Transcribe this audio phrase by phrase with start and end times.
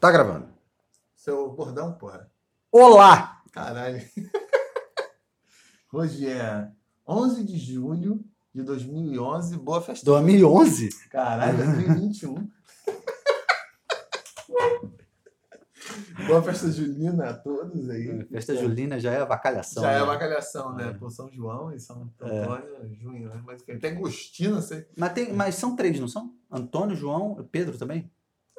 [0.00, 0.46] Tá gravando.
[1.12, 2.30] Seu bordão, porra.
[2.70, 3.42] Olá!
[3.50, 4.00] Caralho.
[5.92, 6.70] Hoje é
[7.06, 8.24] 11 de julho
[8.54, 9.58] de 2011.
[9.58, 10.06] Boa festa.
[10.06, 10.90] 2011?
[11.10, 12.34] Caralho, 2021.
[16.28, 18.24] Boa festa julina a todos aí.
[18.26, 19.82] Festa julina já é avacalhação.
[19.82, 20.02] Já é né?
[20.02, 20.90] avacalhação, né?
[20.90, 20.92] É.
[20.92, 23.42] Por São João e São Antônio, junho, né?
[23.44, 24.86] Mas tem Agostina, sei.
[24.96, 26.32] Mas, tem, mas são três, não são?
[26.48, 28.08] Antônio, João, Pedro também?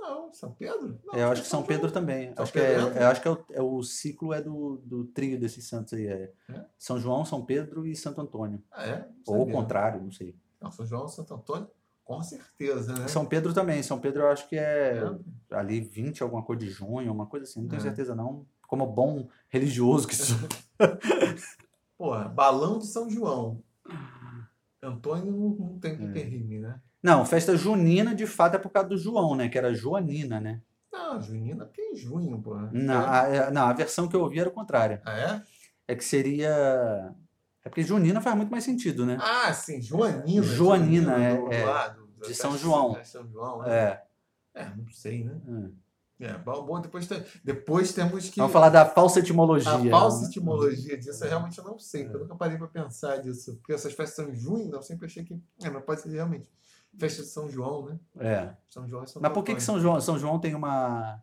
[0.09, 0.99] Não, São Pedro?
[1.05, 2.33] Não, É, eu acho que São Pedro também.
[2.35, 3.01] Acho que, é, Pedro entra?
[3.03, 6.07] eu acho que é o, é o ciclo é do, do trio desses santos aí.
[6.07, 6.31] É.
[6.49, 6.65] É?
[6.77, 8.61] São João, São Pedro e Santo Antônio.
[8.71, 9.07] Ah, é?
[9.27, 10.35] Ou o contrário, não sei.
[10.61, 11.69] Não, São João Santo Antônio,
[12.03, 13.07] com certeza, né?
[13.07, 13.83] São Pedro também.
[13.83, 15.03] São Pedro eu acho que é
[15.51, 15.55] É.
[15.55, 17.61] ali 20, alguma coisa de junho, uma coisa assim.
[17.61, 17.83] Não tenho É.
[17.83, 18.45] certeza não.
[18.67, 20.37] Como bom religioso que sou.
[21.97, 23.61] Porra, balão de São João.
[24.81, 26.11] Antônio não, tem É.
[26.13, 26.79] que rime, né?
[27.01, 29.47] Não, festa junina de fato é por causa do João, né?
[29.49, 30.61] Que era Joanina, né?
[30.91, 32.69] Não, junina porque é junho, porra.
[32.73, 33.07] Não, É.
[33.07, 34.99] a, é- não, a versão que eu ouvi era o contrário.
[35.05, 35.41] Ah, é?
[35.87, 37.13] É que seria.
[37.63, 39.17] É porque Junina faz muito mais sentido, né?
[39.21, 40.43] Ah, sim, Joanina.
[40.43, 42.93] Joanina, é- do, é, do lado, de São João.
[42.93, 43.69] da São João, né?
[43.73, 44.03] É.
[44.61, 45.33] É, não sei, né?
[45.47, 45.71] Hum.
[46.19, 48.37] É, bom, bom, depois, tem- depois temos que.
[48.39, 49.71] Vamos falar da falsa etimologia.
[49.71, 50.27] A falsa né?
[50.27, 52.13] etimologia disso eu realmente não sei, É.
[52.13, 53.55] eu nunca parei para pensar disso.
[53.57, 55.33] Porque essas festas são em junho, eu sempre achei que.
[55.63, 56.49] É, mas pode ser realmente.
[56.97, 57.99] Festa de São João, né?
[58.19, 58.53] É.
[58.69, 61.21] São João e São Mas por que, que São João, São João tem uma.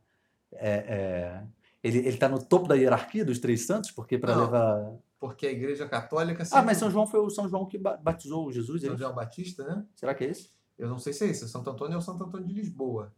[0.53, 1.47] é, é,
[1.83, 3.91] ele, ele tá no topo da hierarquia dos três santos?
[3.91, 4.95] Porque para levar.
[5.19, 6.43] Porque a Igreja Católica.
[6.43, 8.95] Ah, sempre- mas São João foi o São João que ba- batizou Jesus, é São
[8.95, 9.03] isso?
[9.03, 9.85] João Batista, né?
[9.95, 10.51] Será que é esse?
[10.79, 11.45] Eu não sei se é esse.
[11.45, 13.13] O Santo Antônio é o Santo Antônio de Lisboa,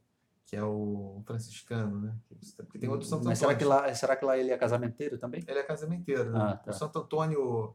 [0.46, 2.14] que é o franciscano, né?
[2.56, 3.58] Porque tem outro Santo Mas Antônio.
[3.58, 5.44] será que, lá, será que lá ele é casamenteiro também?
[5.46, 6.38] Ele é casamenteiro, né?
[6.40, 6.70] Ah, tá.
[6.70, 7.74] O Santo Antônio,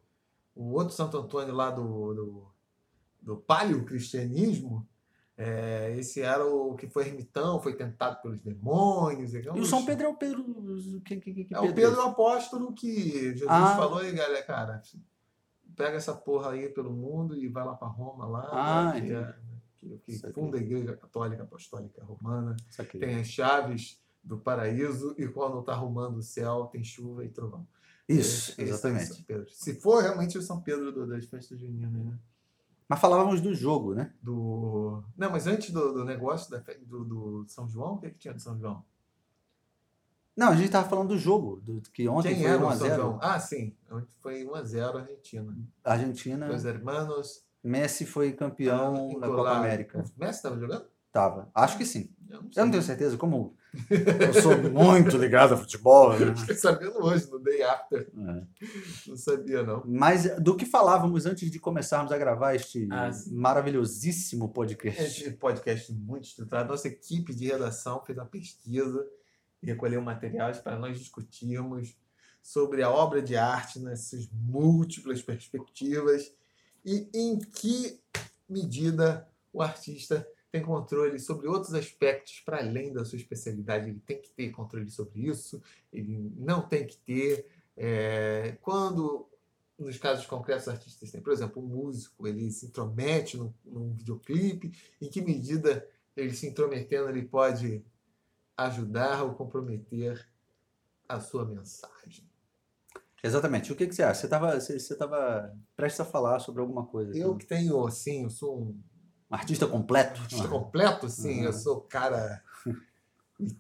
[0.56, 2.53] o outro Santo Antônio lá do, do,
[3.24, 4.88] do paleocristianismo,
[5.36, 9.34] é, esse era o que foi ermitão, foi tentado pelos demônios.
[9.34, 10.44] E o São Pedro é o Pedro.
[11.04, 13.76] Que, que, que, que É o Pedro apóstolo que Jesus Ah.
[13.76, 14.82] falou aí, galera, cara,
[15.76, 19.14] pega essa porra aí pelo mundo e vai lá para Roma lá, Ah, que, entendi.
[19.16, 19.36] é,
[20.06, 22.56] que, que funda a Igreja Católica Apostólica Romana,
[23.00, 27.66] tem as chaves do paraíso e quando está arrumando o céu tem chuva e trovão.
[28.08, 29.24] Isso, Esse- esse é exatamente.
[29.24, 29.50] Pedro.
[29.50, 32.20] Se for realmente o São Pedro das festas juninas, né?
[32.94, 34.14] Mas falávamos do jogo, né?
[34.22, 35.04] Do...
[35.18, 38.36] Não, mas antes do, do negócio da do, do São João, o que, que tinha
[38.36, 38.86] de São João?
[40.38, 42.88] Não, a gente tava falando do jogo, do, que ontem Quem foi era o São
[42.88, 42.96] 1x0.
[42.96, 43.20] João?
[43.20, 43.76] Ah, sim.
[43.92, 45.58] Ontem foi 1x0 Argentina.
[45.84, 47.44] Argentina, Os hermanos.
[47.64, 50.06] Messi foi campeão da Copa América.
[50.16, 50.86] O Messi estava jogando?
[51.12, 51.50] Tava.
[51.56, 52.14] Acho que sim.
[52.30, 53.56] Eu não, Eu não tenho certeza, como
[53.90, 56.36] eu sou muito ligado a futebol, né?
[56.36, 58.08] Fiquei sabendo hoje, no Day After.
[58.16, 58.44] É.
[59.08, 59.84] Não sabia, não.
[59.86, 63.34] Mas do que falávamos antes de começarmos a gravar este Ah, sim.
[63.34, 65.24] maravilhosíssimo podcast.
[65.24, 66.70] Esse podcast muito estruturado.
[66.70, 69.06] Nossa equipe de redação fez uma pesquisa
[69.62, 71.96] e recolheu materiais para nós discutirmos
[72.42, 76.32] sobre a obra de arte nessas múltiplas perspectivas
[76.86, 78.00] e em que
[78.48, 83.90] medida o artista tem controle sobre outros aspectos para além da sua especialidade.
[83.90, 85.60] Ele tem que ter controle sobre isso,
[85.92, 87.48] ele não tem que ter.
[87.76, 89.28] É, quando,
[89.80, 93.94] nos casos concretos, os artistas têm, por exemplo, um músico, ele se intromete num, num
[93.96, 94.72] videoclipe,
[95.02, 97.84] em que medida ele se intrometendo ele pode
[98.56, 100.24] ajudar ou comprometer
[101.10, 102.30] a sua mensagem.
[103.24, 103.74] Exatamente.
[103.74, 104.20] O que, que você acha?
[104.20, 107.18] Você estava você, você tava prestes a falar sobre alguma coisa.
[107.18, 108.93] Eu que tenho, assim, eu sou Um
[109.34, 110.22] artista completo.
[110.22, 111.46] artista completo, sim, Uhum.
[111.46, 112.42] eu sou cara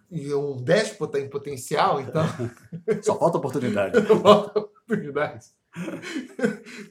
[0.09, 2.23] e um déspota em potencial, então
[3.03, 3.97] Só falta oportunidade.
[4.07, 5.47] eu volto oportunidade.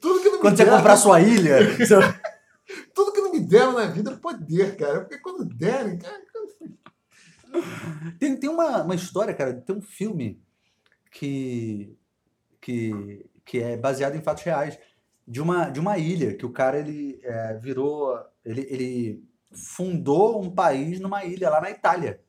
[0.01, 1.95] Tudo que não me Quando você deram, comprar sua ilha, você-
[2.95, 5.01] tudo que não me deram na vida é poder, cara.
[5.03, 6.21] Porque quando derem, cara,
[8.19, 10.43] Tem, tem uma, uma história, cara, tem um filme
[11.11, 11.95] que,
[12.61, 14.79] que, que é baseado em fatos reais
[15.27, 20.51] de uma, de uma ilha que o cara ele é, virou ele, ele fundou um
[20.51, 22.21] país numa ilha lá na Itália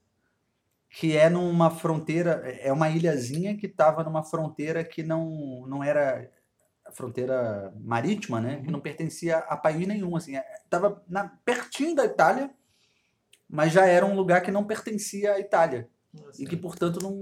[0.89, 6.29] que é numa fronteira é uma ilhazinha que estava numa fronteira que não, não era
[6.91, 8.61] fronteira marítima né?
[8.61, 10.33] Que não pertencia a país nenhum assim.
[10.63, 12.51] Estava na pertinho da Itália
[13.53, 15.87] mas já era um lugar que não pertencia à Itália.
[16.39, 17.21] E que, portanto, não,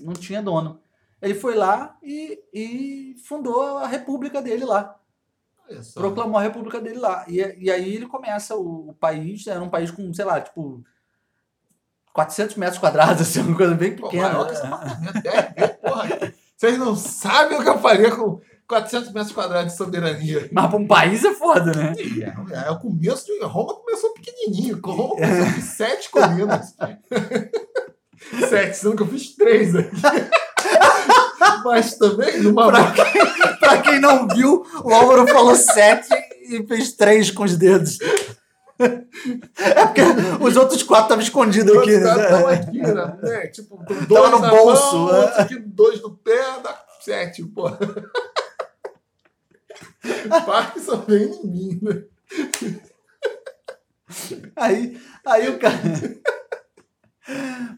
[0.00, 0.82] não tinha dono.
[1.22, 4.98] Ele foi lá e, e fundou a república dele lá.
[5.80, 6.00] só.
[6.00, 7.24] Proclamou a república dele lá.
[7.28, 10.84] E, e aí ele começa o, o país, era um país com, sei lá, tipo,
[12.12, 14.30] 400 metros quadrados, assim, uma coisa bem Pô, pequena.
[14.30, 16.32] maior que esse apartamento, vezes, porra.
[16.56, 20.48] Vocês não sabem o que eu faria com 400 metros quadrados de soberania.
[20.52, 21.92] Mas para um país é foda, né?
[22.50, 24.80] É, é o começo de Roma começou pequenininho.
[24.82, 26.74] Roma começou com sete colinas.
[28.48, 29.96] sete, sendo que eu fiz três aqui.
[31.64, 36.08] Mas também numa Pra quem, pra quem não viu, o Álvaro falou sete
[36.48, 37.98] e fez três com os dedos.
[39.58, 40.02] É porque
[40.40, 41.98] os outros quatro estavam escondidos aqui.
[41.98, 42.10] Né?
[42.52, 43.18] aqui, né?
[43.22, 43.46] né?
[43.48, 45.18] Tipo, dois no bolso, mão, né?
[45.20, 47.70] outros aqui, dois no pé, dá sete, pô.
[50.46, 52.02] Parkinson vem em mim, né?
[54.56, 55.78] Aí, aí o cara.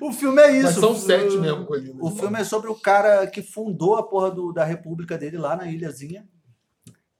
[0.07, 0.65] O filme é isso.
[0.65, 1.97] Mas são O- sete mesmo, Colina.
[2.03, 5.57] O filme é sobre o cara que fundou a porra do- da república dele lá
[5.57, 6.29] na ilhazinha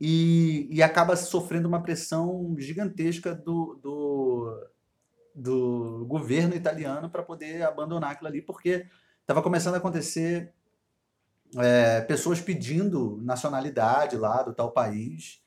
[0.01, 4.69] e, e acaba sofrendo uma pressão gigantesca do, do,
[5.35, 8.87] do governo italiano para poder abandonar aquilo ali, porque
[9.21, 10.53] estava começando a acontecer
[11.57, 15.41] é, pessoas pedindo nacionalidade lá do tal país,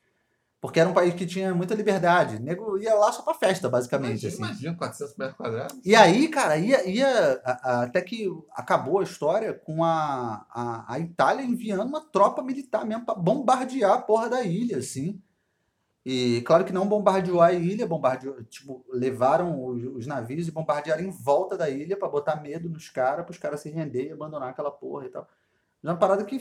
[0.60, 2.36] porque era um país que tinha muita liberdade.
[2.36, 4.22] O nego ia lá só para festa, basicamente.
[4.26, 4.52] Imagina, assim.
[4.64, 5.80] imagina 400 metros quadrados.
[5.84, 10.94] E aí, cara, ia, ia a- a- até que acabou a história com a, a,
[10.94, 15.22] a Itália enviando uma tropa militar mesmo para bombardear a porra da ilha, assim.
[16.04, 21.02] E claro que não bombardeou a ilha, bombardeou, tipo, levaram os, os navios e bombardearam
[21.04, 24.12] em volta da ilha para botar medo nos caras, para os caras se render e
[24.12, 25.28] abandonar aquela porra e tal.
[25.82, 26.40] Mas é uma parada que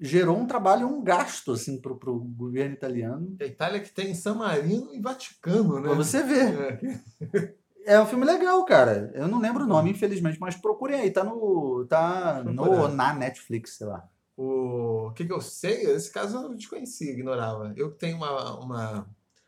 [0.00, 3.36] gerou um trabalho, um gasto, assim, pro, pro governo italiano.
[3.40, 5.88] A Itália que tem San Marino e Vaticano, né?
[5.88, 6.80] Pra você ver.
[7.22, 7.54] É.
[7.88, 9.10] É um filme legal, cara.
[9.14, 11.10] Eu não lembro o nome, infelizmente, mas procurem aí.
[11.10, 11.86] Tá no.
[11.86, 14.06] Tá no, na Netflix, sei lá.
[14.36, 17.72] O que, que eu sei, esse caso eu desconhecia, ignorava.
[17.76, 19.00] Eu tenho uma, uma,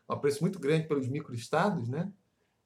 [0.09, 2.11] um apreço muito grande pelos microestados, né?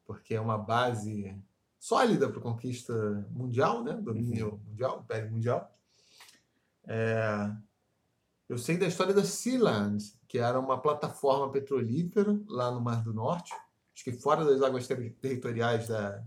[0.06, 1.38] Porque é uma base
[1.78, 3.94] sólida para a conquista mundial, né?
[4.02, 5.72] Domínio mundial, império mundial.
[6.88, 7.52] É,
[8.48, 13.14] eu sei da história da Sealand, que era uma plataforma petrolífera lá no Mar do
[13.14, 13.54] Norte,
[13.94, 16.24] acho que fora das águas ter- territoriais da,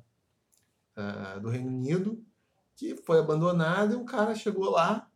[0.96, 2.24] ah, do Reino Unido,
[2.76, 5.08] que foi abandonada e um cara chegou lá,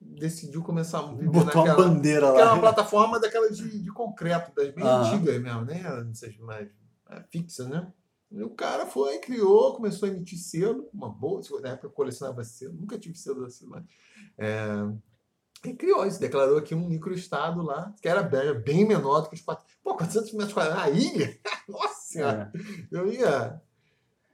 [0.00, 2.60] decidiu começar a viver Botou uma naquela, bandeira que era uma lá.
[2.60, 5.04] plataforma daquela de, de concreto, das bem Aham.
[5.04, 5.82] antigas mesmo, né?
[6.10, 6.68] Essas mais
[7.10, 7.92] é, fixas, né?
[8.30, 12.44] E o cara foi, criou, começou a emitir selo, uma boa, na época eu colecionava
[12.44, 13.86] selo, nunca tive selo da Silane.
[14.36, 14.68] É,
[15.64, 19.34] e criou isso, declarou aqui um microestado lá, que era bem, bem menor do que
[19.36, 19.74] os 400.
[19.82, 21.38] Pô, 400 metros quadrados, a ilha?
[21.68, 22.86] Nossa senhora, É.
[22.90, 23.60] eu ia.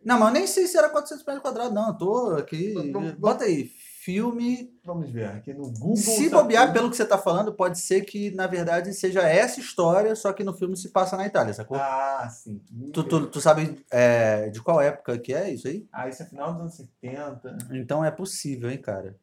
[0.04, 1.88] Não, mas eu nem sei se era 400 metros quadrados, não.
[1.88, 2.72] Eu tô aqui.
[2.74, 3.70] Vamos- vamos- Bota aí.
[4.04, 4.70] Filme.
[4.84, 5.96] Vamos ver, aqui no Google.
[5.96, 6.74] Se tá bobear tudo.
[6.74, 10.44] pelo que você tá falando, pode ser que, na verdade, seja essa história, só que
[10.44, 11.78] no filme se passa na Itália, sacou?
[11.78, 12.60] Ah, sim.
[12.92, 15.88] Tu, tu, tu sabe é, de qual época que é isso aí?
[15.90, 17.56] Ah, isso é final dos anos 70.
[17.72, 19.16] Então é possível, hein, cara.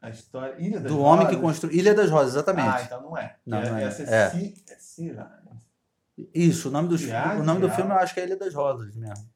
[0.00, 0.54] A história.
[0.58, 1.40] Ilha das Do homem que Rosas.
[1.50, 1.78] construiu.
[1.78, 2.68] Ilha das Rosas, exatamente.
[2.68, 3.36] Ah, então não é.
[3.44, 3.84] Não, é, não é.
[3.84, 4.14] Essa É.
[4.26, 5.38] é, Ci- é Cira.
[6.34, 8.52] Isso, o nome, do, Viagem o nome do filme eu acho que é Ilha das
[8.54, 9.28] Rosas mesmo.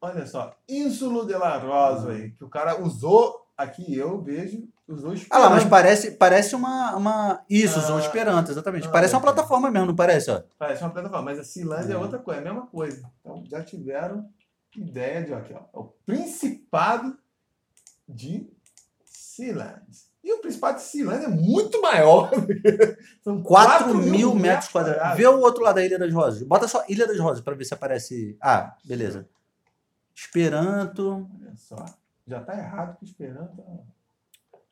[0.00, 5.12] Olha só, Insulo de la Rosa aí, que o cara usou, aqui eu vejo, usou
[5.28, 5.68] Ah lá, mas Esperanto.
[5.70, 7.44] parece, parece uma, uma.
[7.50, 8.88] Isso, Ah, usou Esperanto, exatamente.
[8.88, 9.22] ah, parece uma é.
[9.24, 10.42] plataforma mesmo, não parece, ó.
[10.58, 12.02] Parece uma plataforma, mas a Cilândia é Uhum.
[12.02, 13.10] outra coisa, é a mesma coisa.
[13.20, 14.26] Então já tiveram
[14.74, 17.18] ideia de, ó, aqui, ó, é o Principado
[18.08, 18.48] de
[19.40, 20.10] Cilândia.
[20.22, 22.30] E o Principado de Cilândia é muito maior.
[23.24, 25.16] São 4 mil metros quadrados.
[25.16, 26.42] Vê o outro lado da Ilha das Rosas.
[26.42, 28.36] Bota só Ilha das Rosas pra ver se aparece.
[28.40, 29.28] Ah, beleza.
[30.14, 31.28] Esperanto.
[31.40, 31.84] Olha só,
[32.26, 33.64] já tá errado com Esperanto.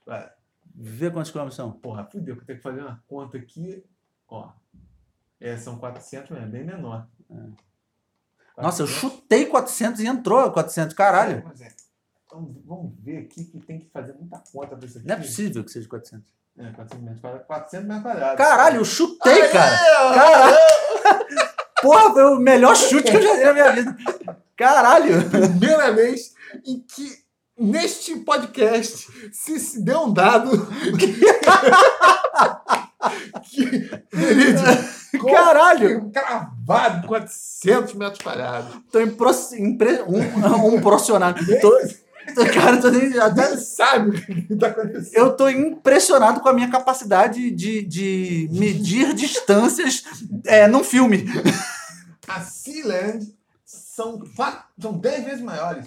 [0.05, 0.31] Vai.
[0.75, 1.73] Vê quantos quilômetros são.
[1.73, 3.83] Porra, fudeu, que eu tenho que fazer uma conta aqui.
[4.29, 4.53] Ó.
[5.41, 7.09] É, são 400, mas é bem menor.
[8.57, 8.91] Nossa, eu 400.
[8.91, 10.95] chutei 400 e entrou 400.
[10.95, 11.43] Caralho.
[11.47, 11.69] Mas é.
[12.29, 15.07] Então, vamos ver aqui que tem que fazer muita conta pra isso aqui.
[15.09, 16.27] Não é possível que seja 400.
[16.59, 17.47] É, 400 metros quadrados.
[17.47, 18.37] 400 metros quadrados.
[18.37, 19.79] Caralho, eu chutei, Aê, cara.
[20.15, 20.57] Caralho.
[21.81, 23.97] Porra, foi o melhor chute que eu já dei na minha vida.
[24.55, 25.31] Caralho.
[25.31, 26.35] Primeira vez
[26.67, 27.25] em que
[27.59, 30.51] neste podcast se, se deu um dado
[33.49, 36.11] que, verídico, Caralho.
[36.11, 38.83] cravado 400 metros quadrados.
[38.93, 39.31] Tô impro...
[39.57, 40.03] impre...
[40.03, 41.41] um, um impressionado.
[41.61, 42.08] Tô...
[42.53, 43.17] Cara, tô nem...
[43.19, 43.49] até...
[43.49, 44.13] Nem sabe o
[44.47, 45.15] que está acontecendo.
[45.17, 50.05] Eu tô impressionado com a minha capacidade de, de medir distâncias
[50.47, 51.25] é, num filme.
[52.27, 55.87] A Sealand são, quatro- são 10 vezes maiores.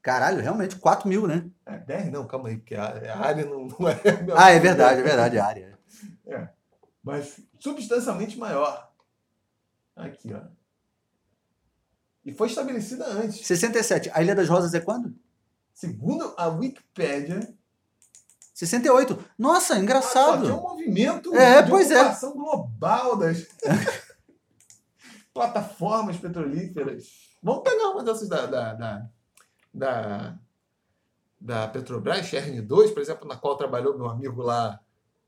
[0.00, 1.44] Caralho, realmente, 4 mil, né?
[1.66, 2.84] É, 10 não, calma aí, porque a,
[3.14, 4.00] a área não, não é.
[4.36, 5.78] Ah, é verdade, é verdade, a área.
[7.02, 8.90] Mas substancialmente maior.
[9.96, 10.40] Aqui, ó.
[12.24, 13.46] E foi estabelecida antes.
[13.46, 14.10] 67.
[14.12, 15.14] A Ilha das Rosas é quando?
[15.72, 17.54] Segundo a Wikipédia,
[18.52, 19.24] 68.
[19.38, 20.48] Nossa, só que é um engraçado.
[20.48, 22.00] movimento É, de pois é.
[22.00, 23.46] ocupação global das
[25.32, 27.28] plataformas petrolíferas.
[27.40, 29.10] Vamos pegar uma dessas da, da, da,
[29.72, 30.38] da,
[31.40, 34.80] da Petrobras, Cherne 2, por exemplo, na qual trabalhou meu amigo lá,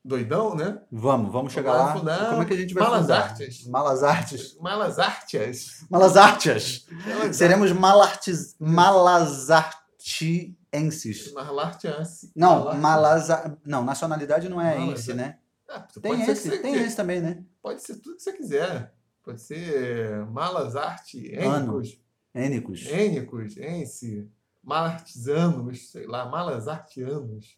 [0.04, 0.80] doidão, né?
[0.90, 1.95] Vamos, vamos chegar lá.
[1.97, 3.23] fundar Como é que a gente vai Malas fundar?
[3.23, 3.66] Artes.
[3.66, 4.57] Malas Artes.
[4.59, 5.85] Malas Artias.
[5.90, 6.87] Malas Artes.
[7.07, 11.33] Malas Seremos malartes, malazartienses.
[11.33, 12.30] Malartias.
[12.35, 13.57] Não, malaza...
[13.64, 15.38] Não, nacionalidade não é Malas- esse, né?
[15.69, 17.45] Ah, Tem esse, tem esse também, né?
[17.62, 18.92] Pode ser tudo que você quiser.
[19.23, 22.00] Pode ser malas arte, ênicos,
[22.35, 22.87] Ênicos.
[22.87, 24.26] ênicos, ence,
[24.62, 27.57] malartizanos, sei lá, malas artianos.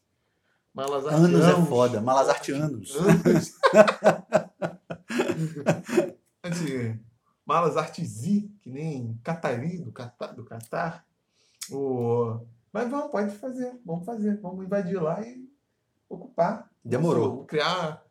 [0.75, 2.97] Malas Anos é foda, malas artianos.
[2.97, 3.59] Anos.
[6.43, 6.99] Antes,
[7.45, 10.35] malas artizi, que nem Catari, do Catar.
[10.35, 11.07] Do Catar.
[11.71, 12.41] O...
[12.73, 14.41] Mas vamos, pode fazer, vamos fazer.
[14.41, 15.47] Vamos invadir lá e
[16.09, 16.71] ocupar.
[16.83, 17.31] Demorou.
[17.31, 18.02] Vamos criar.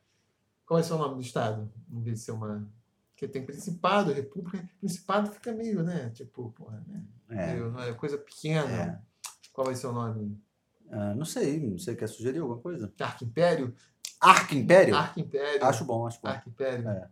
[0.65, 1.71] Qual vai ser o nome do estado?
[1.89, 2.69] Vamos ver se é uma.
[3.09, 4.69] Porque tem Principado, República.
[4.79, 6.11] Principado fica meio, né?
[6.11, 7.03] Tipo, porra, né?
[7.29, 7.53] É.
[7.53, 8.71] Meio, é coisa pequena.
[8.71, 8.99] É.
[9.51, 10.39] Qual vai ser o nome?
[10.91, 12.91] Ah, não sei, você quer sugerir alguma coisa?
[12.99, 13.73] Arco Império?
[14.19, 14.95] Arco Império?
[14.95, 15.63] Arco Império.
[15.65, 16.27] Acho bom, acho bom.
[16.27, 16.87] Arco Império.
[16.89, 17.07] É.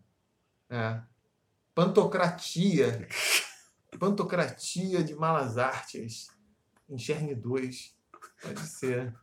[0.70, 1.02] É.
[1.74, 3.08] Pantocratia.
[4.00, 6.28] Pantocratia de Malas Artes.
[6.90, 7.96] Enxergue 2.
[8.44, 9.14] Pode ser.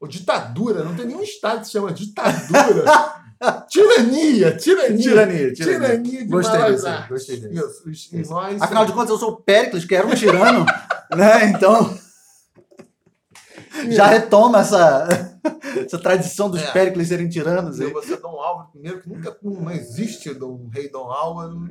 [0.00, 0.84] Ou ditadura.
[0.84, 2.84] Não tem nenhum estado que se chama ditadura.
[3.68, 4.56] tirania.
[4.56, 4.98] Tirania.
[4.98, 5.54] Tirania, tirania.
[5.54, 7.08] Tirania de Gostei Malas desse, Artes.
[7.08, 7.90] gostei desse.
[7.90, 8.20] Isso.
[8.20, 10.64] os- nós Afinal de contas, eu sou o Péricles, que era um tirano,
[11.16, 11.46] né?
[11.50, 11.98] Então.
[13.92, 15.40] Já retoma essa,
[15.84, 16.70] essa tradição dos É.
[16.72, 17.80] Péricles serem tiranos.
[17.80, 17.92] Eu aí.
[17.92, 21.68] vou ser Dom Álvaro primeiro, que nunca não existe um rei Dom Álvaro.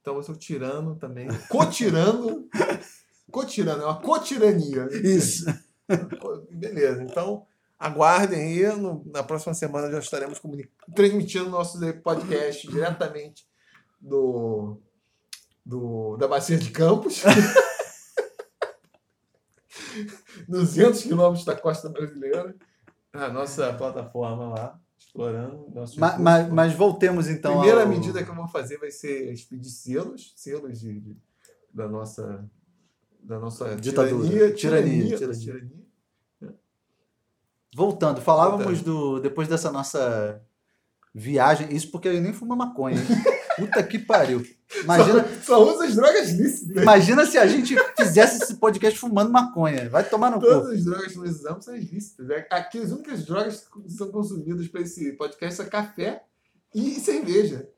[0.00, 1.28] Então eu sou tirano também.
[1.48, 2.46] Co-tirano.
[3.30, 4.88] Co-tirano, é uma co-tirania.
[4.92, 5.44] Isso.
[6.50, 7.44] Beleza, então
[7.78, 8.76] aguardem aí.
[8.76, 10.40] no- na próxima semana já estaremos
[10.94, 13.44] transmitindo nosso podcast diretamente
[14.00, 14.78] do,
[15.64, 17.22] do, da Bacia de Campos.
[20.48, 22.54] 200 quilômetros da costa brasileira.
[23.12, 25.70] A nossa plataforma lá, explorando.
[25.74, 26.24] Nossos Ma- recursos.
[26.24, 27.52] Mas, mas voltemos então.
[27.52, 31.16] A primeira ao- medida que eu vou fazer vai ser expedir selos, selos de, de-
[31.72, 32.44] da nossa
[33.22, 34.28] da nossa Ditadura.
[34.28, 35.34] tirania, Tirania, tirania, tirania.
[35.40, 35.84] tirania.
[37.74, 38.84] Voltando, falávamos Voltando.
[38.84, 39.20] do.
[39.20, 40.40] Depois dessa nossa
[41.14, 41.74] viagem.
[41.74, 43.02] Isso porque eu nem fumo maconha, hein?
[43.56, 44.44] Puta que pariu.
[44.82, 46.82] Imagina, Só, só usa as drogas lícitas.
[46.82, 49.88] imagina se a gente fizesse esse podcast fumando maconha.
[49.88, 50.46] Vai tomar no cu.
[50.46, 52.30] Todas as drogas que nós usamos são as lícitas.
[52.30, 56.24] É- Aqui as únicas drogas que são consumidas para esse podcast são café
[56.74, 57.68] e cerveja.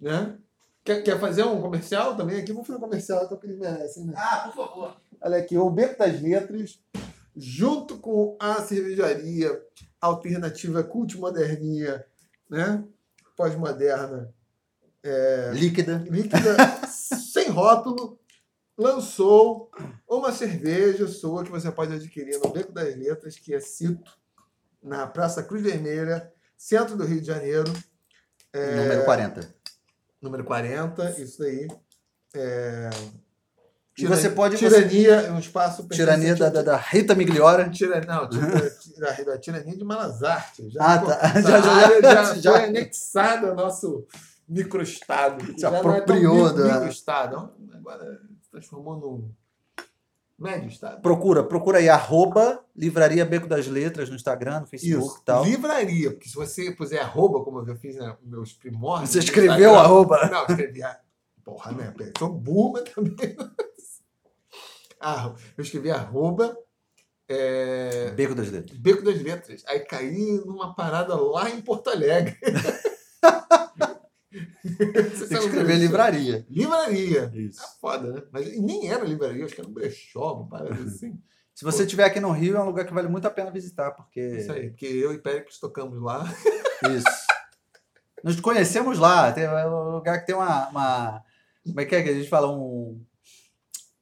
[0.00, 0.36] Né?
[0.84, 2.40] Quer, quer fazer um comercial também?
[2.40, 4.14] Aqui vamos fazer um comercial, então que eles merecem, né?
[4.16, 4.96] Ah, por favor.
[5.20, 6.80] Olha aqui, o Beco das Letras,
[7.36, 9.60] junto com a cervejaria
[10.00, 12.04] alternativa cultimodernia,
[12.50, 12.82] né?
[13.36, 14.32] Pós-moderna,
[15.52, 16.04] Líquida.
[16.08, 16.56] líquida,
[16.88, 18.18] sem rótulo,
[18.78, 19.70] lançou
[20.08, 24.12] uma cerveja sua que você pode adquirir no Beco das Letras, que é Cito,
[24.82, 27.72] na Praça Cruz Vermelha, centro do Rio de Janeiro,
[28.54, 29.54] Número 40.
[30.20, 31.66] número 40, isso aí.
[32.34, 32.90] É...
[33.98, 37.68] E você pode- Tirania é um espaço Tirania da, da, da Rita Migliora.
[37.68, 38.26] Tira, não,
[39.26, 40.68] da tirania de Malazarte.
[40.70, 41.18] Já, Ah, tá.
[41.42, 44.06] Já- já- já, já- foi anexada ao nosso
[44.52, 45.44] microestado.
[45.54, 47.52] Se Já é apropriou micro- da- microestado.
[47.74, 49.30] Agora se transformou num
[50.38, 51.00] médio estado.
[51.00, 55.44] Procura, procura aí, arroba Livraria Beco das Letras no Instagram, no Facebook e tal.
[55.44, 59.10] livraria, porque se você puser arroba, como eu fiz nos meus primórdios.
[59.10, 60.28] Você escreveu arroba.
[60.28, 60.82] Não, escrevi.
[60.82, 60.98] a-
[61.44, 61.92] Porra, né?
[62.18, 63.36] Sou burro, mas também.
[65.04, 66.56] Ah, eu escrevi arroba.
[67.28, 68.12] É...
[68.12, 68.78] Beco das Letras.
[68.78, 69.64] Beco das Letras.
[69.66, 72.38] Aí caí numa parada lá em Porto Alegre.
[75.14, 76.46] Você Tem que escrever livraria.
[76.48, 77.30] Livraria.
[77.34, 77.60] Isso.
[77.62, 78.22] É foda, né?
[78.30, 81.18] Mas nem era livraria, acho que era um brechó, uma parada assim.
[81.54, 83.90] Se você estiver aqui no Rio, é um lugar que vale muito a pena visitar,
[83.92, 84.20] porque.
[84.20, 86.24] Isso aí, porque eu e Péricles tocamos lá.
[86.96, 87.06] Isso.
[88.24, 89.32] Nos conhecemos lá.
[89.32, 91.22] Tem é um lugar que tem uma, uma-
[91.64, 92.50] Como é que é que a gente fala?
[92.50, 93.04] Um.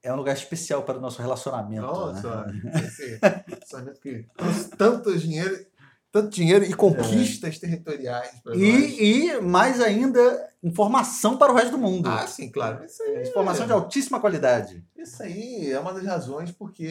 [0.02, 1.82] É um lugar especial para o nosso relacionamento.
[1.82, 2.60] Nossa, né?
[2.86, 3.18] esse
[3.50, 5.66] relacionamento que trouxe tanto dinheiro,
[6.12, 8.62] tanto dinheiro e conquistas territoriais para nós.
[8.62, 12.08] E, e, mais ainda, informação para o resto do mundo.
[12.08, 12.84] Ah, sim, claro.
[12.84, 14.84] Isso aí, Informação de altíssima qualidade.
[14.96, 16.88] isso aí é uma das razões porque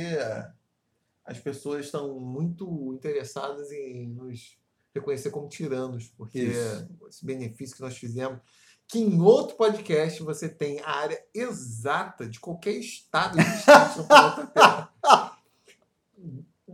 [1.26, 4.58] as pessoas estão muito interessadas em nos
[4.94, 6.88] reconhecer como tiranos, porque Isso.
[7.08, 8.40] esse benefício que nós fizemos,
[8.88, 14.48] que em outro podcast você tem a área exata de qualquer estado existente no planeta
[14.48, 14.94] Terra.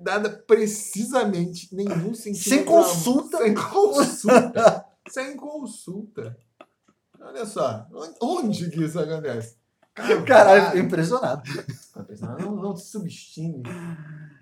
[0.06, 2.44] Dada precisamente nenhum sentido.
[2.48, 3.40] Sem consulta.
[3.40, 4.86] Sem consulta.
[5.10, 6.38] sem consulta.
[7.20, 7.88] Olha só,
[8.22, 9.58] onde que isso acontece?
[10.28, 11.42] Caralho, fiquei impressionado.
[12.40, 13.64] Não, não se subestime.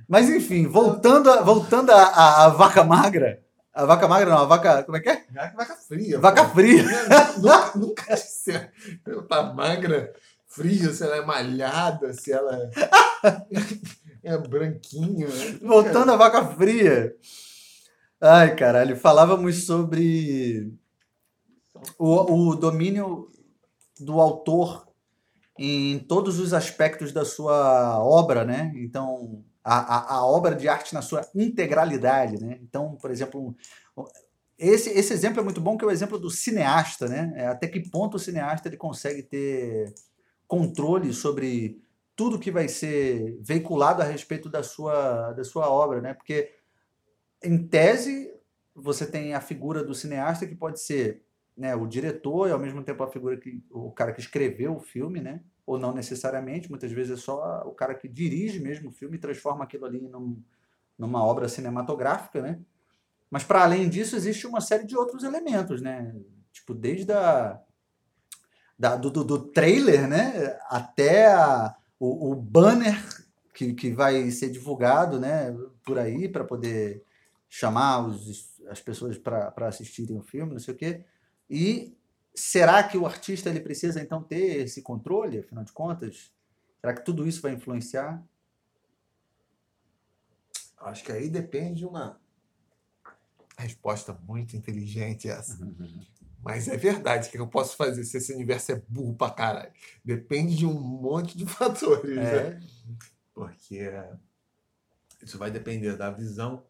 [0.06, 3.42] Mas enfim, voltando, a, voltando a, a, a vaca magra.
[3.74, 4.84] A vaca magra não, a vaca.
[4.84, 5.24] Como é que é?
[5.56, 6.20] Vaca fria.
[6.20, 6.56] Vaca pô.
[6.56, 6.84] fria.
[7.38, 8.52] nunca, nunca se
[9.08, 10.14] ela tá magra,
[10.46, 12.70] fria, se ela é malhada, se ela
[14.24, 15.28] é branquinha.
[15.28, 15.60] né?
[15.62, 17.16] Voltando à vaca fria.
[18.22, 20.74] Ai, caralho, falávamos sobre
[22.00, 23.28] o, o domínio
[24.00, 24.88] do autor
[25.60, 28.72] em todos os aspectos da sua obra, né?
[28.76, 32.60] Então, a, a, a obra de arte na sua integralidade, né?
[32.62, 33.56] Então, por exemplo,
[34.58, 37.34] esse, esse exemplo é muito bom, que é o exemplo do cineasta, né?
[37.36, 39.94] É, até que ponto o cineasta ele consegue ter
[40.48, 41.82] controle sobre
[42.16, 46.14] tudo que vai ser veiculado a respeito da sua, da sua obra, né?
[46.14, 46.54] Porque,
[47.44, 48.34] em tese,
[48.76, 51.24] você tem a figura do cineasta que pode ser
[51.56, 54.80] né, o diretor e ao mesmo tempo a figura que o cara que escreveu o
[54.80, 55.42] filme, né?
[55.66, 59.20] Ou não necessariamente, muitas vezes é só o cara que dirige mesmo o filme e
[59.20, 60.42] transforma aquilo ali num-
[60.98, 62.60] numa obra cinematográfica, né?
[63.30, 66.14] Mas para além disso existe uma série de outros elementos, né?
[66.52, 67.60] Tipo desde a
[68.78, 70.58] da- do, do, trailer, né?
[70.70, 73.02] Até a- o, o banner
[73.54, 75.56] que, que vai ser divulgado, né?
[75.86, 77.02] Por aí para poder
[77.48, 81.06] chamar os, as pessoas para assistirem o filme, não sei o quê.
[81.50, 81.96] E
[82.36, 86.34] será que o artista ele precisa então ter esse controle, afinal de contas?
[86.82, 88.22] Será que tudo isso vai influenciar?
[90.78, 92.20] Acho que aí depende de uma
[93.58, 95.58] resposta muito inteligente essa.
[96.44, 99.72] Mas é verdade, o que eu posso fazer se esse universo é burro pra caralho?
[100.04, 102.48] Depende de um monte de fatores, né?
[102.48, 102.60] É,
[103.34, 103.90] Porque
[105.22, 106.66] isso vai depender da visão.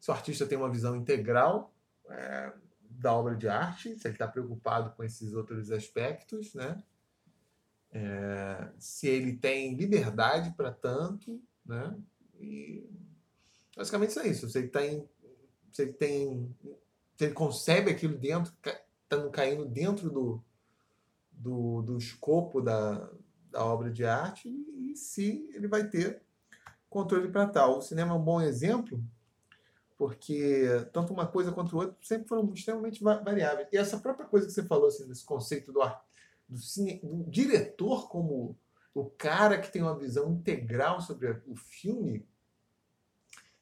[0.00, 1.74] Se o artista tem uma visão integral
[2.08, 2.52] é,
[2.88, 6.82] da obra de arte, se ele está preocupado com esses outros aspectos, né?
[7.92, 11.94] É, se ele tem liberdade para tanto, né?
[12.40, 12.88] E
[13.76, 14.48] basicamente isso é isso.
[14.48, 15.08] Se ele tem,
[15.70, 16.56] se ele tem,
[17.20, 18.52] ele concebe aquilo dentro,
[19.02, 20.42] estando caindo dentro do,
[21.30, 23.08] do, do escopo da,
[23.50, 26.22] da obra de arte e se ele vai ter
[26.90, 27.78] controle para tal.
[27.78, 29.02] O cinema é um bom exemplo
[29.96, 33.68] porque tanto uma coisa quanto outra sempre foram extremamente va- variáveis.
[33.72, 35.80] E essa própria coisa que você falou, assim, desse conceito do,
[36.48, 38.58] do, cine, do diretor como
[38.92, 42.26] o cara que tem uma visão integral sobre o filme,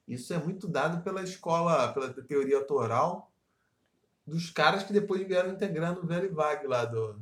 [0.07, 3.32] isso é muito dado pela escola, pela teoria autoral
[4.33, 7.21] dos caras que depois vieram integrando o velho vague lá do,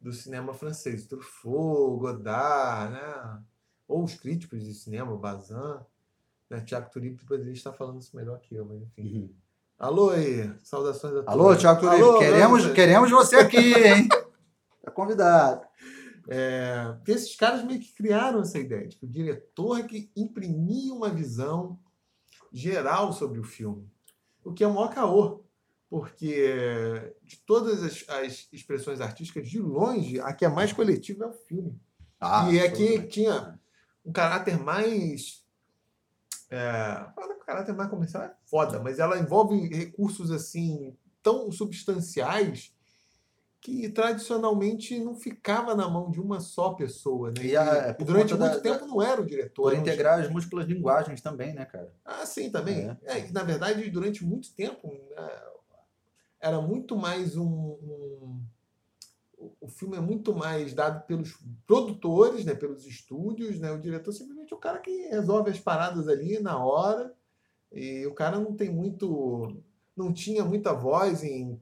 [0.00, 1.04] do cinema francês.
[1.04, 3.42] Truffaut, Godard, né?
[3.88, 5.80] ou os críticos de cinema, Bazin.
[6.48, 6.60] Né?
[6.60, 9.34] Tiago Turip poderia estar falando isso melhor que eu, mas enfim.
[9.76, 11.28] Alô aí, saudações a todos.
[11.28, 14.08] Alô, Tiago Turino, Alô, queremos, Alô, queremos você aqui, hein?
[14.82, 15.66] Tá convidado.
[16.26, 20.10] É, porque esses caras meio que criaram essa ideia de que o diretor é que
[20.16, 21.78] imprimia uma visão
[22.50, 23.90] geral sobre o filme.
[24.42, 25.44] O que é um maior caô,
[25.90, 31.28] porque de todas as, as expressões artísticas, de longe, a que é mais coletiva é
[31.28, 31.78] o filme.
[32.20, 33.58] Ah, e é que tinha
[34.06, 35.44] um caráter mais.
[36.48, 42.72] É, que o caráter mais comercial é foda, mas ela envolve recursos assim tão substanciais
[43.60, 47.30] que tradicionalmente não ficava na mão de uma só pessoa.
[47.30, 47.44] Né?
[47.44, 49.70] E a- E por durante muito da- tempo não era o diretor.
[49.70, 51.92] Por um- integrar as múltiplas linguagens também, né, cara?
[52.04, 52.88] Ah, sim, também.
[53.04, 53.18] É.
[53.18, 55.42] É, na verdade, durante muito tempo, né,
[56.40, 58.40] era muito mais um, um-
[59.60, 63.70] o- filme é muito mais dado pelos produtores, né, pelos estúdios, né?
[63.72, 67.14] O diretor simplesmente é o cara que resolve as paradas ali na hora.
[67.72, 69.56] E o cara não tem muito.
[69.96, 71.60] não tinha muita voz em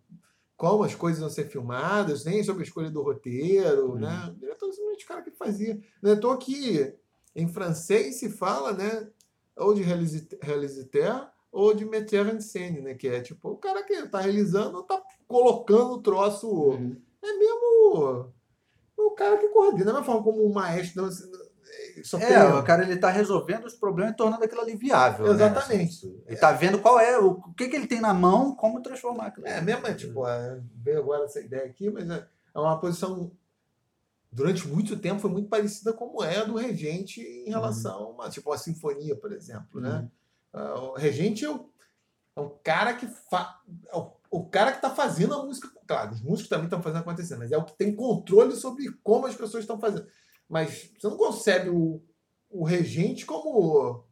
[0.57, 3.99] como as coisas iam ser filmadas, nem sobre a escolha do roteiro, Uhum.
[3.99, 4.29] né?
[4.31, 5.81] O diretor é simplesmente o cara que fazia.
[6.03, 6.95] Não é à toa que
[7.35, 9.09] em francês se fala, né?
[9.57, 12.95] Ou de réalisateur ou de metteur en scène, né?
[12.95, 16.49] Que é tipo o cara que tá realizando tá colocando o troço.
[16.49, 16.97] Uhum.
[17.23, 18.33] É mesmo
[18.97, 19.87] o cara que coordena.
[19.87, 21.03] Da mesma forma como o maestro.
[21.03, 21.11] Não,
[22.03, 25.27] só É, o cara ele tá resolvendo os problemas e tornando aquilo ali viável.
[25.27, 25.33] né?
[25.33, 26.07] Exatamente.
[26.07, 28.83] Assim, Ele tá vendo qual é, o, o que, que ele tem na mão, como
[28.83, 29.47] transformar aquilo.
[29.47, 33.33] É, mesmo, é, tipo, é, veio agora essa ideia aqui, mas é, é uma posição,
[34.31, 38.31] durante muito tempo, foi muito parecida como é a do regente em relação a, uma,
[38.31, 40.05] tipo, a sinfonia, por exemplo, né?
[40.05, 40.18] Ah,
[40.59, 41.71] o regente é o,
[42.37, 45.69] é o cara que fa, é o, o cara que está fazendo a música.
[45.87, 49.27] Claro, os músicos também estão fazendo acontecer, mas é o que tem controle sobre como
[49.27, 50.07] as pessoas estão fazendo.
[50.49, 52.03] Mas você não concebe o,
[52.51, 54.05] o regente como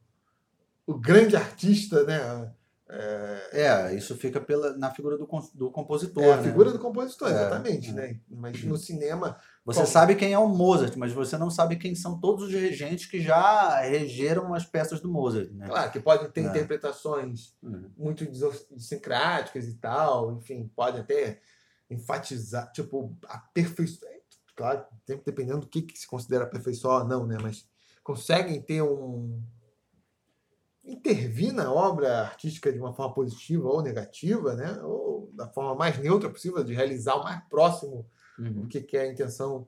[0.86, 2.52] o, o grande artista, né?
[2.88, 6.22] É, isso fica pela, na figura do, do compositor.
[6.22, 6.42] É a né?
[6.44, 7.92] figura do compositor, É, exatamente, é.
[7.92, 8.20] né?
[8.28, 9.86] Mas no cinema, Você Bom.
[9.86, 13.20] sabe quem é o Mozart, mas você não sabe quem são todos os regentes que
[13.20, 15.50] já regeram as peças do Mozart.
[15.50, 15.66] Né?
[15.66, 16.48] claro, que podem ter É.
[16.48, 17.90] interpretações Uhum.
[17.96, 21.40] muito idiosincráticas e tal, enfim, pode até
[21.90, 24.08] enfatizar, tipo, a perfeição.
[24.54, 27.36] Claro, sempre dependendo do que, que se considera perfeição ou não, né?
[27.42, 27.68] Mas
[28.04, 29.42] conseguem ter um.
[30.84, 34.80] intervir na obra artística de uma forma positiva ou negativa, né?
[34.82, 38.06] Ou da forma mais neutra possível, de realizar o mais próximo
[38.38, 38.64] Uhum.
[38.64, 39.66] o que, que é a intenção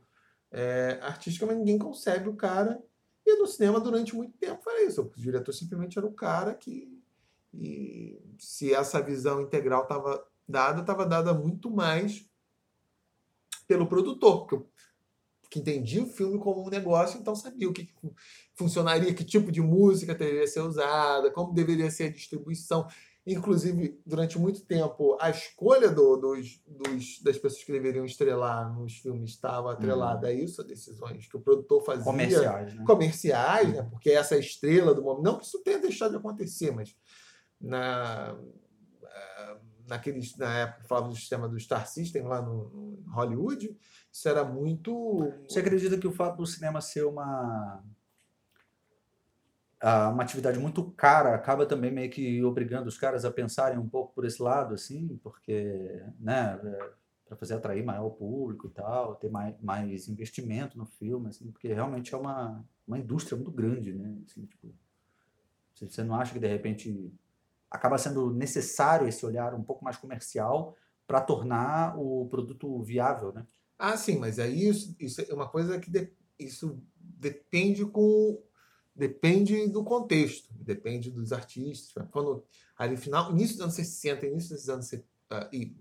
[0.50, 2.82] é, artística, mas ninguém concebe o cara.
[3.24, 5.02] E no cinema, durante muito tempo, foi isso.
[5.02, 6.96] O diretor simplesmente era o cara que.
[7.52, 12.26] E se essa visão integral estava dada, estava dada muito mais
[13.66, 14.64] pelo produtor, porque,
[15.50, 18.14] que entendia o filme como um negócio, então sabia o que, que fun-
[18.54, 22.86] funcionaria, que tipo de música deveria ser usada, como deveria ser a distribuição.
[23.32, 28.94] Inclusive, durante muito tempo, a escolha do- dos, dos- das pessoas que deveriam estrelar nos
[28.98, 32.84] filmes estava atrelada a isso, a decisões que o produtor fazia Comerciais, né?
[32.86, 33.82] comerciais, né?
[33.90, 35.22] porque essa estrela do momento.
[35.24, 36.96] Não que isso tenha deixado de acontecer, mas
[37.60, 38.36] na,
[39.04, 42.68] ah, naqueles, na época que falava do sistema do Star System lá no,
[43.04, 43.76] no Hollywood,
[44.12, 44.92] isso era muito.
[45.48, 47.82] Você acredita que o fato do cinema ser uma
[49.82, 54.12] uma atividade muito cara acaba também meio que obrigando os caras a pensarem um pouco
[54.14, 56.58] por esse lado, assim, porque, né,
[57.26, 61.68] para fazer atrair maior público e tal, ter mais, mais investimento no filme, assim, porque
[61.72, 64.16] realmente é uma, uma indústria muito grande, né?
[64.26, 64.74] Assim, tipo,
[65.74, 67.12] você não acha que de repente
[67.70, 73.46] acaba sendo necessário esse olhar um pouco mais comercial para tornar o produto viável, né?
[73.78, 78.42] Ah, sim, mas aí isso, isso é uma coisa que de- isso depende com
[78.98, 82.04] depende do contexto, depende dos artistas.
[82.10, 82.44] Quando
[82.76, 85.74] ali final, início dos anos 60, início dos anos 70, ah, e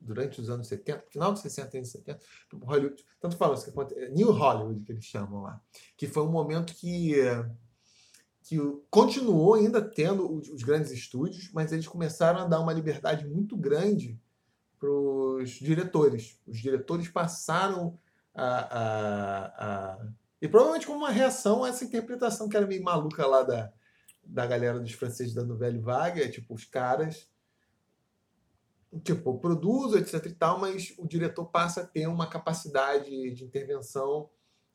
[0.00, 2.20] durante os anos 70, final dos 60 e anos 70,
[2.62, 5.62] Hollywood, tanto fala isso que é New Hollywood que eles chamam lá,
[5.96, 7.14] que foi um momento que
[8.42, 8.58] que
[8.90, 14.20] continuou ainda tendo os grandes estúdios, mas eles começaram a dar uma liberdade muito grande
[14.78, 16.38] para os diretores.
[16.46, 17.98] Os diretores passaram
[18.34, 20.08] a, a, a-
[20.44, 23.72] E provavelmente como uma reação a essa interpretação que era meio maluca lá da,
[24.22, 27.26] da galera dos franceses da Vague, é tipo, os caras
[29.02, 34.28] tipo, produzem, etc e tal, mas o diretor passa a ter uma capacidade de intervenção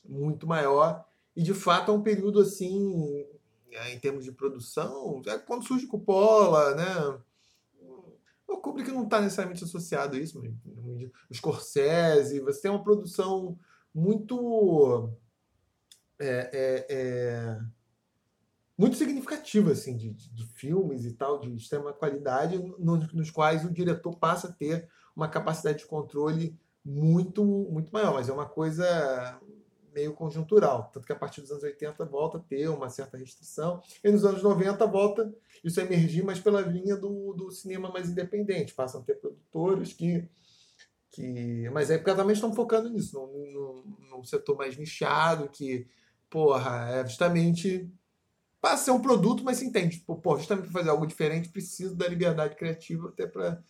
[0.03, 1.05] muito maior
[1.35, 3.27] e de fato é um período assim
[3.71, 7.19] eh, em termos de produção, é quando surge Coppola, né?
[8.47, 10.51] O Kubrick não está necessariamente associado a isso, mas
[11.29, 13.55] o Scorsese, você tem uma produção
[13.93, 15.13] muito
[16.19, 17.59] é, é, é,
[18.77, 23.71] muito significativa assim de, de- filmes e tal de extrema qualidade no- nos quais o
[23.71, 28.13] diretor passa a ter uma capacidade de controle muito muito maior.
[28.13, 29.39] Mas é uma coisa
[29.93, 30.89] meio conjuntural.
[30.93, 33.81] Tanto que a partir dos anos 80 volta a ter uma certa restrição.
[34.03, 38.09] E nos anos 90 volta isso a emergir mas pela linha do, do cinema mais
[38.09, 38.73] independente.
[38.73, 40.29] Passam a ter produtores que
[41.11, 45.87] que mas aí porque também estão focando nisso num, num, num setor mais nichado que
[46.29, 47.89] porra é justamente
[48.61, 49.97] passa a ser um produto, mas se entende.
[49.99, 53.61] Tipo, pô, justamente para fazer algo diferente, preciso da liberdade criativa até para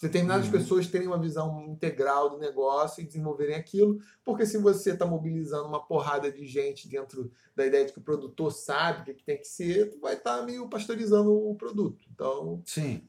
[0.00, 0.52] determinadas Uhum.
[0.52, 5.66] pessoas terem uma visão integral do negócio e desenvolverem aquilo, porque se você está mobilizando
[5.66, 9.24] uma porrada de gente dentro da ideia de que o produtor sabe o que, que
[9.24, 12.06] tem que ser, tu vai estar meio pastorizando o produto.
[12.12, 12.62] Então,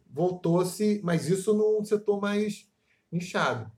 [0.09, 2.65] voltou-se, mas isso num setor mais
[3.11, 3.69] nichado.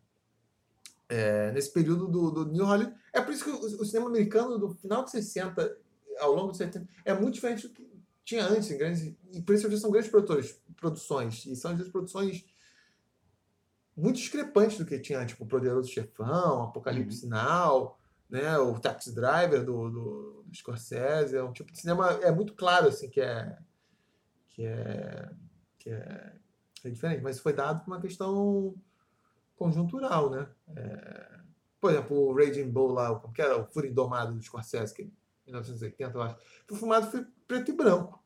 [1.10, 2.95] É, nesse período do, do New Hollywood.
[3.12, 5.76] É por isso que o, o cinema americano do final de 60
[6.19, 7.89] ao longo dos 70 é muito diferente do que
[8.24, 11.91] tinha antes, em grandes, e por isso são grandes produtores, produções, e são às vezes
[11.91, 12.45] produções
[13.98, 17.98] muito discrepantes do que tinha, tipo Poderoso Chefão, Apocalipse Now,
[18.30, 22.54] né, o Taxi Driver do, do, do Scorsese, é um tipo de cinema é muito
[22.54, 23.58] claro assim que é
[24.50, 25.32] que é
[25.80, 26.34] que é,
[26.84, 28.76] é diferente, mas foi dado por uma questão
[29.60, 30.48] conjuntural, né?
[30.76, 31.30] É,
[31.80, 35.04] por exemplo, o Raging Bull lá, como que era o Fúria Indomado do Scorsese, que
[35.04, 35.06] é
[35.45, 36.36] 1980, eu acho,
[36.67, 38.24] foi filmado foi preto e branco.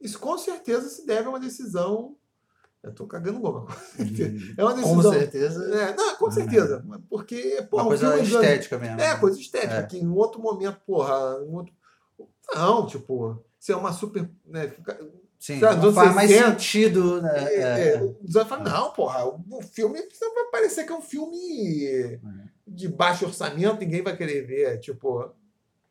[0.00, 2.16] Isso com certeza se deve a uma decisão.
[2.82, 3.66] Eu tô cagando goma.
[4.56, 5.12] É uma Com decisão.
[5.12, 5.74] certeza.
[5.74, 6.84] É, não, com certeza.
[7.10, 8.94] Porque, porra, Uma um coisa dos anos- estética mesmo.
[9.00, 9.16] é, né?
[9.16, 9.82] coisa estética, É.
[9.86, 11.74] que em outro momento, porra, em outro...
[12.54, 14.30] Não, tipo, se é uma super.
[14.46, 14.72] Né,
[15.38, 17.22] Sim, Sabe, não faz mais 60, sentido.
[17.22, 17.44] Né?
[17.54, 21.00] é, É, é, os falar, não, porra, o filme não vai parecer que é um
[21.02, 22.18] filme
[22.66, 24.78] de baixo orçamento, ninguém vai querer ver.
[24.80, 25.30] Tipo,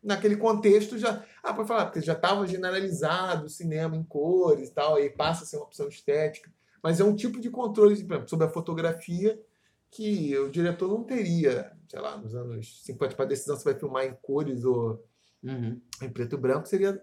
[0.04, 1.24] naquele contexto já.
[1.42, 5.44] Ah, pode falar, porque já estava generalizado o cinema em cores e tal, aí passa
[5.44, 6.52] a ser uma opção estética.
[6.84, 9.42] Mas é um tipo de controle exemplo, sobre a fotografia
[9.90, 13.74] que o diretor não teria, sei lá, nos anos 50, para a decisão se vai
[13.76, 15.04] filmar em cores ou
[15.44, 15.80] Uhum.
[16.02, 17.02] em preto e branco, seria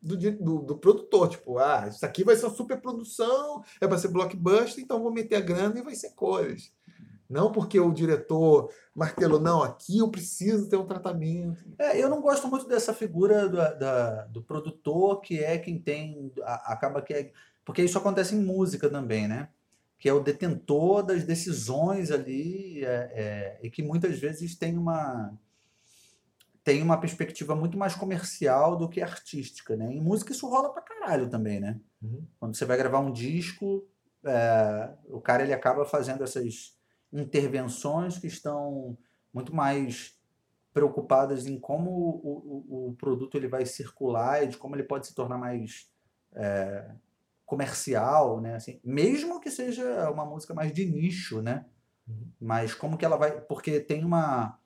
[0.00, 1.28] do, do, do produtor.
[1.28, 5.12] Tipo, ah, isso aqui vai ser uma super produção, é para ser blockbuster, então vou
[5.12, 6.72] meter a grana e vai ser cores.
[7.28, 11.64] Não porque o diretor martelou, não, aqui eu preciso ter um tratamento.
[11.78, 16.32] É, eu não gosto muito dessa figura do, da- do produtor que é quem tem.
[16.42, 17.32] a- acaba que é.
[17.64, 19.48] Porque isso acontece em música também, né?
[19.96, 25.32] Que é o detentor das decisões ali é, é, e que muitas vezes tem uma.
[26.62, 29.92] Tem uma perspectiva muito mais comercial do que artística, né?
[29.92, 31.80] Em música isso rola pra caralho também, né?
[32.02, 32.26] Uhum.
[32.38, 33.86] Quando você vai gravar um disco,
[34.24, 36.76] é, o cara ele acaba fazendo essas
[37.12, 38.96] intervenções que estão
[39.32, 40.18] muito mais
[40.72, 45.06] preocupadas em como o, o, o produto ele vai circular e de como ele pode
[45.06, 45.90] se tornar mais
[46.34, 46.90] é,
[47.44, 48.54] comercial, né?
[48.54, 51.64] Assim, mesmo que seja uma música mais de nicho, né?
[52.06, 52.28] Uhum.
[52.40, 53.40] Mas como que ela vai...
[53.40, 54.59] Porque tem uma...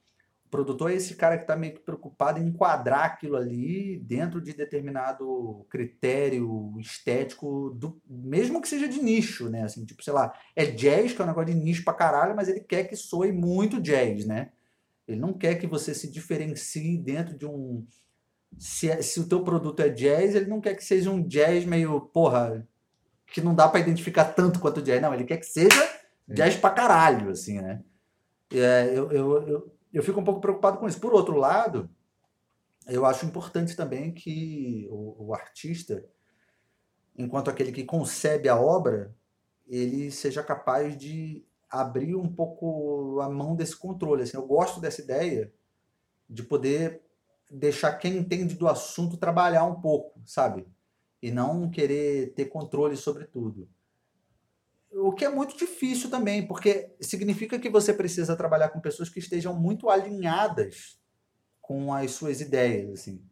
[0.54, 4.52] Produtor é esse cara que está meio que preocupado em enquadrar aquilo ali dentro de
[4.52, 9.64] determinado critério estético, do, mesmo que seja de nicho, né?
[9.64, 12.48] Assim, tipo, sei lá, é jazz, que é um negócio de nicho pra caralho, mas
[12.48, 14.52] ele quer que soe muito jazz, né?
[15.08, 17.84] Ele não quer que você se diferencie dentro de um.
[18.56, 21.64] Se, é- se o teu produto é jazz, ele não quer que seja um jazz
[21.64, 22.64] meio, porra,
[23.26, 25.02] que não dá pra identificar tanto quanto jazz.
[25.02, 25.82] Não, ele quer que seja
[26.28, 27.82] jazz pra caralho, assim, né?
[28.52, 31.00] É, eu, eu, eu, eu fico um pouco preocupado com isso.
[31.00, 31.88] Por outro lado,
[32.86, 36.04] eu acho importante também que o, o artista,
[37.16, 39.14] enquanto aquele que concebe a obra,
[39.66, 44.22] ele seja capaz de abrir um pouco a mão desse controle.
[44.22, 45.52] Assim, eu gosto dessa ideia
[46.28, 47.02] de poder
[47.50, 50.66] deixar quem entende do assunto trabalhar um pouco, sabe?
[51.22, 53.68] E não querer ter controle sobre tudo.
[54.96, 59.18] O que é muito difícil também, porque significa que você precisa trabalhar com pessoas que
[59.18, 60.98] estejam muito alinhadas
[61.60, 63.22] com as suas ideias, assim.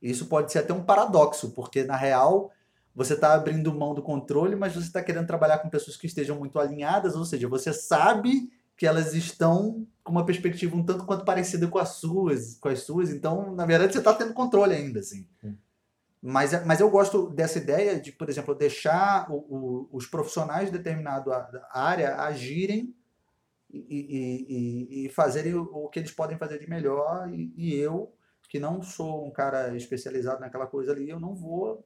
[0.00, 2.50] Isso pode ser até um paradoxo, porque na real
[2.94, 6.38] você está abrindo mão do controle, mas você está querendo trabalhar com pessoas que estejam
[6.38, 11.24] muito alinhadas, ou seja, você sabe que elas estão com uma perspectiva um tanto quanto
[11.24, 15.00] parecida com as suas, com as suas, então, na verdade, você está tendo controle ainda,
[15.00, 15.26] assim.
[15.42, 15.54] Hum.
[16.26, 20.78] Mas, mas eu gosto dessa ideia de, por exemplo, deixar o- o- os profissionais de
[20.78, 22.96] determinada área agirem
[23.70, 28.10] e, e, e, fazerem o, o que eles podem fazer de melhor, e, e eu,
[28.48, 31.84] que não sou um cara especializado naquela coisa ali, eu não vou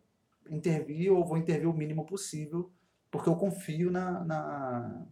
[0.48, 2.70] intervir ou vou intervir o mínimo possível,
[3.10, 5.06] porque eu confio na, na,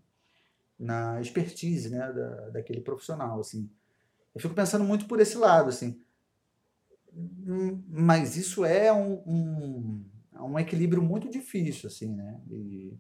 [0.79, 3.41] na expertise né, da, daquele profissional.
[3.41, 3.69] Assim.
[4.33, 5.71] Eu fico pensando muito por esse lado.
[5.71, 6.01] Assim.
[7.89, 10.05] Mas isso é um, um,
[10.41, 11.89] um equilíbrio muito difícil.
[11.89, 12.41] Assim, né?
[12.51, 12.99] e,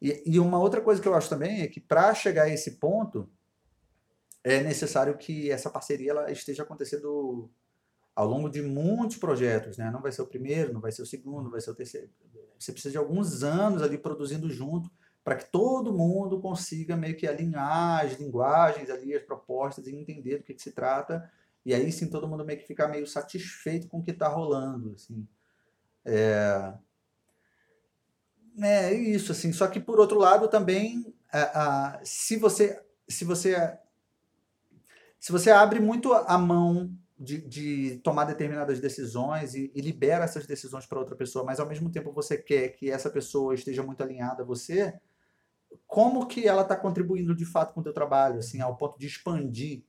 [0.00, 2.72] e, e uma outra coisa que eu acho também é que para chegar a esse
[2.72, 3.28] ponto,
[4.44, 7.50] é necessário que essa parceria ela esteja acontecendo
[8.14, 9.90] ao longo de muitos projetos, né?
[9.90, 12.10] Não vai ser o primeiro, não vai ser o segundo, não vai ser o terceiro.
[12.58, 14.90] Você precisa de alguns anos ali produzindo junto
[15.24, 20.38] para que todo mundo consiga meio que alinhar as linguagens ali, as propostas e entender
[20.38, 21.30] do que, que se trata.
[21.64, 24.92] E aí sim todo mundo meio que ficar meio satisfeito com o que está rolando,
[24.94, 25.26] assim.
[26.04, 26.74] É...
[28.60, 29.52] é isso, assim.
[29.52, 33.78] Só que por outro lado também, a, a, se você se você
[35.18, 40.46] se você abre muito a mão de, de tomar determinadas decisões e, e libera essas
[40.46, 44.02] decisões para outra pessoa, mas ao mesmo tempo você quer que essa pessoa esteja muito
[44.02, 44.98] alinhada a você,
[45.86, 49.06] como que ela está contribuindo de fato com o teu trabalho, assim, ao ponto de
[49.06, 49.84] expandir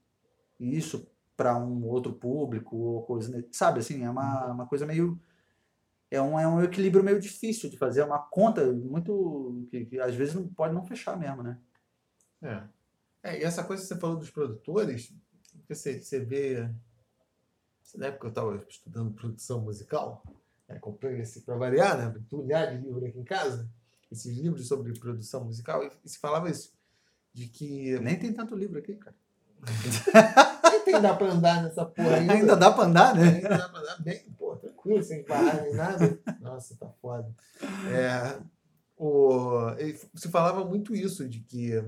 [0.60, 5.20] isso para um outro público ou coisa, sabe, assim, é uma, uma coisa meio
[6.14, 10.00] é um, é um equilíbrio meio difícil de fazer, é uma conta muito que, que
[10.00, 11.60] às vezes não pode não fechar mesmo, né?
[12.44, 12.64] É.
[13.24, 13.40] é.
[13.40, 15.12] E essa coisa que você falou dos produtores,
[15.68, 16.70] que você, você vê.
[17.96, 20.24] Na época eu estava estudando produção musical,
[20.68, 22.22] né, comprei esse para variar, né?
[22.30, 23.68] Tulhar de livro aqui em casa,
[24.12, 26.74] esses livros sobre produção musical, e, e se falava isso,
[27.34, 28.00] de que.
[28.00, 29.16] Nem tem tanto livro aqui, cara.
[30.86, 32.34] Tem dá para andar nessa porra ainda.
[32.34, 33.36] Ainda dá para andar, né?
[33.36, 36.20] Ainda dá para andar bem, pô, tranquilo, sem parar nem nada.
[36.42, 37.34] Nossa, tá foda.
[37.92, 38.38] É,
[38.98, 39.72] o,
[40.16, 41.84] se falava muito isso, de que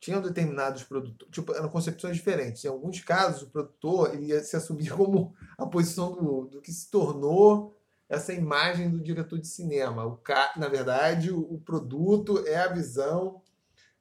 [0.00, 2.64] tinham determinados produtores, tipo, eram concepções diferentes.
[2.64, 6.72] Em alguns casos, o produtor ele ia se assumir como a posição do, do que
[6.72, 7.76] se tornou
[8.08, 10.04] essa imagem do diretor de cinema.
[10.04, 10.20] O.
[10.56, 13.39] Na verdade, o, o produto é a visão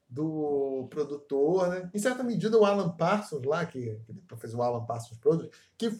[0.09, 1.89] do produtor, né?
[1.93, 5.95] Em certa medida, o Alan Parsons lá, que, que depois o Alan Parsons Product, que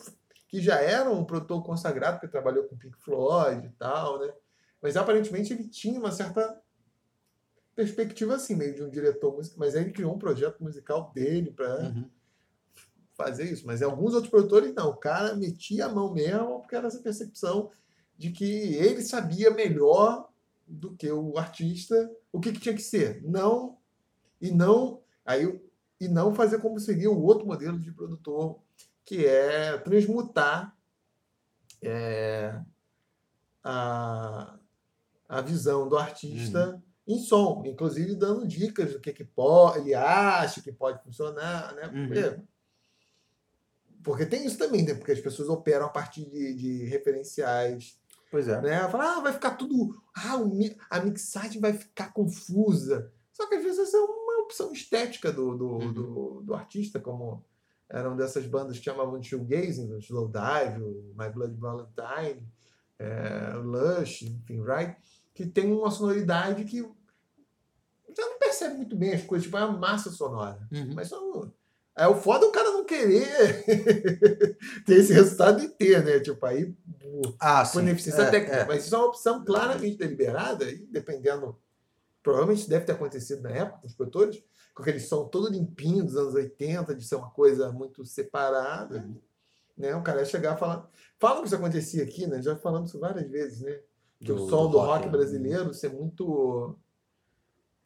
[0.49, 4.33] que já era um produtor consagrado, porque trabalhou com Pink Floyd e tal, né?
[4.81, 6.59] Mas aparentemente ele tinha uma certa
[7.75, 11.51] perspectiva assim, meio de um diretor musical, mas aí ele criou um projeto musical dele
[11.51, 12.09] para Uhum.
[13.13, 13.67] fazer isso.
[13.67, 14.89] Mas alguns outros produtores, não.
[14.89, 17.69] O cara metia a mão mesmo, porque era essa percepção
[18.17, 20.29] de que ele sabia melhor
[20.67, 23.21] do que o artista o que, que tinha que ser.
[23.23, 23.77] Não,
[24.41, 25.61] e não, aí,
[25.99, 28.59] e não fazer como seria o outro modelo de produtor,
[29.05, 30.75] que é transmutar
[31.81, 32.59] é,
[33.63, 34.57] a,
[35.27, 40.61] a visão do artista em som, inclusive dando dicas do que, que pode, ele acha
[40.61, 41.87] que pode funcionar, né?
[41.87, 42.07] Uhum.
[42.07, 42.41] Porque,
[44.03, 44.93] porque tem isso também, né?
[44.93, 47.99] Porque as pessoas operam a partir de, de referenciais
[48.31, 48.61] Pois é.
[48.61, 48.87] né?
[48.89, 50.01] Fala, ah, vai ficar tudo.
[50.15, 50.37] Ah,
[50.89, 53.11] a mixagem vai ficar confusa.
[53.31, 54.18] Só que às vezes essa é uma
[54.49, 55.93] opção estética do, do, Uhum.
[55.93, 57.43] do, do artista, como
[57.87, 60.79] eram dessas bandas que chamavam de shoegazing, o Slowdive,
[61.17, 62.47] My Bloody Valentine,
[62.97, 64.95] é, Lush, enfim, right?
[65.33, 66.81] Que tem uma sonoridade que
[68.07, 70.67] você não percebe muito bem as coisas, tipo, é uma massa sonora.
[70.71, 70.93] Uhum.
[70.95, 71.47] Mas só.
[71.95, 73.65] É o foda o cara não querer
[74.85, 76.19] ter esse resultado e ter, né?
[76.19, 76.73] Tipo, aí
[77.39, 77.79] Ah, por sim.
[77.87, 78.55] ineficiência É, técnica.
[78.57, 78.65] é.
[78.65, 81.57] Mas isso é uma opção claramente deliberada, e dependendo.
[82.29, 84.43] Provavelmente deve ter acontecido na época com os produtores,
[84.75, 89.09] com aquele som todo limpinho dos anos 80, de ser uma coisa muito separada.
[89.75, 89.95] Né?
[89.95, 90.87] O cara ia chegar e falar.
[91.19, 92.39] Falam que isso acontecia aqui, né?
[92.39, 93.79] Já falamos isso várias vezes, né?
[94.19, 95.11] Que o Do- som do rock, rock, né?
[95.11, 96.77] brasileiro ser muito.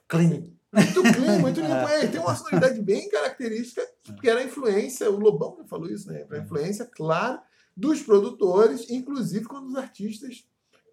[0.10, 0.52] Clean.
[0.74, 1.74] Muito clean, muito limpo.
[1.74, 2.04] É.
[2.04, 3.82] É, tem uma sonoridade bem característica,
[4.20, 6.28] que era a influência, o Lobão já falou isso, né?
[6.30, 7.40] A influência, claro,
[7.78, 10.46] dos produtores, inclusive quando os artistas,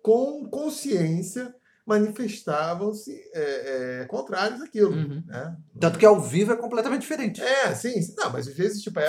[0.03, 1.53] com consciência,
[1.91, 4.93] manifestavam-se é, é, contrários àquilo.
[4.93, 5.23] Uhum.
[5.27, 5.57] Né?
[5.79, 7.43] Tanto que ao vivo é completamente diferente.
[7.43, 8.15] É, sim, sim.
[8.17, 9.09] Não, mas às vezes, tipo, é,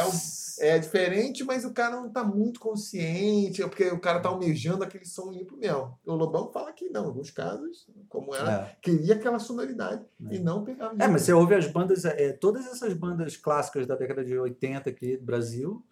[0.59, 4.83] é diferente, mas o cara não tá muito consciente, é porque o cara tá almejando
[4.83, 5.97] aquele som limpo mesmo.
[6.05, 8.75] O Lobão fala que não, em alguns casos, como ela É.
[8.81, 10.35] queria aquela sonoridade É.
[10.35, 10.95] e não pegava.
[10.99, 14.89] É, mas você ouve as bandas, é, todas essas bandas clássicas da década de 80
[14.89, 15.83] aqui do Brasil,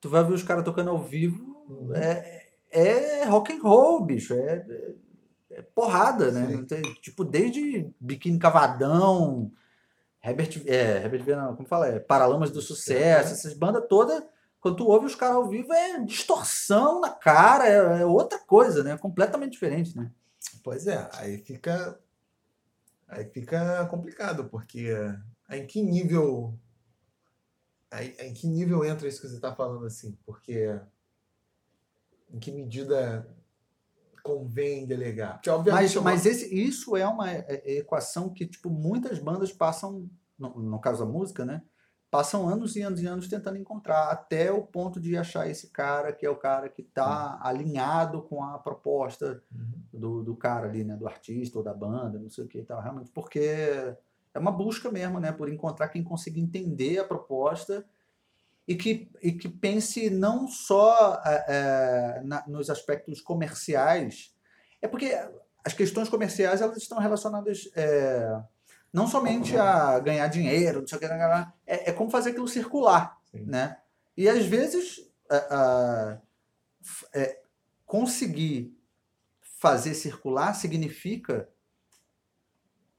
[0.00, 1.94] tu vai ver os caras tocando ao vivo, Uhum.
[1.94, 4.94] é, é rock and roll, bicho, é, é- é
[5.74, 6.46] porrada, né?
[6.46, 9.50] Não tem- tipo, desde Biquíni Cavadão,
[10.22, 13.34] Herbert, é, Herbert Viana, como fala, é, Paralamas do Sucesso, Uhum.
[13.34, 14.22] essas bandas todas,
[14.60, 18.84] quando tu ouve os caras ao vivo, é distorção na cara, é, é outra coisa,
[18.84, 18.96] né?
[18.98, 20.10] Completamente diferente, né?
[20.62, 21.98] Pois é, aí fica.
[23.08, 24.88] Aí fica complicado, porque
[25.50, 26.54] em que nível.
[27.90, 30.16] Aí, em que nível entra isso que você está falando assim?
[30.24, 30.78] Porque
[32.32, 33.26] em que medida
[34.38, 35.40] convém delegar?
[35.42, 39.52] Porque, Mas, é mas esse, isso é uma é- é equação que, tipo, muitas bandas
[39.52, 41.62] passam, no, no caso da música, né?
[42.10, 46.12] Passam anos e anos e anos tentando encontrar, até o ponto de achar esse cara
[46.12, 49.80] que é o cara que tá alinhado com a proposta Uhum.
[50.00, 50.96] do, do cara ali, né?
[50.96, 52.80] Do artista ou da banda, não sei o que e tal.
[52.82, 53.38] Realmente, porque
[54.34, 55.30] é uma busca mesmo, né?
[55.30, 57.84] Por encontrar quem consiga entender a proposta
[58.70, 64.32] e que, e que pense não só é, na- nos aspectos comerciais.
[64.80, 65.10] É porque
[65.64, 68.40] as questões comerciais elas estão relacionadas é,
[68.92, 71.06] não somente a ganhar dinheiro, não sei o que,
[71.66, 73.44] é, é como fazer aquilo circular, Sim.
[73.44, 73.76] né?
[74.16, 76.20] E às vezes a- a-
[76.80, 77.40] f- é,
[77.84, 78.72] conseguir
[79.58, 81.48] fazer circular significa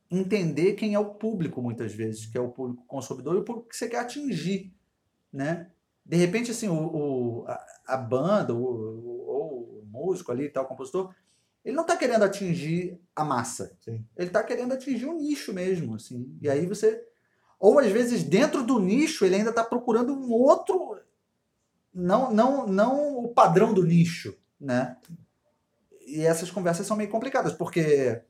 [0.09, 3.69] entender quem é o público muitas vezes, que é o público consumidor e o público
[3.69, 4.73] que você quer atingir,
[5.31, 5.69] né?
[6.05, 11.13] De repente, assim, o, o- a, a banda, ou o, músico ali tal, o compositor,
[11.63, 13.77] ele não está querendo atingir a massa.
[13.81, 14.03] Sim.
[14.17, 16.35] Ele está querendo atingir o nicho mesmo, assim.
[16.41, 17.05] E aí você...
[17.59, 20.97] Ou, às vezes, dentro do nicho, ele ainda está procurando um outro...
[21.93, 24.97] Não, não, não o padrão do nicho, né?
[26.07, 28.21] E essas conversas são meio complicadas, porque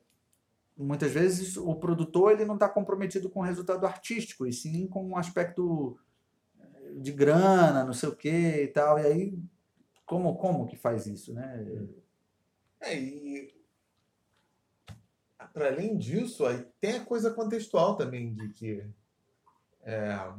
[0.76, 5.06] muitas vezes o produtor ele não está comprometido com o resultado artístico, e sim com
[5.08, 5.98] um aspecto
[7.00, 9.00] de grana, não sei o que e tal.
[9.00, 9.40] E aí,
[10.06, 11.88] como, como que faz isso, né?
[12.80, 13.54] É, e
[15.54, 18.86] para além disso, aí tem a coisa contextual também de que
[19.84, 20.34] é,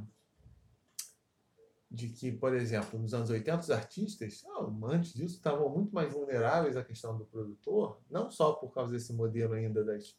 [1.91, 6.11] de que, por exemplo, nos anos 80 os artistas, não, antes disso, estavam muito mais
[6.11, 10.17] vulneráveis à questão do produtor, não só por causa desse modelo ainda das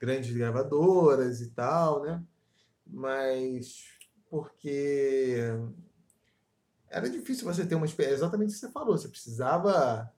[0.00, 2.22] grandes gravadoras e tal, né?
[2.84, 3.97] Mas
[4.30, 5.36] porque
[6.88, 10.12] era difícil você ter uma experiência, exatamente o que você falou, você precisava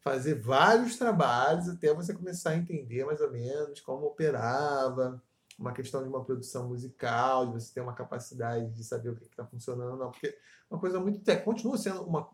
[0.00, 5.22] fazer vários trabalhos até você começar a entender mais ou menos como operava,
[5.58, 9.24] uma questão de uma produção musical, de você ter uma capacidade de saber o que
[9.24, 10.36] está funcionando, não, porque
[10.70, 12.28] uma coisa muito técnica, continua sendo uma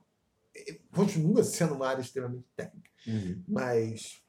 [0.92, 2.90] continua sendo uma área extremamente técnica.
[3.06, 3.42] Uhum.
[3.46, 4.22] Mas,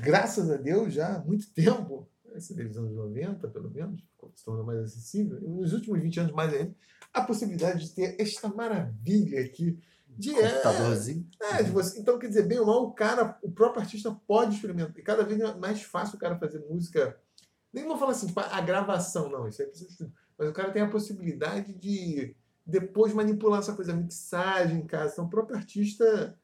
[0.00, 4.02] graças a Deus, já há muito tempo, desde os anos 90, pelo menos,
[4.34, 6.74] se tornou mais acessível, e nos últimos 20 anos mais ainda,
[7.12, 9.78] a possibilidade de ter esta maravilha aqui
[10.08, 11.26] de é, Computadorzinho.
[11.40, 14.54] é, de você, então, quer dizer, bem ou mal, o cara, o próprio artista pode
[14.54, 14.98] experimentar.
[14.98, 17.18] E cada vez é mais fácil o cara fazer música.
[17.72, 20.12] Nem vou falar assim, tipo, a gravação, não, isso aí precisa estudar.
[20.38, 25.14] Mas o cara tem a possibilidade de depois manipular essa coisa, a mixagem em casa.
[25.14, 26.38] Então, o próprio artista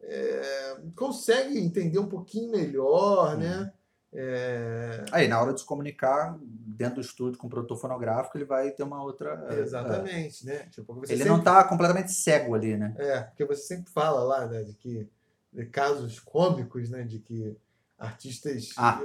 [0.00, 3.72] é, consegue entender um pouquinho melhor, né?
[4.12, 8.44] É, Aí, na hora de se comunicar dentro do estúdio com o produtor fonográfico, ele
[8.46, 9.46] vai ter uma outra.
[9.50, 10.66] é, exatamente, né?
[10.70, 12.94] Tipo, Ele sempre- não tá completamente cego ali, né?
[12.98, 15.06] É, porque você sempre fala lá, né, de que
[15.52, 17.56] de casos cômicos, né, de que
[17.98, 19.00] artistas, Ah.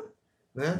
[0.55, 0.79] né?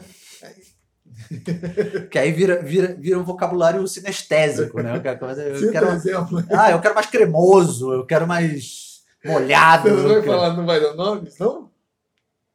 [2.09, 4.95] Que aí vira, vira, vira um vocabulário sinestésico, né?
[4.97, 6.43] Eu quero, eu quero- um exemplo.
[6.51, 9.89] ah, eu quero mais cremoso, eu quero mais molhado.
[9.89, 11.69] Você não vai quero- falar, não vai dar nomes, não?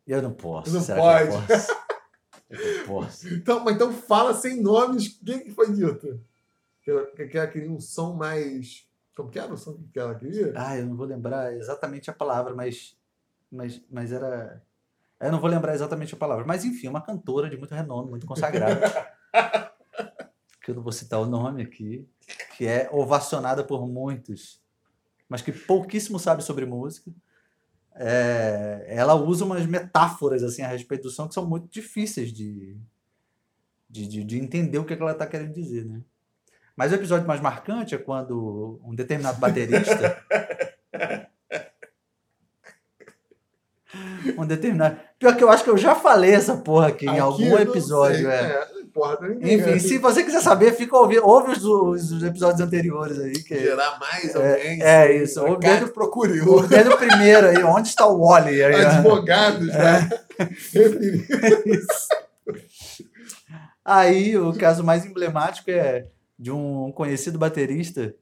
[0.08, 0.72] Eu não posso.
[0.72, 1.30] Não será pode.
[1.30, 1.72] Eu posso?
[2.48, 3.28] Eu não posso.
[3.34, 5.06] Então, mas então fala sem nomes.
[5.06, 6.18] O que, que foi dito?
[6.82, 8.88] Que ela, que ela queria um som mais.
[9.14, 10.54] Como que era o som que ela queria?
[10.56, 12.96] Ah, eu não vou lembrar exatamente a palavra, mas,
[13.52, 14.62] mas, mas era.
[15.20, 16.46] Eu não vou lembrar exatamente a palavra.
[16.46, 18.80] Mas enfim, uma cantora de muito renome, muito consagrada.
[20.62, 22.08] que eu não vou citar o nome aqui.
[22.56, 24.60] Que é ovacionada por muitos,
[25.28, 27.10] mas que pouquíssimo sabe sobre música.
[28.00, 32.76] É, ela usa umas metáforas assim a respeito do som que são muito difíceis de,
[33.90, 36.00] de, de, de entender o que, é que ela está querendo dizer, né?
[36.76, 40.22] Mas o episódio mais marcante é quando um determinado baterista
[44.36, 45.00] um determinado.
[45.18, 47.50] Pior que eu acho que eu já falei essa porra aqui, em Aqui algum eu
[47.50, 48.16] não episódio.
[48.16, 48.68] sei, é.
[48.98, 49.54] Importa ninguém.
[49.58, 53.32] Enfim, se você quiser saber, fica ouvindo, ouve os, os- os episódios anteriores aí.
[53.42, 54.84] Que, gerar mais audiência.
[54.84, 58.62] é isso, O o dedo- procure o dedo primeiro aí, onde está o Wally?
[58.62, 58.88] Aí, ó.
[58.88, 60.10] advogados, né?
[60.38, 61.26] Referi-
[63.84, 66.06] Aí o caso mais emblemático é
[66.38, 68.14] de um conhecido baterista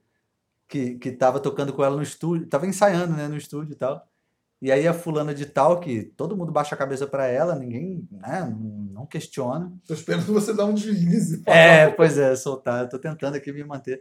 [0.68, 4.06] que, que tava tocando com ela no estúdio, tava ensaiando, né, no estúdio e tal.
[4.60, 8.08] E aí a fulana de tal, que todo mundo baixa a cabeça pra ela, ninguém,
[8.10, 8.50] né,
[8.90, 9.70] não questiona.
[9.86, 11.42] Tô esperando você dar um deslize.
[11.46, 14.00] É, pois é, soltar, eu tô tentando aqui me manter.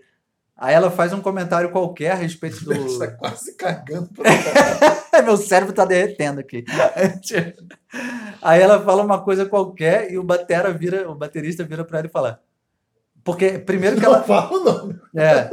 [0.58, 2.74] Aí ela faz um comentário qualquer a respeito do.
[2.74, 4.24] Você tá quase cagando pra
[5.22, 6.64] Meu cérebro tá derretendo aqui.
[8.42, 12.08] Aí ela fala uma coisa qualquer e o batera vira, o baterista vira pra ela
[12.08, 12.42] e fala.
[13.24, 14.24] Porque primeiro que Não ela.
[14.24, 15.00] fala o nome.
[15.14, 15.50] É.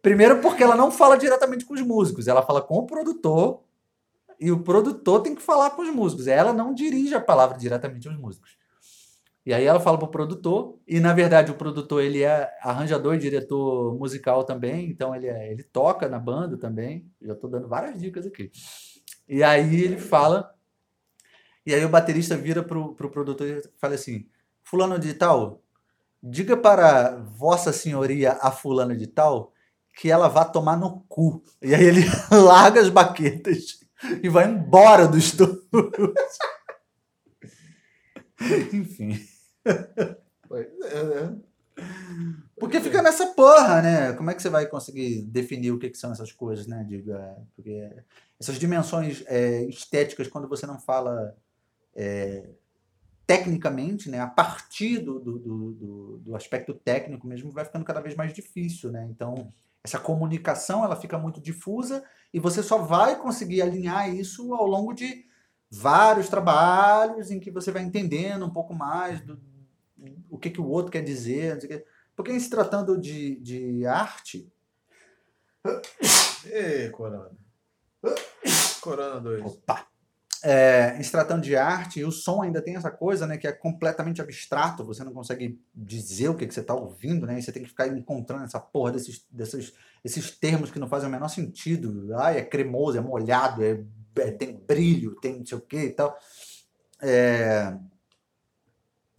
[0.00, 3.60] Primeiro porque ela não fala diretamente com os músicos, ela fala com o produtor
[4.40, 6.26] e o produtor tem que falar com os músicos.
[6.26, 8.56] Ela não dirige a palavra diretamente aos músicos.
[9.44, 13.18] E aí ela fala pro produtor e na verdade o produtor ele é arranjador e
[13.18, 17.08] diretor musical também, então ele é, ele toca na banda também.
[17.22, 18.50] Já tô dando várias dicas aqui.
[19.28, 20.52] E aí ele fala
[21.64, 24.26] e aí o baterista vira pro, pro produtor e fala assim:
[24.64, 25.62] "Fulano de tal,
[26.20, 29.52] diga para vossa senhoria a fulana de tal
[29.96, 31.42] que ela vá tomar no cu.
[31.62, 33.85] E aí ele larga as baquetas
[34.22, 35.62] e vai embora do estúdio.
[38.72, 39.18] Enfim.
[40.48, 41.38] Pois é, né?
[42.58, 44.12] Porque fica nessa porra, né?
[44.14, 46.84] Como é que você vai conseguir definir o que, que são essas coisas, né?
[46.88, 47.92] Diga, porque
[48.40, 51.36] essas dimensões é, estéticas, quando você não fala
[51.94, 52.48] é,
[53.26, 54.20] tecnicamente, né?
[54.20, 58.90] A partir do, do, do, do- aspecto técnico mesmo, vai ficando cada vez mais difícil,
[58.92, 59.06] né?
[59.10, 59.52] Então,
[59.82, 64.92] essa comunicação, ela fica muito difusa e você só vai conseguir alinhar isso ao longo
[64.92, 65.24] de
[65.70, 69.40] vários trabalhos em que você vai entendendo um pouco mais do,
[70.30, 71.86] o que, que o outro quer dizer, não sei o quê.
[72.14, 74.48] Porque em se tratando de, de arte,
[76.46, 77.30] Ê, Corona.
[78.80, 79.44] Corona 2.
[79.44, 79.86] opa,
[80.48, 84.22] é, se tratando de arte, o som ainda tem essa coisa, né, que é completamente
[84.22, 87.64] abstrato, você não consegue dizer o que, que você está ouvindo, né, e você tem
[87.64, 89.72] que ficar encontrando essa porra desses, desses,
[90.04, 92.14] esses termos que não fazem o menor sentido.
[92.14, 93.82] Ai, é cremoso, é molhado, é,
[94.18, 96.16] é- tem brilho, tem não sei o que e tal.
[97.02, 97.76] É,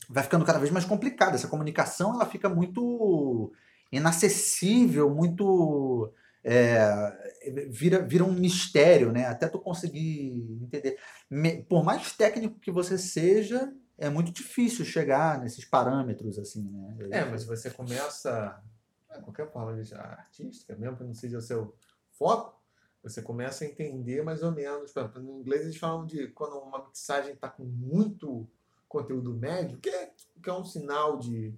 [0.08, 1.36] vai ficando cada vez mais complicado.
[1.36, 3.52] Essa comunicação ela fica muito
[3.92, 6.10] inacessível, muito
[6.50, 9.26] é, vira, vira um mistério, né?
[9.26, 10.98] Até tu conseguir entender.
[11.30, 16.96] Me- por mais técnico que você seja, é muito difícil chegar nesses parâmetros assim, né?
[17.12, 18.64] É, mas você começa.
[19.12, 19.50] é, qualquer
[19.84, 21.76] de artística, mesmo que não seja o seu
[22.12, 22.58] foco,
[23.04, 24.94] você começa a entender mais ou menos.
[24.94, 28.48] Por exemplo, no inglês eles falam de quando uma mixagem está com muito
[28.88, 31.54] conteúdo médio, que é, que é um sinal de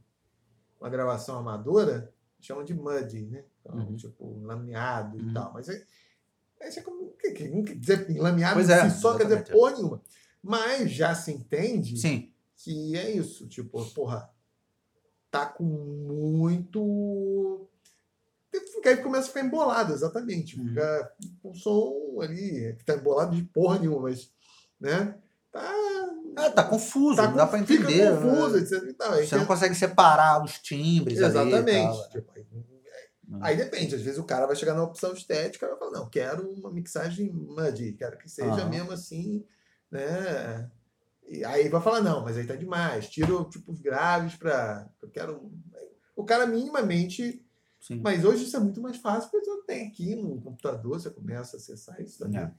[0.82, 2.12] uma gravação amadora,
[2.42, 3.44] chamam de muddy, né?
[3.62, 3.96] Então, Uhum.
[3.96, 5.30] tipo, lameado Uhum.
[5.30, 5.54] e tal.
[5.54, 5.84] Mas é,
[6.62, 9.24] Aí você como- que- que- não quer dizer lameado Pois em é, si só quer
[9.24, 9.52] dizer exatamente.
[9.58, 10.02] porra nenhuma.
[10.44, 12.34] Mas já se entende Sim.
[12.58, 13.48] que é isso.
[13.48, 14.30] Tipo, porra,
[15.32, 17.66] tá com muito.
[18.86, 20.60] Aí começa a ficar embolado, exatamente.
[20.60, 20.68] Uhum.
[20.70, 24.32] Fica com um som ali, que tá embolado de porra nenhuma, mas.
[24.80, 25.16] Né?
[25.52, 25.74] Tá.
[26.36, 27.88] Ah, tá confuso, tá não dá pra entender.
[27.88, 28.60] Fica confuso, né?
[28.62, 28.84] etc.
[28.84, 29.04] e.
[29.04, 31.98] Aí Você não consegue separar os timbres ali Exatamente.
[31.98, 32.10] tal.
[32.10, 32.46] Tipo, aí,
[33.32, 33.40] Hum.
[33.44, 36.10] aí depende, às vezes o cara vai chegar na opção estética e vai falar, não,
[36.10, 39.46] quero uma mixagem muddy, quero que seja mesmo assim,
[39.92, 40.70] né?
[41.28, 44.90] E aí vai falar, não, mas aí tá demais, tiro tipo os graves pra.
[45.02, 45.52] Eu quero.
[46.16, 47.46] O cara minimamente.
[47.80, 48.02] Sim.
[48.04, 51.56] Mas hoje isso é muito mais fácil, porque você tem aqui no computador, você começa
[51.56, 52.42] a acessar isso também.
[52.42, 52.52] É.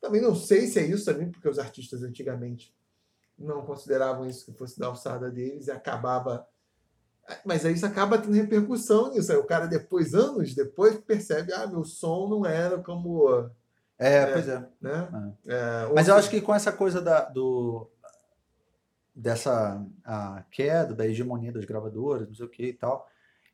[0.00, 2.74] Também não sei se é isso também, porque os artistas antigamente
[3.38, 6.46] não consideravam isso que fosse da alçada deles e acabava.
[7.44, 9.30] Mas aí isso acaba tendo repercussão nisso.
[9.30, 13.28] Aí o cara, depois, anos depois, percebe: ah, meu som não era como.
[13.98, 14.32] É, É.
[14.32, 14.68] pois é.
[14.80, 15.34] Né?
[15.46, 17.86] É, Mas eu ou acho que com essa coisa da, do,
[19.14, 23.06] dessa a queda da hegemonia das gravadoras, não sei o que e tal,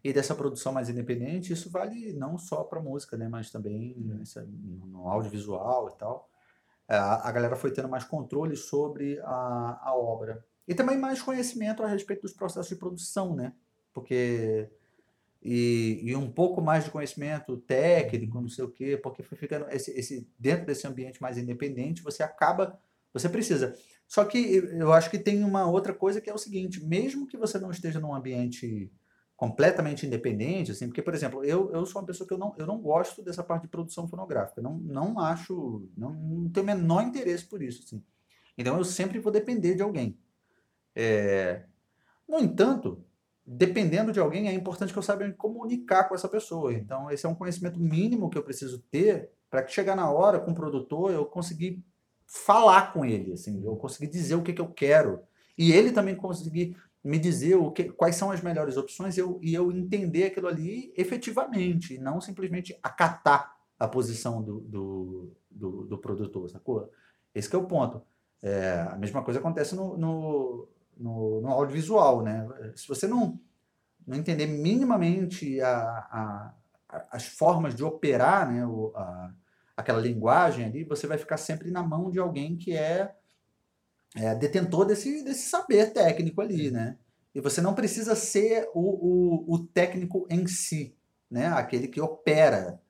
[0.05, 4.43] e dessa produção mais independente, isso vale não só para música, né, mas também nessa-
[4.45, 6.29] no, no audiovisual e tal.
[6.89, 10.45] É, A, galera foi tendo mais controle sobre a, a obra.
[10.69, 13.53] E também mais conhecimento a respeito dos processos de produção, né?
[13.93, 14.69] Porque.
[15.43, 19.67] E, e um pouco mais de conhecimento técnico, não sei o quê, porque foi ficando.
[19.71, 22.79] Esse, esse, dentro desse ambiente mais independente, você acaba.
[23.13, 23.77] Você precisa.
[24.07, 27.37] Só que eu acho que tem uma outra coisa que é o seguinte: mesmo que
[27.37, 28.91] você não esteja num ambiente
[29.37, 32.67] completamente independente, assim, porque, por exemplo, eu, eu sou uma pessoa que eu não, eu
[32.67, 34.63] não gosto dessa parte de produção fonográfica.
[34.63, 35.87] Não, não acho.
[35.97, 37.83] Não, não tenho o menor interesse por isso.
[37.85, 38.03] Assim.
[38.57, 40.19] Então eu sempre vou depender de alguém.
[40.95, 41.65] É,
[42.27, 43.05] no entanto,
[43.47, 46.73] dependendo de alguém, é importante que eu saiba me comunicar com essa pessoa.
[46.73, 50.41] Então, esse é um conhecimento mínimo que eu preciso ter para que chegar na hora
[50.41, 51.85] com o produtor eu conseguir
[52.27, 55.21] falar com ele, assim, eu conseguir dizer o que, que eu quero
[55.57, 56.77] e ele também conseguir
[57.07, 60.93] me dizer o que, quais são as melhores opções eu, e eu entender aquilo ali
[60.97, 66.91] efetivamente, e não simplesmente acatar a posição do, do, do, do produtor, sacou?
[67.35, 68.03] Esse é o ponto.
[68.43, 72.47] É, a mesma coisa acontece no, no, no, no audiovisual, né?
[72.75, 73.39] Se você não,
[74.07, 75.79] não entender minimamente a,
[76.11, 76.55] a,
[76.89, 79.31] a- as formas de operar né, o, a,
[79.77, 83.15] aquela linguagem ali, você vai ficar sempre na mão de alguém que é,
[84.17, 86.97] é detentor desse, desse saber técnico ali, né?
[87.35, 90.97] E você não precisa ser o, o, o técnico em si,
[91.31, 91.49] né?
[91.49, 92.81] Aquele que opera.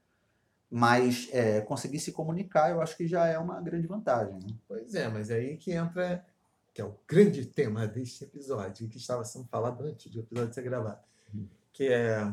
[0.70, 4.34] Mas é, conseguir se comunicar, eu acho que já é uma grande vantagem.
[4.34, 4.54] Né?
[4.66, 6.24] Pois é, mas é aí que entra,
[6.74, 10.62] que é o grande tema deste episódio, que estava sendo falado antes do episódio ser
[10.62, 11.00] gravado,
[11.34, 11.48] Uhum.
[11.72, 12.32] que é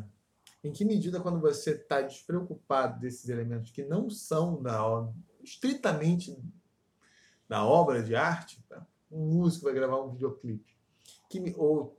[0.63, 5.09] em que medida quando você está despreocupado desses elementos que não são da
[5.43, 6.37] estritamente
[7.53, 8.83] da obra de arte, tá?
[9.11, 10.75] um músico vai gravar um videoclipe,
[11.29, 11.95] que me- ou,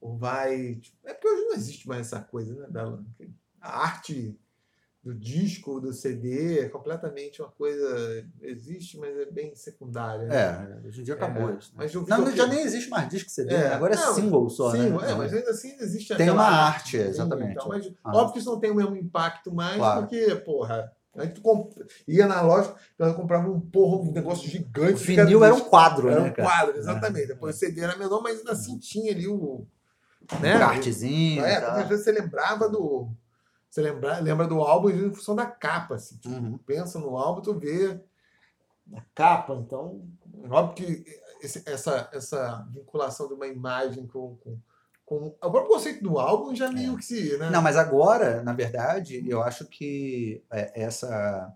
[0.00, 0.80] ou vai...
[1.04, 2.98] É porque hoje não existe mais essa coisa, né, da
[3.60, 4.34] a arte
[5.02, 10.26] do disco ou do CD é completamente uma coisa existe, mas é bem secundária.
[10.26, 10.78] né?
[10.82, 11.68] É, hoje em dia acabou É, isso.
[11.72, 11.74] né?
[11.76, 13.74] mas Não, já nem existe mais disco CD, É, né?
[13.74, 15.10] agora é não, single só, Sim, né?
[15.10, 17.52] é, mas ainda assim existe Tem uma arte, artezinha exatamente.
[17.52, 18.16] e tal, mas Ah.
[18.16, 20.00] óbvio que isso não tem o mesmo impacto mais, Claro.
[20.00, 21.72] porque, porra, a gente comp...
[22.08, 24.94] ia na loja, eu comprava um porra, um negócio gigante.
[24.94, 26.48] O vinil cada era um quadro, Era né, um cara?
[26.48, 27.24] quadro, exatamente.
[27.24, 27.26] É.
[27.28, 29.66] Depois o CD era menor, mas ainda assim tinha ali o.
[30.32, 30.58] Um Né?
[30.58, 31.44] cartezinho.
[31.44, 33.08] É, às vezes você lembrava do.
[33.70, 35.96] Você lembra, lembra do álbum em função da capa.
[35.96, 36.58] Assim, tipo, Uhum.
[36.58, 38.00] pensa no álbum, tu vê
[38.94, 39.54] a capa.
[39.54, 40.02] Então,
[40.48, 41.04] óbvio que
[41.42, 44.56] esse- essa, essa vinculação de uma imagem com, com,
[45.06, 47.36] com o próprio conceito do álbum já meio que se.
[47.38, 47.50] Né?
[47.50, 51.54] Não, mas agora, na verdade, eu acho que é, essa,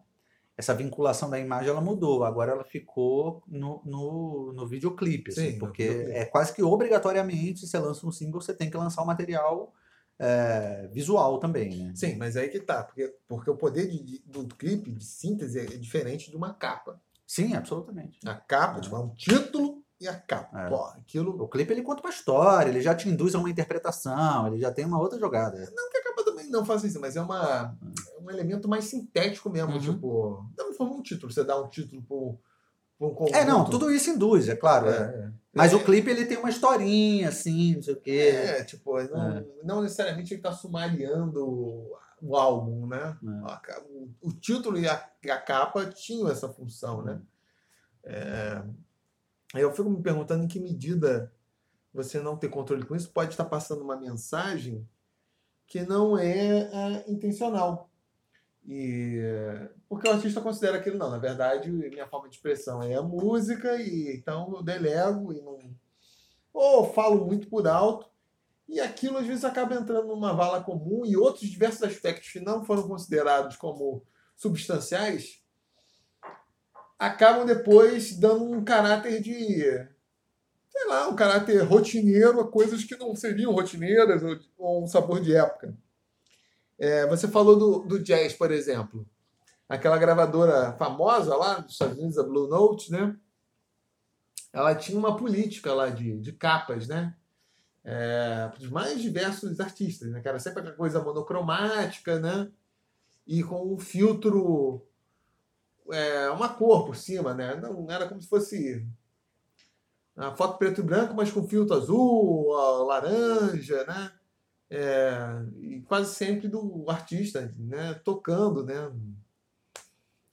[0.57, 2.25] essa vinculação da imagem ela mudou.
[2.25, 6.19] Agora ela ficou no, no, no videoclipe, assim, Sim, no porque videoclipe.
[6.19, 9.73] é quase que obrigatoriamente, você lança um single, você tem que lançar o material
[10.19, 11.93] é, visual também, né?
[11.95, 12.83] Sim, mas aí que tá.
[12.83, 17.01] Porque, porque o poder de, de- do clipe, de síntese, é diferente de uma capa.
[17.27, 18.19] Sim, absolutamente.
[18.27, 18.81] A capa, É.
[18.81, 20.61] tipo, é um título e a capa.
[20.61, 20.69] É.
[20.69, 21.43] Pô, aquilo.
[21.43, 24.71] O clipe ele conta uma história, ele já te induz a uma interpretação, ele já
[24.71, 25.59] tem uma outra jogada.
[25.75, 27.77] Não que a capa também não faça isso, mas é, uma,
[28.17, 29.73] é um elemento mais sintético mesmo.
[29.73, 29.81] Uhum.
[29.81, 31.33] Tipo, não forma um título.
[31.33, 32.39] Você dá um título para um.
[33.33, 34.89] É, não, tudo isso induz, é claro.
[34.89, 34.93] é.
[34.93, 38.33] É, Mas é, o clipe ele tem uma historinha, assim, não sei o quê.
[38.35, 41.89] É, tipo, não, não necessariamente ele está sumariando
[42.21, 43.17] o álbum, né?
[43.23, 43.81] É.
[43.89, 47.21] O, o título e a, a capa tinham essa função, né?
[48.05, 48.65] É, aí
[49.55, 51.33] eu fico me perguntando em que medida
[51.93, 54.87] você não ter controle com isso pode estar passando uma mensagem
[55.67, 57.91] que não é, é, intencional.
[58.67, 59.19] E
[59.89, 63.81] porque o artista considera aquilo não, na verdade, minha forma de expressão é a música
[63.81, 65.59] e então eu delego e não
[66.53, 68.11] ou falo muito por alto
[68.69, 72.65] e aquilo às vezes acaba entrando numa vala comum e outros diversos aspectos que não
[72.65, 74.05] foram considerados como
[74.37, 75.43] substanciais
[76.99, 79.89] acabam depois dando um caráter de
[80.79, 85.21] sei lá, um caráter rotineiro a coisas que não seriam rotineiras ou, ou um sabor
[85.21, 85.77] de época.
[86.79, 89.05] É, você falou do, do jazz, por exemplo.
[89.69, 93.17] Aquela gravadora famosa lá dos Estados Unidos, a Blue Note, né?
[94.53, 97.15] Ela tinha uma política lá de, de capas, né?
[97.85, 100.21] É, dos mais diversos artistas, né?
[100.21, 102.49] Que era sempre aquela coisa monocromática, né?
[103.27, 104.87] E com um filtro,
[105.93, 107.55] é, uma cor por cima, né?
[107.57, 108.87] Não era como se fosse
[110.17, 112.49] a foto preto e branco, mas com filtro azul,
[112.87, 114.13] laranja, né?
[114.71, 115.19] é,
[115.61, 118.93] e quase sempre do artista né, tocando né,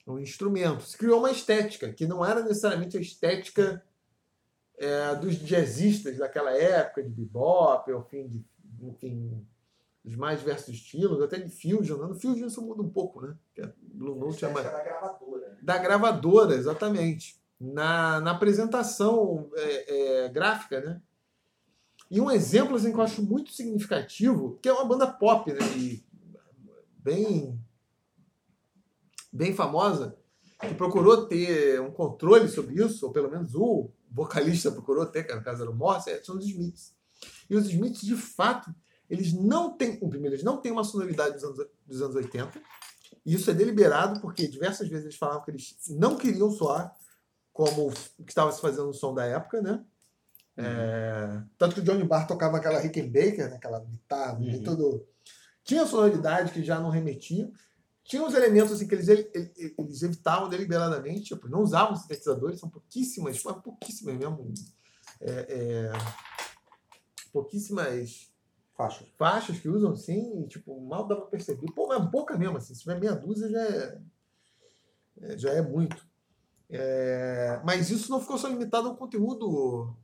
[0.06, 0.82] um instrumento.
[0.82, 3.82] Se criou uma estética que não era necessariamente a estética
[4.76, 8.44] é, dos jazzistas daquela época, de bebop, ao fim de,
[8.82, 9.46] enfim,
[10.06, 11.98] dos mais diversos estilos, até de fusion.
[11.98, 12.06] Né?
[12.06, 13.34] No fusion isso muda um pouco, né?
[13.92, 15.58] Blue Note é da gravadora.
[15.60, 17.36] Da gravadora, exatamente.
[17.60, 21.02] Na, na apresentação é, é, gráfica, né?
[22.08, 25.58] E um exemplo assim, que eu acho muito significativo, que é uma banda pop, né?
[25.76, 26.04] E
[26.98, 27.58] bem,
[29.32, 30.16] bem famosa,
[30.60, 35.34] que procurou ter um controle sobre isso, ou pelo menos o vocalista procurou ter, que
[35.34, 36.94] no caso era o Morse, é, são os Smiths.
[37.50, 38.72] E os Smiths, de fato,
[39.08, 42.60] eles não têm, o primeiro, eles não têm uma sonoridade dos anos, dos anos 80,
[43.24, 46.94] e isso é deliberado porque diversas vezes eles falavam que eles não queriam soar
[47.52, 49.84] como o que estava se fazendo no som da época, né?
[50.58, 54.62] É, tanto que o Johnny Barr tocava aquela Rickenbacker, né, aquela guitarra, uhum.
[54.62, 55.06] todo.
[55.62, 57.50] Tinha sonoridade que já não remetia.
[58.04, 63.42] Tinha uns elementos assim, que eles, eles evitavam deliberadamente, tipo, não usavam sintetizadores, são pouquíssimas,
[63.42, 64.54] mas pouquíssimas mesmo.
[65.20, 65.92] É, é,
[67.32, 68.30] pouquíssimas
[68.76, 69.08] faixas.
[69.16, 71.66] faixas que usam assim, e, tipo, mal dá pra perceber.
[71.72, 73.98] Pô, mas pouca mesmo, assim, se tiver meia dúzia já é,
[75.22, 76.06] é já é muito.
[76.68, 79.94] É, mas isso não ficou só limitado ao conteúdo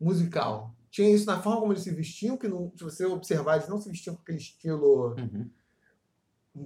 [0.00, 0.74] musical.
[0.90, 3.80] Tinha isso na forma como eles se vestiam, que não, se você observar, eles não
[3.80, 5.48] se vestiam com aquele estilo uhum.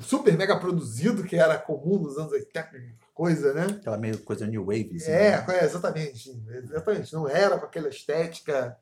[0.01, 2.71] super mega produzido que era comum nos anos 80,
[3.13, 3.67] coisa, né?
[3.67, 4.97] Aquela meio coisa new wave.
[4.97, 5.59] Assim, é, né?
[5.61, 6.43] é, exatamente.
[6.49, 7.13] Exatamente.
[7.13, 8.77] Não era com aquela estética.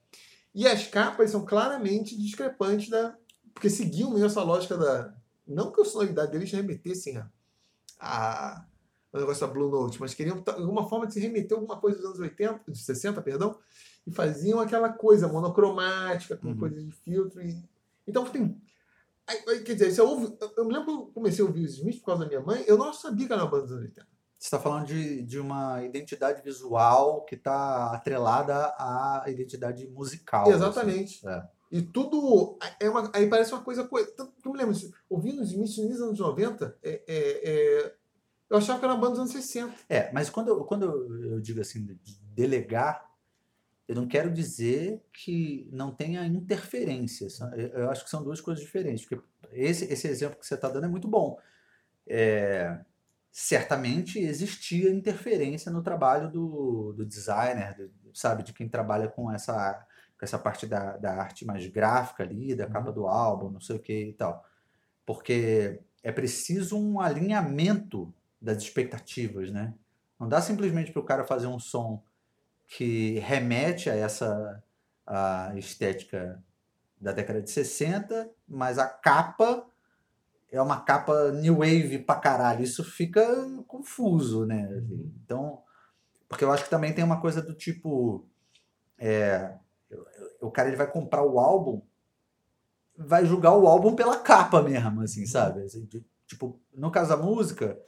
[0.55, 3.16] E as capas são claramente discrepantes da.
[3.55, 5.14] Porque seguiam meio essa lógica da.
[5.46, 7.30] Não que a sonoridade deles remetessem a,
[7.98, 8.64] a
[9.12, 11.98] o negócio da Blue Note, mas queriam alguma forma de se remeter a alguma coisa
[11.98, 13.59] dos anos 80, dos 60, perdão,
[14.07, 16.59] e faziam aquela coisa monocromática, com uhum.
[16.59, 17.42] coisas de filtro.
[17.42, 17.62] E...
[18.07, 18.59] Então tem.
[19.64, 22.07] Quer dizer, você ouve, eu me lembro que eu comecei a ouvir os Smith por
[22.07, 24.07] causa da minha mãe, eu não sabia que era uma banda dos anos 80.
[24.43, 30.43] Você está falando de, de uma identidade visual que está atrelada à identidade musical.
[30.43, 30.53] Assim.
[30.55, 31.28] Exatamente.
[31.28, 31.38] Assim.
[31.38, 31.49] É.
[31.78, 32.59] E tudo.
[32.80, 33.88] É uma, aí parece uma coisa.
[34.43, 34.74] Tu me lembra,
[35.09, 37.95] ouvindo os Smith nos anos 90, é, é, é,
[38.51, 39.74] eu achava que era uma banda dos anos 60.
[39.88, 40.86] É, mas quando, quando
[41.24, 43.09] eu digo assim, de delegar
[43.86, 47.28] eu não quero dizer que não tenha interferência.
[47.74, 49.05] Eu acho que são duas coisas diferentes.
[49.05, 49.22] Porque
[49.53, 51.38] esse, esse exemplo que você está dando é muito bom.
[52.07, 52.80] É,
[53.33, 59.87] certamente existia interferência no trabalho do, do designer, do, sabe, de quem trabalha com essa,
[60.18, 62.95] com essa parte da, da arte mais gráfica ali, da capa uhum.
[62.95, 64.45] do álbum, não sei o que e tal.
[65.07, 69.72] Porque é preciso um alinhamento das expectativas, né?
[70.20, 72.03] Não dá simplesmente para o cara fazer um som
[72.66, 74.62] que remete a essa
[75.07, 76.43] a estética
[77.01, 79.66] da década de 60, mas a capa
[80.53, 82.62] é uma capa new wave pra caralho.
[82.62, 83.26] Isso fica
[83.66, 84.68] confuso, né?
[84.68, 85.11] Uhum.
[85.24, 85.62] Então,
[86.28, 88.26] porque eu acho que também tem uma coisa do tipo.
[88.98, 89.55] É,
[90.40, 91.82] o cara ele vai comprar o álbum,
[92.96, 95.62] vai julgar o álbum pela capa mesmo, assim, sabe?
[95.62, 95.88] Assim,
[96.26, 97.80] tipo, no caso da música,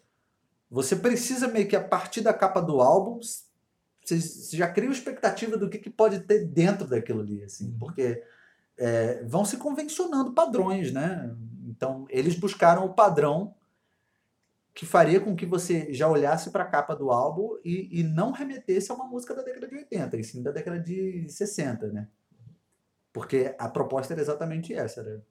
[0.70, 3.20] você precisa meio que a partir da capa do álbum
[4.04, 4.18] você
[4.56, 7.78] já cria uma expectativa do que, que pode ter dentro daquilo ali, assim, uhum.
[7.78, 8.22] porque
[8.76, 11.34] é, vão se convencionando padrões, né?
[11.77, 13.55] Então, eles buscaram o padrão
[14.72, 18.33] que faria com que você já olhasse para a capa do álbum e, e não
[18.33, 22.09] remetesse a uma música da década de 80, e sim da década de 60, né?
[23.12, 25.22] Porque a proposta era exatamente essa, era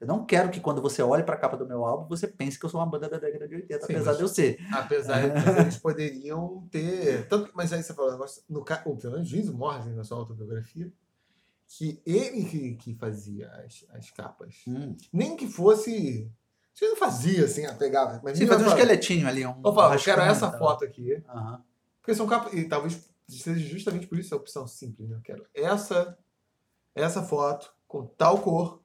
[0.00, 2.56] eu não quero que quando você olhe para a capa do meu álbum, você pense
[2.56, 4.58] que eu sou uma banda da década de 80, Sim, apesar de eu ser.
[4.72, 7.26] Apesar de eles poderiam ter.
[7.26, 8.16] Tanto, mas aí você falou,
[8.48, 10.92] no, pelo menos diz o Morrison na sua autobiografia,
[11.68, 14.62] que ele que, que fazia as, as capas.
[14.66, 14.96] Hum.
[15.12, 16.30] Nem que fosse
[16.74, 18.20] Você não fazia assim, ah, pegava.
[18.24, 19.44] Mas Sim, fazer um esqueletinho ali.
[19.46, 20.58] Um Eu falava, eu quero essa tal.
[20.58, 21.22] foto aqui.
[21.28, 21.62] Aham.
[22.00, 22.52] Porque são capas.
[22.54, 25.16] E talvez seja justamente por isso a opção simples, né?
[25.16, 26.18] Eu quero essa,
[26.94, 28.82] essa foto com tal cor,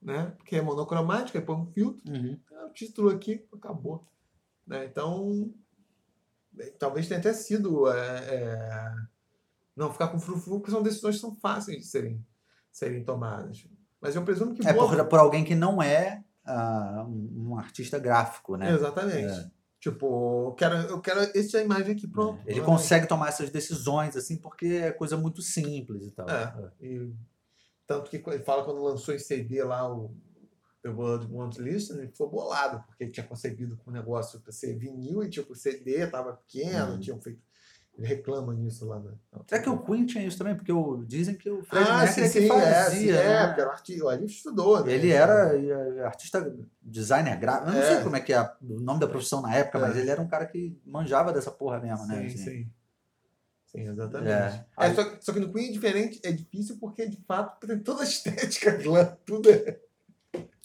[0.00, 0.32] né?
[0.38, 2.38] Porque é monocromática, aí põe um filtro, Uhum.
[2.52, 4.06] é o título aqui, acabou.
[4.64, 4.84] Né?
[4.84, 5.52] Então,
[6.58, 7.88] eh, talvez tenha até sido.
[7.90, 8.94] é, é,
[9.76, 12.24] não ficar com frufru, porque são decisões que são fáceis de serem,
[12.72, 13.66] serem tomadas.
[14.00, 17.58] Mas eu presumo que É boa- por, por alguém que não é ah, um, um
[17.58, 18.72] artista gráfico, né?
[18.72, 19.32] Exatamente.
[19.32, 19.50] É.
[19.80, 22.40] Tipo, eu quero, eu quero essa imagem aqui, pronto.
[22.46, 22.66] Ele Vai.
[22.66, 26.28] consegue tomar essas decisões, assim, porque é coisa muito simples e tal.
[26.28, 26.72] É.
[26.80, 27.12] E,
[27.86, 30.12] tanto que ele fala quando lançou em CD lá o
[30.82, 34.50] The World Won't Listen, ele ficou bolado, porque ele tinha concebido com o negócio para
[34.52, 37.00] ser vinil e tipo, CD tava pequeno, Uhum.
[37.00, 37.40] tinham feito.
[37.98, 38.98] Ele reclama nisso lá.
[39.00, 39.12] Na,
[39.46, 40.54] Será que o Queen tinha isso também?
[40.54, 42.90] Porque o, dizem que o Fred ah, Mercury sim, é que sim, é, fazia.
[42.90, 43.32] sim, né?
[43.42, 44.92] é, porque era um artista, Arif estudou, né?
[44.92, 47.68] Ele era eh, artista, designer gráfico.
[47.70, 47.94] Eu não É.
[47.94, 49.80] sei como é que é o nome da profissão na época, É.
[49.80, 52.16] mas ele era um cara que manjava dessa porra mesmo, né?
[52.20, 52.38] Sim, assim.
[52.38, 52.70] sim.
[53.64, 54.30] Sim, exatamente.
[54.30, 54.66] É.
[54.78, 57.78] É, só, que- só que no Queen é diferente, é difícil porque de fato tem
[57.78, 59.78] toda a estética glam, tudo é,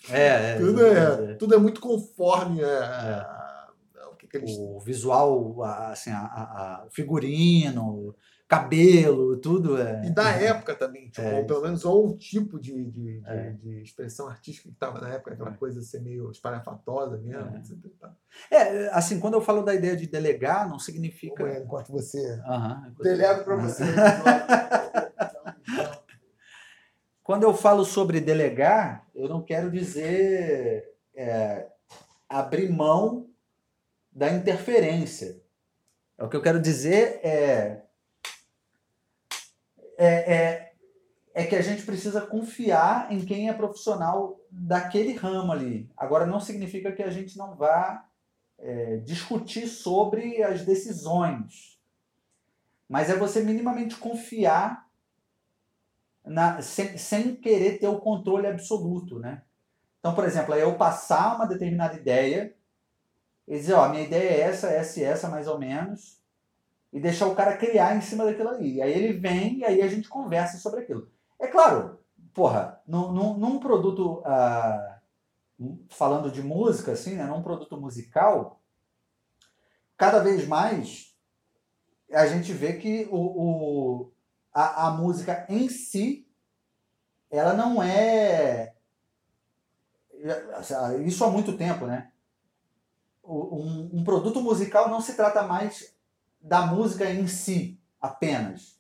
[0.10, 3.22] É, é, tudo é, é, tudo é muito conforme a,
[4.38, 8.16] a- o visual, assim, a, a- a figurino,
[8.48, 10.06] cabelo, tudo é.
[10.06, 13.24] E da época também, tipo, É, ou pelo menos ou o tipo de, de, de,
[13.26, 13.52] É.
[13.52, 15.58] de expressão artística que estava na época, aquela É.
[15.58, 17.50] coisa ser meio espalhafatosa mesmo,
[18.52, 18.56] É.
[18.58, 21.48] É, assim, quando eu falo da ideia de delegar, não significa.
[21.48, 22.42] É, enquanto você
[23.02, 23.84] delego para você.
[27.24, 30.84] Quando eu falo sobre delegar, eu não quero dizer
[31.16, 31.68] é,
[32.28, 33.30] abrir mão
[34.12, 35.42] da interferência.
[36.18, 37.84] O que eu quero dizer é,
[39.98, 40.74] é, é,
[41.34, 45.90] é que a gente precisa confiar em quem é profissional daquele ramo ali.
[45.96, 48.06] Agora, não significa que a gente não vá
[48.60, 51.80] é, discutir sobre as decisões.
[52.88, 54.88] Mas é você minimamente confiar
[56.24, 59.44] na- sem, sem querer ter o controle absoluto, né?
[60.00, 62.56] Então, por exemplo, é eu passar uma determinada ideia
[63.52, 66.18] e dizer, ó, minha ideia é essa, essa e essa, mais ou menos,
[66.94, 68.76] e deixar o cara criar em cima daquilo ali.
[68.76, 71.12] E aí ele vem e aí a gente conversa sobre aquilo.
[71.38, 72.00] É claro,
[72.34, 75.00] porra, num, num, num produto, ah,
[75.90, 78.62] falando de música, assim, né, num produto musical,
[79.98, 81.14] cada vez mais
[82.10, 84.12] a gente vê que o, o,
[84.54, 86.26] a, a música em si,
[87.30, 88.74] ela não é.
[91.06, 92.12] Isso há muito tempo, né?
[93.24, 95.94] Um, um produto musical não se trata mais
[96.42, 98.80] da música em si apenas.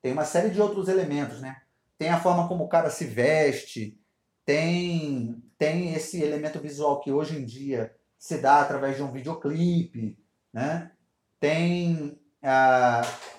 [0.00, 1.60] Tem uma série de outros elementos, né?
[1.98, 4.00] Tem a forma como o cara se veste,
[4.44, 10.18] tem, tem esse elemento visual que hoje em dia se dá através de um videoclipe,
[10.52, 10.92] né?
[11.38, 12.18] Tem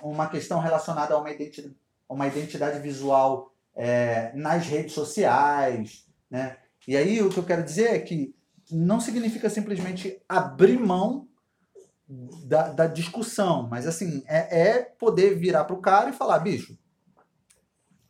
[0.02, 1.76] uma questão relacionada a uma identidade,
[2.08, 6.58] uma identidade visual é, nas redes sociais, né?
[6.88, 8.36] E aí o que eu quero dizer é que
[8.72, 11.28] não significa simplesmente abrir mão
[12.46, 16.78] da, da discussão, mas assim, é, é poder virar para o cara e falar, bicho,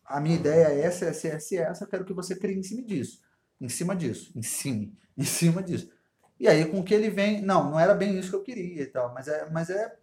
[0.03, 2.81] a minha ideia é essa, essa, essa, essa, eu quero que você crie em cima
[2.81, 3.21] disso,
[3.59, 5.91] em cima disso, em cima, em cima disso.
[6.39, 8.87] E aí com que ele vem, não, não era bem isso que eu queria e
[8.87, 9.95] tal, mas é, mas é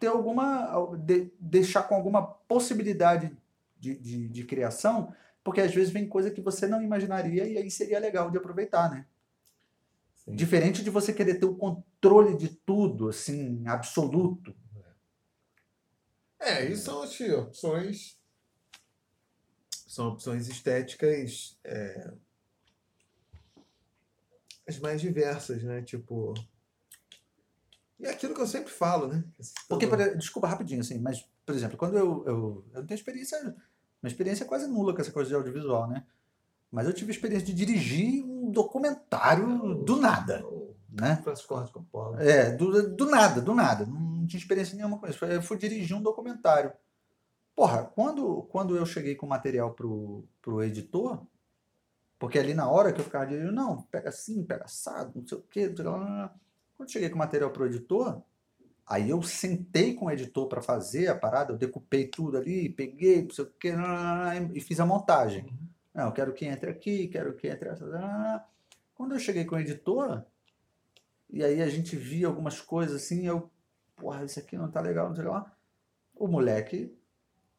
[0.00, 3.36] ter alguma, de- deixar com alguma possibilidade
[3.78, 5.12] de, de, de criação,
[5.44, 8.90] porque às vezes vem coisa que você não imaginaria e aí seria legal de aproveitar,
[8.90, 9.06] né?
[10.28, 10.36] Sim.
[10.36, 14.54] Diferente de você querer ter o controle de tudo, assim, absoluto.
[16.38, 18.18] É, isso são as opções.
[19.70, 22.12] São opções estéticas é,
[24.68, 25.82] as mais diversas, né?
[25.82, 26.34] Tipo.
[27.98, 29.24] E é aquilo que eu sempre falo, né?
[29.68, 33.56] Porque, Todo- desculpa rapidinho, assim, mas, por exemplo, quando eu, eu, eu tenho experiência,
[34.00, 36.06] uma experiência quase nula com essa coisa de audiovisual, né?
[36.70, 40.44] Mas eu tive a experiência de dirigir um documentário do nada,
[40.88, 41.20] né?
[41.22, 42.22] Francisco Ford Coppola.
[42.22, 43.86] É, do, do nada, do nada.
[43.86, 45.24] Não tinha experiência nenhuma com isso.
[45.24, 46.72] Eu fui dirigir um documentário.
[47.54, 51.26] Porra, quando, quando eu cheguei com o material pro, pro editor,
[52.18, 55.38] porque ali na hora que eu ficava dirigindo, não, pega assim, pega assado, não sei
[55.38, 55.68] o quê.
[55.68, 56.34] não sei lá, lá, lá.
[56.76, 58.22] Quando eu cheguei com o material pro editor,
[58.86, 63.22] aí eu sentei com o editor para fazer a parada, eu decupei tudo ali, peguei,
[63.22, 63.72] não sei o quê,
[64.54, 65.46] e fiz a montagem.
[65.98, 67.68] Não, eu quero que entre aqui, quero que entre.
[68.94, 70.24] Quando eu cheguei com o editor,
[71.28, 73.50] e aí a gente via algumas coisas assim, eu,
[73.96, 75.52] porra, isso aqui não tá legal, não sei lá.
[76.14, 76.96] O moleque,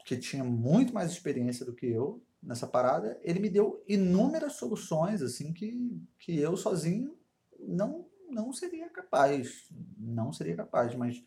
[0.06, 5.22] que tinha muito mais experiência do que eu, nessa parada, ele me deu inúmeras soluções
[5.22, 7.18] assim que, que eu sozinho
[7.60, 9.68] não não seria capaz,
[9.98, 11.22] não seria capaz, mas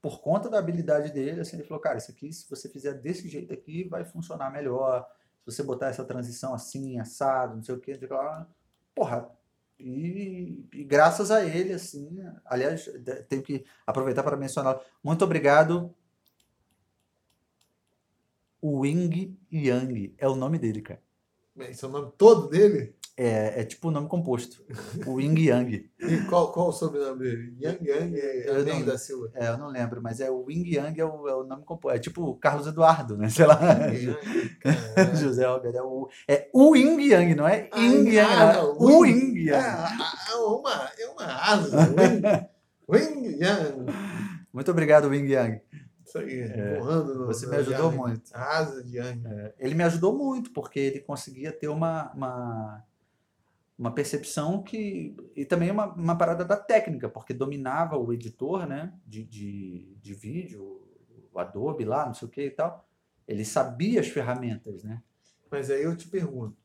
[0.00, 3.28] por conta da habilidade dele, assim, ele falou, cara, isso aqui, se você fizer desse
[3.28, 5.04] jeito aqui, vai funcionar melhor.
[5.44, 8.48] Se você botar essa transição assim, assado, não sei o que, não sei o lá,
[8.94, 9.30] porra,
[9.78, 12.88] e, e, graças a ele, assim, aliás,
[13.28, 14.80] tenho que aproveitar para mencionar.
[15.02, 15.94] Muito obrigado.
[18.62, 21.02] Wing Yang é o nome dele, cara.
[21.58, 22.96] Esse é o nome todo dele?
[23.16, 24.64] É, é tipo o nome composto.
[25.06, 25.88] O Ying Yang.
[26.00, 27.56] E qual, qual o sobrenome dele?
[27.60, 29.30] Yang Yang é eu não, da Silva.
[29.34, 31.96] É, eu não lembro, mas é o Ying Yang é o, é o nome composto.
[31.96, 33.28] É tipo Carlos Eduardo, né?
[33.28, 33.60] Sei lá.
[33.92, 34.16] Yang,
[35.16, 35.76] José Roberto.
[35.76, 38.32] É o, é o Ying Yang, não é Ying Yang.
[38.32, 40.02] Ah, não, o Ying Yang.
[40.30, 42.50] É uma, é uma asa.
[42.88, 43.86] Wing Yang.
[44.52, 45.60] Muito obrigado, Wing Yang.
[46.04, 47.96] Isso aí, é, no, Você me ajudou Yang.
[47.96, 48.30] muito.
[48.34, 49.22] Asa de Yang.
[49.26, 52.84] É, ele me ajudou muito, porque ele conseguia ter uma, uma
[53.78, 55.16] uma percepção que.
[55.34, 60.14] E também uma, uma parada da técnica, porque dominava o editor né, de, de, de
[60.14, 60.82] vídeo,
[61.32, 62.88] o Adobe lá, não sei o que e tal.
[63.26, 65.02] Ele sabia as ferramentas, né?
[65.50, 66.56] Mas aí eu te pergunto,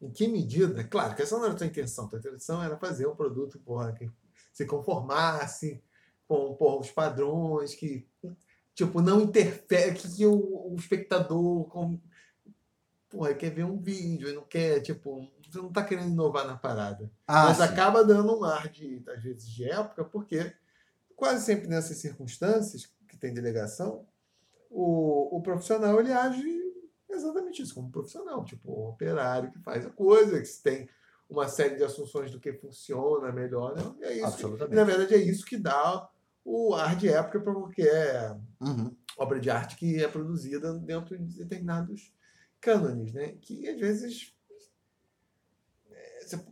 [0.00, 3.06] em que medida, claro que essa não era a tua intenção, tua intenção era fazer
[3.06, 4.10] um produto porra, que
[4.52, 5.82] se conformasse
[6.26, 8.06] com porra, os padrões, que
[8.74, 11.98] tipo, não interfere, que, que o, o espectador com,
[13.08, 17.10] porra, quer ver um vídeo, não quer, tipo, você não está querendo inovar na parada.
[17.26, 17.62] Ah, mas sim.
[17.62, 20.52] acaba dando um ar de, às vezes, de época, porque
[21.14, 24.06] quase sempre nessas circunstâncias que tem delegação,
[24.70, 26.66] o, o profissional ele age
[27.08, 30.88] exatamente isso, como profissional, tipo o operário que faz a coisa, que tem
[31.28, 33.74] uma série de assunções do que funciona melhor.
[33.74, 33.94] Né?
[34.00, 34.26] E é isso.
[34.26, 34.72] Absolutamente.
[34.72, 36.08] E, na verdade, é isso que dá
[36.44, 38.94] o ar de época para qualquer uhum.
[39.18, 42.14] obra de arte que é produzida dentro de determinados
[42.60, 43.34] cânones, né?
[43.40, 44.35] Que às vezes
[46.28, 46.44] você,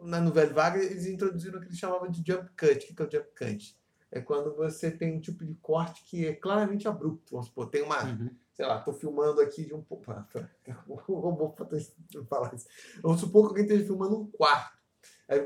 [0.00, 2.92] na novela vaga, eles introduziram o que eles chamavam de jump cut.
[2.92, 3.78] O que é o jump cut?
[4.10, 7.32] É quando você tem um tipo de corte que é claramente abrupto.
[7.32, 8.04] Vamos supor, tem uma.
[8.04, 8.30] Uhum.
[8.52, 9.82] Sei lá, estou filmando aqui de um.
[9.88, 10.02] Vou
[12.28, 12.66] falar isso.
[13.02, 14.78] Vamos supor que alguém esteja filmando um quarto.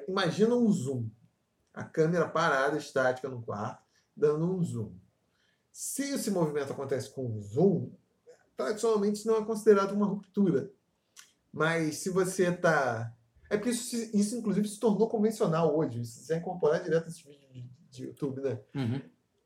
[0.09, 1.09] Imagina um zoom.
[1.73, 3.85] A câmera parada, estática no quarto,
[4.17, 4.93] dando um zoom.
[5.71, 7.93] Se esse movimento acontece com um zoom,
[8.57, 10.73] tradicionalmente não é considerado uma ruptura.
[11.53, 13.15] Mas se você está
[13.49, 16.01] é porque isso, isso, inclusive, se tornou convencional hoje.
[16.01, 18.61] Isso é incorporar direto esses vídeos de, de YouTube, né?
[18.75, 19.01] Uhum.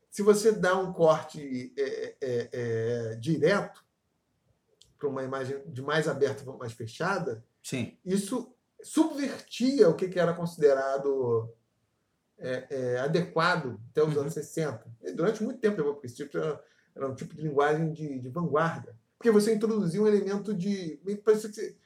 [0.09, 3.85] Se você dá um corte é, é, é, direto
[4.97, 7.97] para uma imagem de mais aberta para mais fechada, Sim.
[8.03, 11.49] isso subvertia o que, que era considerado
[12.37, 14.21] é, é, adequado até os uhum.
[14.21, 14.83] anos 60.
[15.01, 16.61] E durante muito tempo, porque esse tipo era,
[16.95, 18.99] era um tipo de linguagem de, de vanguarda.
[19.17, 20.99] Porque você introduzia um elemento de.
[21.23, 21.77] Parece que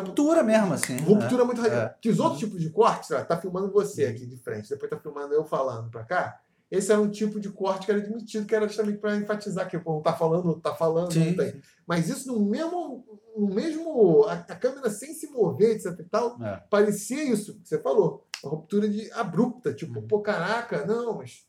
[0.00, 0.96] Ruptura mesmo, assim.
[0.98, 1.82] Ruptura é, muito radical.
[1.82, 1.94] É.
[2.00, 4.98] Que os outros tipos de cortes, lá, tá filmando você aqui de frente, depois tá
[4.98, 6.40] filmando eu falando pra cá.
[6.70, 9.76] Esse era um tipo de corte que era admitido, que era justamente para enfatizar que
[9.76, 11.60] o tá falando, tá falando, sim, não tem.
[11.86, 13.04] Mas isso no mesmo,
[13.36, 16.62] no mesmo a, a câmera sem se mover, etc e tal, é.
[16.68, 18.26] parecia isso que você falou.
[18.42, 20.06] Uma ruptura de abrupta, tipo, uhum.
[20.06, 21.46] pô, caraca, não, mas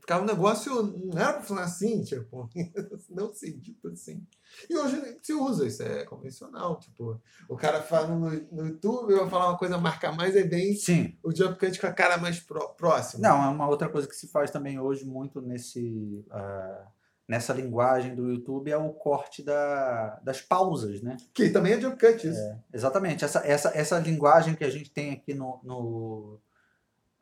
[0.00, 2.48] Ficava um negócio, não era para funcionar assim, tipo,
[3.08, 4.26] não se dito assim.
[4.68, 9.28] E hoje se usa, isso é convencional, tipo, o cara fala no, no YouTube, vai
[9.28, 11.16] falar uma coisa, marcar mais, aí vem Sim.
[11.22, 13.28] o jump cut com a cara mais pró próxima.
[13.28, 16.86] Não, é uma outra coisa que se faz também hoje muito nesse, uh,
[17.28, 21.16] nessa linguagem do YouTube é o corte da, das pausas, né?
[21.34, 22.40] Que também é jump cut, isso.
[22.40, 26.40] É, exatamente, essa, essa, essa linguagem que a gente tem aqui no, no,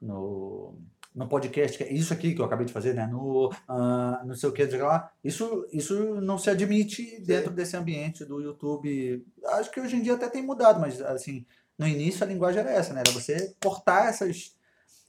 [0.01, 0.79] no
[1.17, 3.07] no podcast, é isso aqui que eu acabei de fazer, né?
[3.07, 5.11] No uh, não sei o que, lá.
[5.25, 9.27] Isso, isso não se admite dentro desse ambiente do YouTube.
[9.47, 11.47] Acho que hoje em dia até tem mudado, mas assim,
[11.79, 13.01] no início a linguagem era essa, né?
[13.01, 14.55] Era você cortar essas,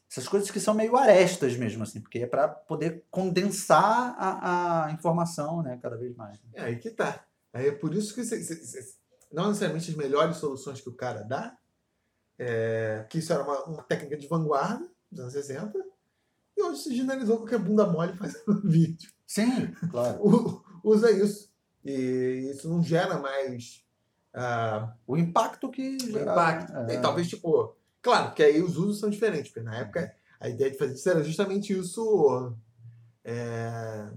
[0.09, 4.91] essas coisas que são meio arestas mesmo, assim, porque é para poder condensar a, a
[4.93, 5.77] informação, né?
[5.81, 6.39] Cada vez mais.
[6.53, 7.25] É aí que tá.
[7.51, 8.95] Aí é por isso que cê, cê, cê,
[9.29, 11.57] não necessariamente as melhores soluções que o cara dá,
[12.39, 15.96] é, que isso era uma, uma técnica de vanguarda dos anos 60,
[16.57, 19.11] e hoje se generalizou qualquer bunda mole fazendo vídeo.
[19.25, 20.63] Sim, claro.
[20.83, 21.51] Usa isso.
[21.85, 23.85] E isso não gera mais.
[24.33, 26.31] Uh, o impacto que gera.
[26.31, 26.73] Impacto.
[26.75, 26.95] É.
[26.95, 27.75] E talvez, tipo.
[28.01, 29.51] Claro, porque aí os usos são diferentes.
[29.51, 32.53] Porque na época a ideia de fazer isso era justamente isso.
[33.23, 34.09] É,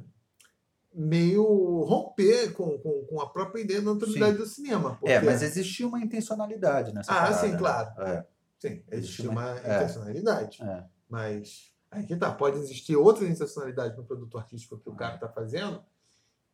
[0.95, 4.97] meio romper com, com, com, a própria ideia da naturalidade do cinema.
[4.97, 5.12] Porque...
[5.12, 7.91] É, mas existia uma intencionalidade nessa Ah, parada, sim, claro.
[7.99, 8.14] Né?
[8.14, 8.26] É.
[8.59, 9.76] Sim, existia uma, uma é.
[9.76, 10.62] intencionalidade.
[10.62, 10.84] É.
[11.09, 15.28] Mas Aí que tá, pode existir outra intencionalidade no produto artístico que o cara está
[15.28, 15.84] fazendo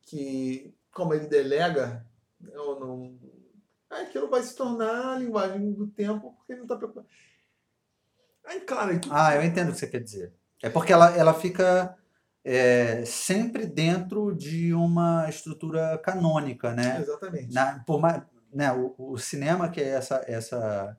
[0.06, 2.06] que, como ele delega,
[2.40, 3.18] eu não.
[3.90, 7.06] Aquilo vai se tornar a linguagem do tempo, porque ele não está preocupado.
[8.44, 10.32] Aí, claro, Ah, eu entendo o que você quer dizer.
[10.62, 11.96] É porque ela, ela fica
[12.44, 17.00] é, sempre dentro de uma estrutura canônica, né?
[17.00, 17.52] exatamente.
[17.52, 18.22] Na, por mais,
[18.52, 20.96] né, o, o cinema que é essa, essa,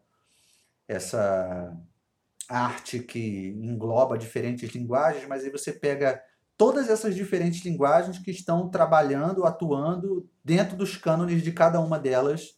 [0.88, 1.78] essa
[2.50, 6.22] arte que engloba diferentes linguagens, mas aí você pega
[6.58, 12.58] todas essas diferentes linguagens que estão trabalhando, atuando dentro dos cânones de cada uma delas,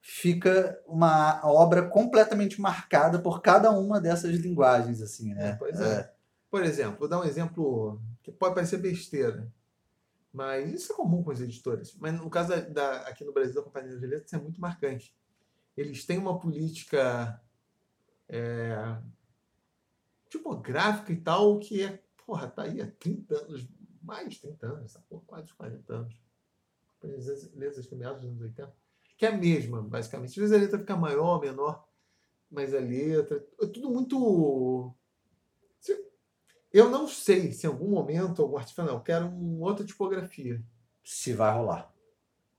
[0.00, 5.50] fica uma obra completamente marcada por cada uma dessas linguagens, assim, né?
[5.50, 6.12] É, pois é.
[6.50, 9.50] Por exemplo, vou dar um exemplo que pode parecer besteira,
[10.32, 11.96] mas isso é comum com as editoras.
[11.98, 15.14] Mas no caso da, da- aqui no Brasil, da Companhia das Letras, é muito marcante.
[15.76, 17.40] Eles têm uma política
[18.28, 18.96] é,
[20.32, 23.68] tipográfica e tal que é, porra, tá aí há 30 anos,
[24.02, 26.22] mais de 30 anos, essa porra, quase 40 anos.
[27.54, 28.74] Letras que meados dos anos 80.
[29.18, 30.30] Que é a mesma, basicamente.
[30.30, 31.86] Às vezes a letra fica maior, menor,
[32.50, 33.44] mas a letra.
[33.60, 34.94] É tudo muito.
[36.72, 40.64] Eu não sei se em algum momento algum artista não, eu quero uma outra tipografia.
[41.04, 41.92] Se vai rolar.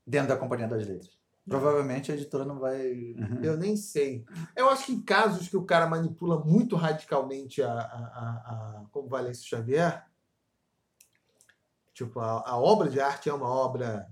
[0.06, 1.18] Dentro da Companhia das Letras.
[1.46, 3.14] Provavelmente a editora não vai.
[3.42, 4.24] Eu nem sei.
[4.56, 8.86] Eu acho que em casos que o cara manipula muito radicalmente a, a, a, a-
[8.90, 10.06] como Valêncio Xavier,
[11.92, 14.10] tipo, a, a obra de arte é uma obra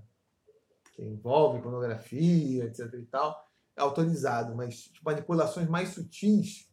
[0.93, 6.69] que envolve iconografia, etc e tal, é autorizado, mas tipo, manipulações mais sutis,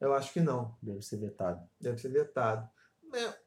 [0.00, 0.76] eu acho que não.
[0.82, 1.66] Deve ser vetado.
[1.80, 2.68] deve ser vetado.
[3.14, 3.38] É,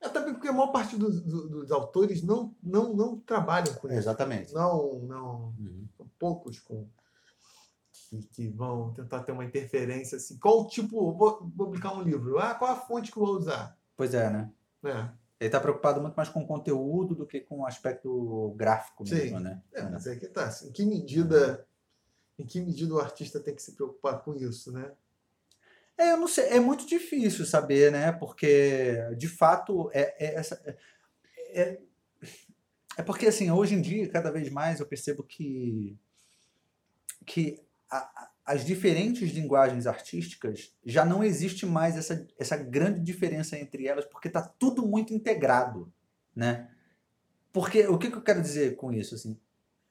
[0.00, 3.96] até porque a maior parte dos, do- dos autores não, não, não trabalham com isso.
[3.96, 4.52] Exatamente.
[4.54, 5.86] Não, não, Uhum.
[6.18, 6.86] poucos com,
[8.08, 10.38] que, que vão tentar ter uma interferência assim.
[10.38, 13.76] Qual o tipo, vou publicar um livro, ah, qual a fonte que eu vou usar?
[13.96, 14.50] Pois é, né?
[14.82, 15.12] Né?
[15.38, 19.14] Ele está preocupado muito mais com o conteúdo do que com o aspecto gráfico Sim.
[19.14, 19.62] mesmo, né?
[19.72, 20.44] É, mas é que tá.
[20.46, 21.66] assim, Em que medida,
[22.38, 24.92] em que medida o artista tem que se preocupar com isso, né?
[26.00, 28.10] É, eu não sei, é muito difícil saber, né?
[28.12, 30.58] Porque, de fato, é, é, essa,
[31.52, 31.78] é,
[32.96, 35.98] é porque, assim, hoje em dia, cada vez mais eu percebo que,
[37.26, 43.86] que a- as diferentes linguagens artísticas já não existe mais essa, essa grande diferença entre
[43.86, 45.92] elas, porque está tudo muito integrado,
[46.34, 46.68] né?
[47.52, 49.38] Porque, o que, que eu quero dizer com isso, assim?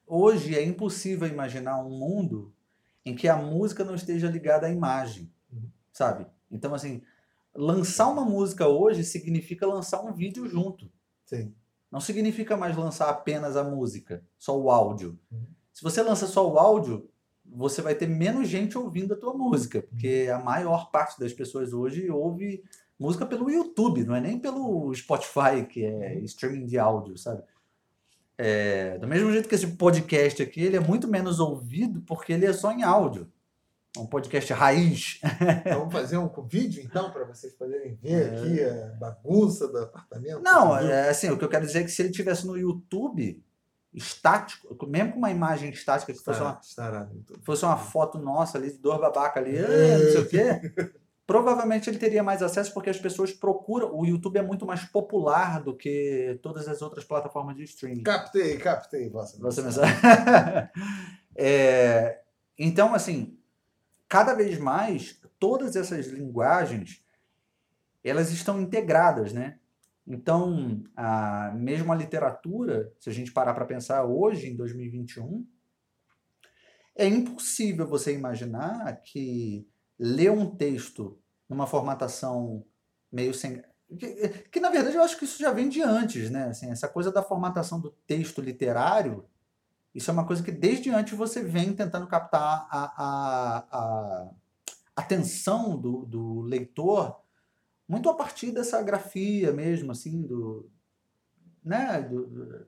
[0.07, 2.53] Hoje é impossível imaginar um mundo
[3.05, 5.31] em que a música não esteja ligada à imagem
[5.99, 6.25] sabe?
[6.49, 7.01] Então, assim,
[7.53, 10.89] lançar uma música hoje significa lançar um vídeo junto.
[11.25, 11.53] Sim.
[11.91, 15.19] Não significa mais lançar apenas a música, só o áudio.
[15.29, 15.45] Uhum.
[15.73, 17.09] Se você lança só o áudio,
[17.45, 21.73] você vai ter menos gente ouvindo a tua música, porque a maior parte das pessoas
[21.73, 22.63] hoje ouve
[22.97, 27.43] música pelo YouTube, não é nem pelo Spotify, que é streaming de áudio, sabe?
[28.37, 32.45] É, do mesmo jeito que esse podcast aqui, ele é muito menos ouvido porque ele
[32.45, 33.29] é só em áudio.
[33.97, 35.19] É um podcast raiz.
[35.65, 40.41] Então, vamos fazer um vídeo, então, para vocês poderem ver aqui a bagunça do apartamento?
[40.41, 43.43] Não, é assim, o que eu quero dizer é que se ele tivesse no YouTube
[43.91, 47.09] estático, mesmo com uma imagem estática que fosse uma, Estará,
[47.43, 50.73] fosse uma foto nossa ali de dois babaca ali, "Ah, não sei o quê,
[51.25, 53.95] provavelmente ele teria mais acesso porque as pessoas procuram.
[53.95, 58.03] O YouTube é muito mais popular do que todas as outras plataformas de streaming.
[58.03, 59.95] Captei, captei vossa Você mensagem.
[61.41, 62.19] É,
[62.57, 63.38] então, assim,
[64.09, 67.05] cada vez mais, todas essas linguagens,
[68.03, 69.59] elas estão integradas, né?
[70.07, 75.47] Então, a, mesmo a literatura, se a gente parar para pensar hoje, em 2021,
[76.95, 82.65] é impossível você imaginar que ler um texto numa formatação
[83.11, 83.61] meio sem...
[83.97, 86.45] Que, que, na verdade, eu acho que isso já vem de antes, né?
[86.45, 89.25] Assim, essa coisa da formatação do texto literário,
[89.99, 94.31] isso é uma coisa que desde antes você vem tentando captar a, a, a
[94.95, 97.19] atenção do, do leitor
[97.85, 100.69] muito a partir dessa grafia mesmo, assim, do,
[101.63, 102.65] né, do, do-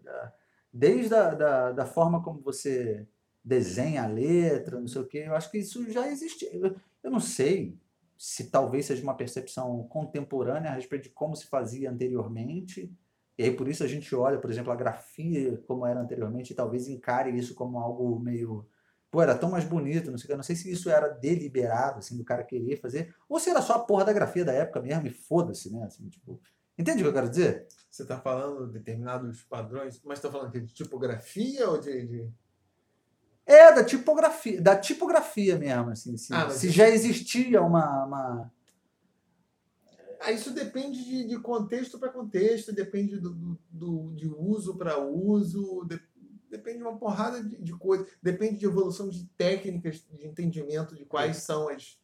[0.74, 3.08] desde a da, da forma como você
[3.44, 6.46] desenha a letra, não sei o quê, eu acho que isso já existe.
[7.02, 7.78] Eu não sei
[8.18, 12.92] se talvez seja uma percepção contemporânea a respeito de como se fazia anteriormente,
[13.38, 16.56] e aí por isso a gente olha, por exemplo, a grafia como era anteriormente e
[16.56, 18.68] talvez encare isso como algo meio
[19.10, 22.24] pô, era tão mais bonito, não sei não sei se isso era deliberado, assim, do
[22.24, 25.10] cara querer fazer, ou se era só a porra da grafia da época mesmo, e
[25.10, 25.84] foda-se, né?
[25.84, 26.40] Assim, tipo,
[26.80, 27.68] entende o que eu quero dizer?
[27.90, 32.08] Você está falando de determinados padrões, mas está falando de tipografia ou de.
[32.08, 32.30] de-
[33.46, 38.52] É, da tipografia, da tipografia mesmo, assim, se, Ah, se já existia uma, uma-
[40.24, 44.98] Ah, isso depende de, de contexto para contexto, depende do, do, do- de uso para
[45.00, 46.00] uso, de-
[46.50, 51.06] depende de uma porrada de, de coisas, depende de evolução de técnicas de entendimento de
[51.06, 51.98] quais são as,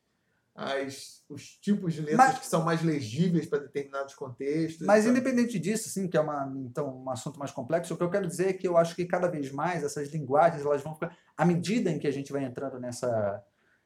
[0.55, 4.87] as, os tipos de letras Mas- que são mais legíveis para determinados contextos.
[4.87, 5.19] Mas sabe?
[5.19, 8.25] independente disso, assim, que é uma, então, um assunto mais complexo, o que eu quero
[8.27, 11.15] dizer é que eu acho que cada vez mais essas linguagens elas vão ficar.
[11.35, 13.43] À medida em que a gente vai entrando nessa,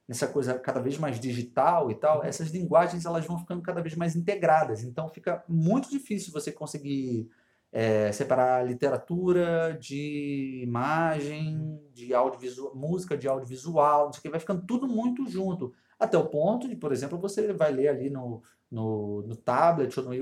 [0.08, 3.96] nessa coisa cada vez mais digital e tal, essas linguagens elas vão ficando cada vez
[3.96, 4.84] mais integradas.
[4.84, 7.30] Então fica muito difícil você conseguir
[7.72, 14.40] é, separar literatura de imagem, de audiovisual, música de audiovisual, não sei o que, vai
[14.40, 15.74] ficando tudo muito junto.
[15.98, 20.06] Até o ponto de, por exemplo, você vai ler ali no, no, no tablet ou
[20.06, 20.14] no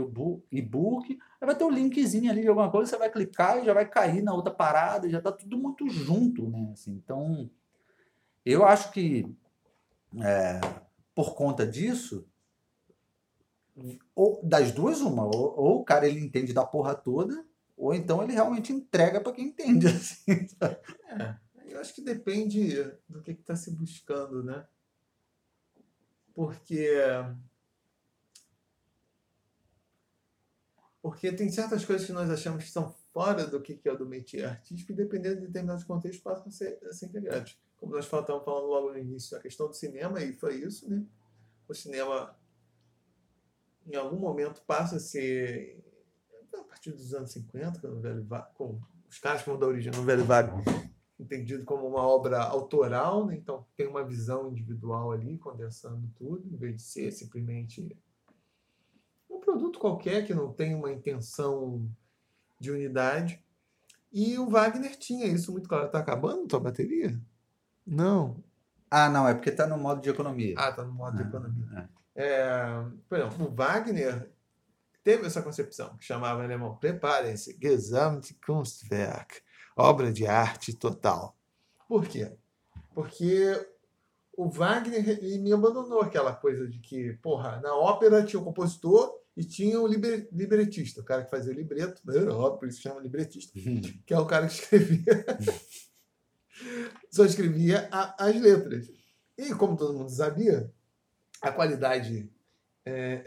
[0.52, 3.74] e-book, aí vai ter um linkzinho ali de alguma coisa, você vai clicar e já
[3.74, 6.70] vai cair na outra parada, já está tudo muito junto, né?
[6.74, 7.50] Assim, então,
[8.46, 9.26] eu acho que
[10.18, 10.60] é,
[11.14, 12.28] por conta disso,
[14.16, 17.46] ou das duas, uma, ou, ou o cara ele entende da porra toda,
[17.78, 19.88] ou então ele realmente entrega para quem entende.
[19.88, 20.48] Assim?
[21.08, 21.36] É,
[21.74, 22.76] eu acho que depende
[23.08, 24.68] do que está se buscando, né?
[26.34, 26.90] Porque.
[31.02, 34.06] Porque tem certas coisas que nós achamos que são fora do que é o do
[34.06, 37.58] métier artístico e, dependendo de determinados contextos, passam a ser, a ser integrados.
[37.80, 41.04] Como nós estávamos falando logo no início, a questão do cinema, e foi isso, né?
[41.68, 42.36] O cinema,
[43.88, 45.82] em algum momento, passa a ser,
[46.54, 49.68] a partir dos anos 50, quando o velho Va- com os caras que vão dar
[49.68, 50.62] origem no Velho Vago,
[51.20, 53.36] entendido como uma obra autoral, né?
[53.36, 57.98] então tem uma visão individual ali, condensando tudo, em vez de ser simplesmente
[59.30, 61.90] um produto qualquer que não tem uma intenção
[62.60, 63.44] de unidade.
[64.12, 65.90] E o Wagner tinha isso muito claro.
[65.90, 67.20] Tá acabando tua bateria?
[67.90, 68.44] Não.
[68.92, 70.56] Ah, não, é porque está no modo de economia.
[70.58, 71.90] Ah, tá no modo de Ah, economia.
[72.16, 72.22] é.
[72.22, 74.30] É, por exemplo, o Wagner
[75.04, 79.42] teve essa concepção, que chamava em alemão, preparem-se, Gesamtkunstwerk,
[79.76, 81.38] obra de arte total.
[81.88, 82.32] Por quê?
[82.94, 83.66] Porque
[84.36, 89.14] o Wagner ele me abandonou aquela coisa de que, porra, na ópera tinha o compositor
[89.38, 92.20] e tinha o liber- libretista, o cara que fazia o libreto, né?
[92.32, 93.54] óbvio, por isso chama libretista,
[94.06, 95.06] que é o cara que escrevia,
[97.12, 98.88] só escrevia a- as letras.
[99.38, 100.72] E como todo mundo sabia,
[101.42, 102.30] a qualidade
[102.86, 103.24] é, é,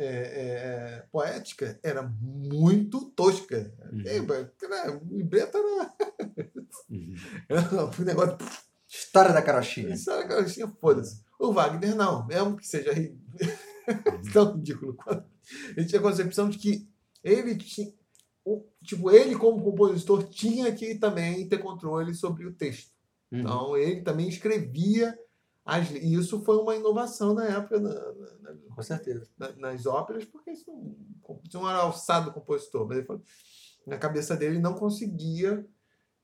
[0.99, 3.73] é, poética era muito tosca.
[3.93, 4.01] Uhum.
[4.01, 5.93] E, era- o libreto era,
[6.91, 7.15] Uhum.
[7.49, 8.37] era um negócio.
[8.89, 9.95] História da carochinha.
[9.95, 11.23] Isso era carochinha, foda-se.
[11.39, 13.19] O Wagner não, mesmo que seja ri-
[14.33, 15.25] tão ridículo quanto.
[15.77, 16.87] Ele tinha a concepção de que
[17.25, 17.93] ele tinha.
[18.45, 22.92] o- Tipo, ele, como compositor, tinha que também ter controle sobre o texto.
[23.33, 23.39] Uhum.
[23.41, 25.19] Então, ele também escrevia.
[25.65, 29.29] As, e isso foi uma inovação na época na- na- na- Com certeza.
[29.39, 30.97] na- nas óperas, porque isso não,
[31.47, 32.99] isso não era alçado do compositor, mas
[33.87, 35.65] na cabeça dele não conseguia,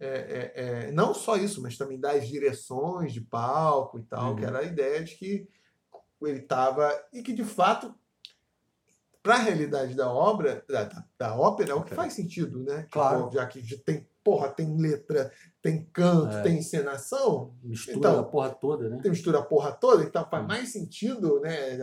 [0.00, 0.52] é, é,
[0.88, 4.36] é, não só isso, mas também dar as direções de palco e tal, Uhum.
[4.36, 5.48] que era a ideia de que
[6.22, 7.94] ele estava, e que de fato,
[9.22, 10.84] para a realidade da obra, da,
[11.16, 12.78] da- ópera, é o que faz sentido, né?
[12.82, 13.30] Tipo, Claro.
[13.32, 16.42] já que tem, porra, tem letra, tem canto, É.
[16.42, 18.98] tem encenação, Mistura Então, a porra toda, né?
[19.02, 20.46] tem mistura a porra toda, então faz Hum.
[20.46, 21.78] mais sentido, né?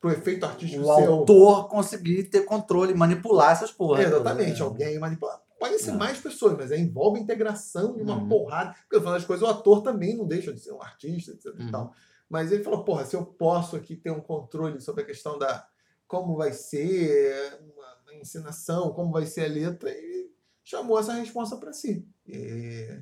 [0.00, 4.04] Para o efeito artístico O ser o- autor conseguir ter controle, manipular essas porras.
[4.04, 4.64] É, exatamente, todas, né?
[4.64, 5.42] alguém manipular.
[5.58, 5.94] Pode ser É.
[5.94, 8.28] mais pessoas, mas é, envolve a integração de uma Uhum.
[8.28, 8.76] porrada.
[8.82, 11.46] Porque final das coisas, o ator também não deixa de ser um artista, etc.
[11.58, 11.70] e Uhum.
[11.72, 11.92] tal.
[12.30, 15.66] Mas ele falou, porra, se eu posso aqui ter um controle sobre a questão da
[16.06, 20.30] como vai ser uma, uma encenação, como vai ser a letra, ele
[20.68, 22.06] chamou essa resposta para si.
[22.26, 23.00] E-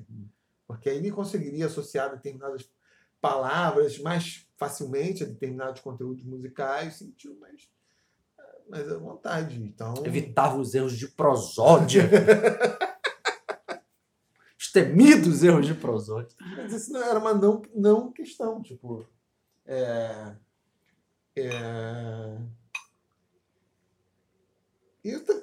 [0.68, 2.68] porque aí ele conseguiria associar determinadas
[3.20, 7.68] palavras mais facilmente a determinados conteúdos musicais, sentiu mais,
[8.68, 9.60] mais à vontade.
[9.60, 12.08] Então, Evitava os erros de prosódia.
[14.58, 16.34] Os temidos erros de prosódia.
[16.56, 19.06] Mas isso não era uma não, não questão, tipo.
[19.66, 20.34] É,
[21.36, 22.38] é,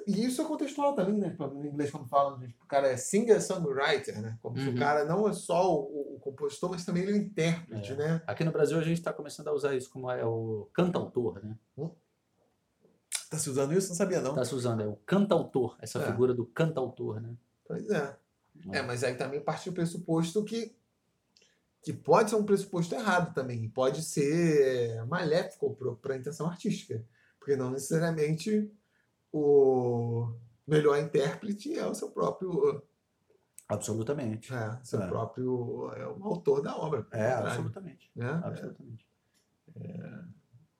[0.06, 1.34] e isso é contextual também, né?
[1.38, 4.38] No inglês, quando falam, o cara é singer-songwriter, né?
[4.42, 4.74] Como se Uhum.
[4.74, 7.96] o cara não é só o, o- compositor, mas também ele é o intérprete, É.
[7.96, 8.22] né?
[8.26, 11.56] Aqui no Brasil a gente está começando a usar isso como é o cantautor, né?
[13.30, 13.88] Tá se usando isso?
[13.88, 14.30] Não sabia, não.
[14.30, 16.06] Está se usando, é o cantautor, essa É.
[16.06, 17.34] figura do cantautor, né?
[17.66, 18.16] Pois é.
[18.72, 20.76] É, mas aí também parte do pressuposto que,
[21.82, 23.68] que pode ser um pressuposto errado também.
[23.68, 27.04] Pode ser maléfico para a intenção artística.
[27.38, 28.72] Porque não necessariamente
[29.36, 30.32] o
[30.66, 32.82] melhor intérprete é o seu próprio,
[33.68, 34.52] Absolutamente.
[34.54, 35.08] é, seu É.
[35.08, 37.06] próprio é o autor da obra.
[37.10, 38.10] É, absolutamente.
[38.14, 38.40] né?
[38.44, 39.04] Absolutamente.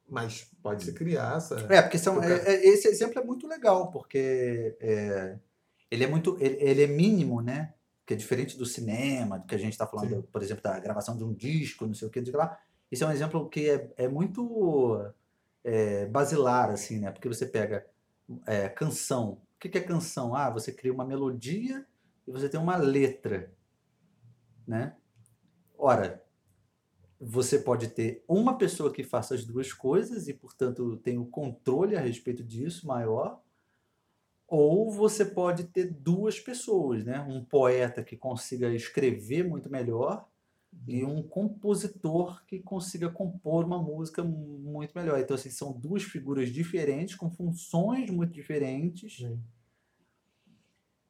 [0.08, 1.58] Mas pode se criar essa.
[1.72, 5.38] É, porque são, é- é- esse exemplo é muito legal, porque é,
[5.90, 6.36] ele é muito.
[6.38, 7.74] Ele, ele é mínimo, né?
[8.06, 10.22] Que é diferente do cinema, do que a gente está falando, Sim.
[10.30, 12.44] por exemplo, da gravação de um disco, não sei o que, não sei o que
[12.44, 12.58] lá.
[12.92, 15.10] Isso é um exemplo que é, é muito
[15.64, 17.10] é, basilar, assim, né?
[17.10, 17.84] Porque você pega
[18.46, 19.42] é, canção.
[19.54, 20.34] O que é canção?
[20.34, 21.86] Ah, você cria uma melodia
[22.26, 23.52] e você tem uma letra,
[24.66, 24.96] né?
[25.76, 26.24] Ora,
[27.20, 31.96] você pode ter uma pessoa que faça as duas coisas e, portanto, tem o controle
[31.96, 33.42] a respeito disso maior,
[34.46, 37.20] ou você pode ter duas pessoas, né?
[37.20, 40.28] Um poeta que consiga escrever muito melhor
[40.86, 45.18] e um compositor que consiga compor uma música muito melhor.
[45.18, 49.16] Então, assim, são duas figuras diferentes, com funções muito diferentes.
[49.16, 49.40] Sim.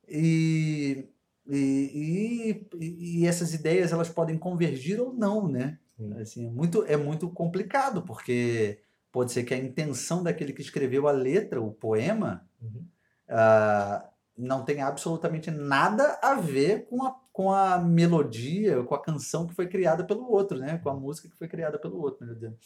[0.08, 1.08] E,
[1.48, 5.78] e, e, e essas ideias elas podem convergir ou não, né?
[5.96, 6.12] Sim.
[6.20, 8.80] Assim, é, muito, é muito complicado, porque
[9.10, 12.84] pode ser que a intenção daquele que escreveu a letra, o poema, Uhum.
[13.28, 19.46] ah, não tenha absolutamente nada a ver com a, com a melodia, com a canção
[19.46, 20.78] que foi criada pelo outro, né?
[20.78, 22.58] Com a música que foi criada pelo outro, melhor dizendo.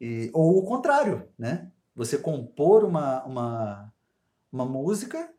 [0.00, 1.70] E, ou o contrário, né?
[1.94, 3.92] Você compor uma, uma,
[4.50, 5.30] uma música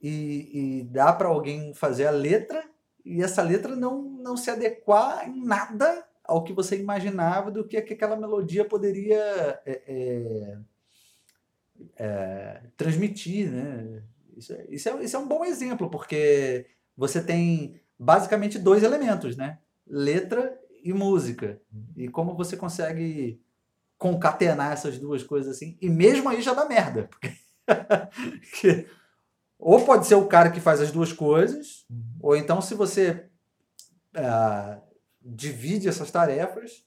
[0.00, 0.50] e,
[0.80, 2.64] e dar para alguém fazer a letra
[3.04, 7.80] e essa letra não, não se adequar em nada ao que você imaginava do que,
[7.80, 9.18] que aquela melodia poderia
[9.64, 10.58] é, é,
[11.96, 14.02] é, transmitir, né?
[14.38, 16.66] Isso é, isso, é, isso é um bom exemplo, porque
[16.96, 19.58] você tem basicamente dois elementos, né?
[19.86, 21.60] Letra e música.
[21.96, 23.40] E como você consegue
[23.98, 27.04] concatenar essas duas coisas assim, e mesmo aí já dá merda.
[27.10, 27.32] Porque
[28.60, 28.86] que-
[29.58, 32.02] ou pode ser o cara que faz as duas coisas, Uhum.
[32.20, 33.26] ou então se você
[34.14, 34.78] ah,
[35.20, 36.84] divide essas tarefas,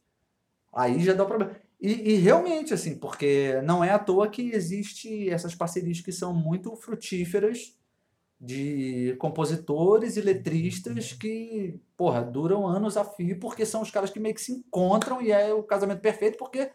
[0.73, 1.56] aí já dá problema.
[1.82, 6.32] E, e realmente, assim, porque não é à toa que existe essas parcerias que são
[6.32, 7.76] muito frutíferas
[8.40, 14.20] de compositores e letristas que, porra, duram anos a fio, porque são os caras que
[14.20, 16.72] meio que se encontram e é o casamento perfeito, porque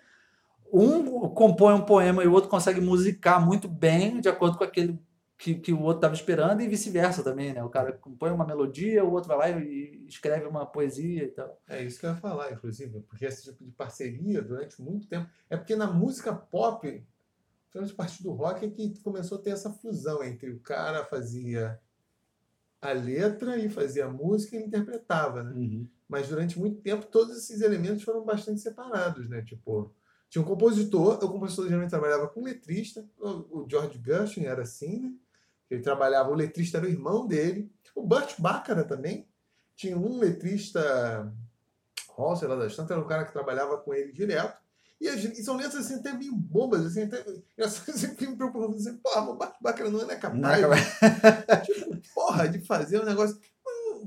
[0.72, 4.98] um compõe um poema e o outro consegue musicar muito bem, de acordo com aquele
[5.38, 7.62] que, que o outro estava esperando, e vice-versa também, né?
[7.62, 11.60] O cara compõe uma melodia, o outro vai lá e escreve uma poesia e tal.
[11.68, 15.28] É isso que eu ia falar, inclusive, porque esse tipo de parceria durante muito tempo.
[15.50, 17.06] É porque na música pop,
[17.74, 21.78] a partir do rock, é que começou a ter essa fusão entre o cara fazia
[22.80, 25.86] a letra e fazia a música e ele interpretava, né?
[26.08, 29.42] Mas durante muito tempo todos esses elementos foram bastante separados, né?
[29.42, 29.92] Tipo,
[30.30, 35.00] tinha um compositor, o compositor geralmente trabalhava com letrista, o, o George Gershwin era assim,
[35.00, 35.12] né?
[35.70, 37.70] Ele trabalhava, o letrista era o irmão dele.
[37.94, 39.28] O Burt Bacharach também
[39.74, 41.32] tinha um letrista,
[42.38, 44.60] sei lá das tantas, era um cara que trabalhava com ele direto.
[45.00, 47.22] E, as- e são letras assim, até meio bobas, assim, até.
[47.56, 51.96] Eu sempre me preocupando assim, porra, o Burt Bacharach não é capaz, Não é tipo,
[52.14, 53.38] porra, de fazer um negócio.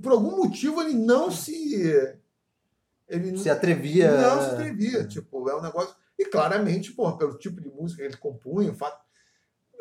[0.02, 1.84] Por algum motivo ele não se.
[3.08, 4.12] Ele Se atrevia.
[4.22, 5.06] não se atrevia.
[5.08, 5.96] Tipo, é um negócio.
[6.18, 9.04] E claramente, porra, pelo tipo de música que ele compunha, o fato.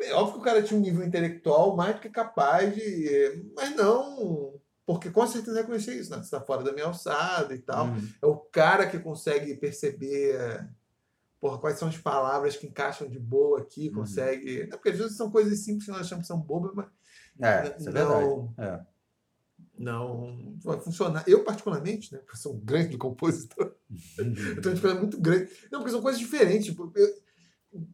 [0.01, 3.45] É óbvio que o cara tinha um nível intelectual mais do que capaz de.
[3.55, 4.53] Mas não.
[4.85, 6.17] Porque com certeza reconhecer isso, né?
[6.17, 7.87] Você está fora da minha alçada e tal.
[7.87, 8.07] Hum.
[8.21, 10.67] É o cara que consegue perceber.
[11.39, 13.95] Porra, quais são as palavras que encaixam de boa aqui, Uhum.
[13.95, 14.63] consegue.
[14.63, 16.87] Não, porque às vezes são coisas simples que nós achamos que são bobas, mas
[17.41, 18.53] É, isso é Não.
[18.55, 18.85] verdade.
[18.85, 18.85] É.
[19.77, 21.23] não vai funcionar.
[21.27, 22.19] Eu, particularmente, né?
[22.19, 23.73] Porque eu sou um grande compositor,
[24.17, 25.49] eu tenho uma dificuldade muito grande.
[25.71, 26.65] Não, porque são coisas diferentes.
[26.65, 27.13] Tipo, eu-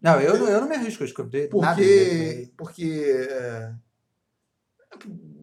[0.01, 1.75] Não, eu, não- eu não me arrisco a escrever nada.
[1.75, 2.51] porque.
[2.57, 3.27] Porque.
[3.29, 3.73] é,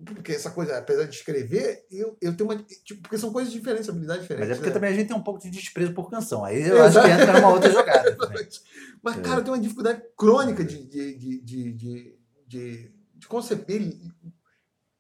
[0.07, 2.57] porque essa coisa, apesar de escrever, eu, eu tenho uma.
[2.63, 4.49] Tipo, porque são coisas diferentes, habilidades diferentes.
[4.49, 4.75] Mas é porque né?
[4.75, 6.45] também a gente tem um pouco de desprezo por canção.
[6.45, 8.17] Aí eu acho que entra numa outra jogada.
[9.03, 9.21] Mas, É.
[9.21, 13.95] cara, eu tenho uma dificuldade crônica de, de, de, de, de, de, de conceber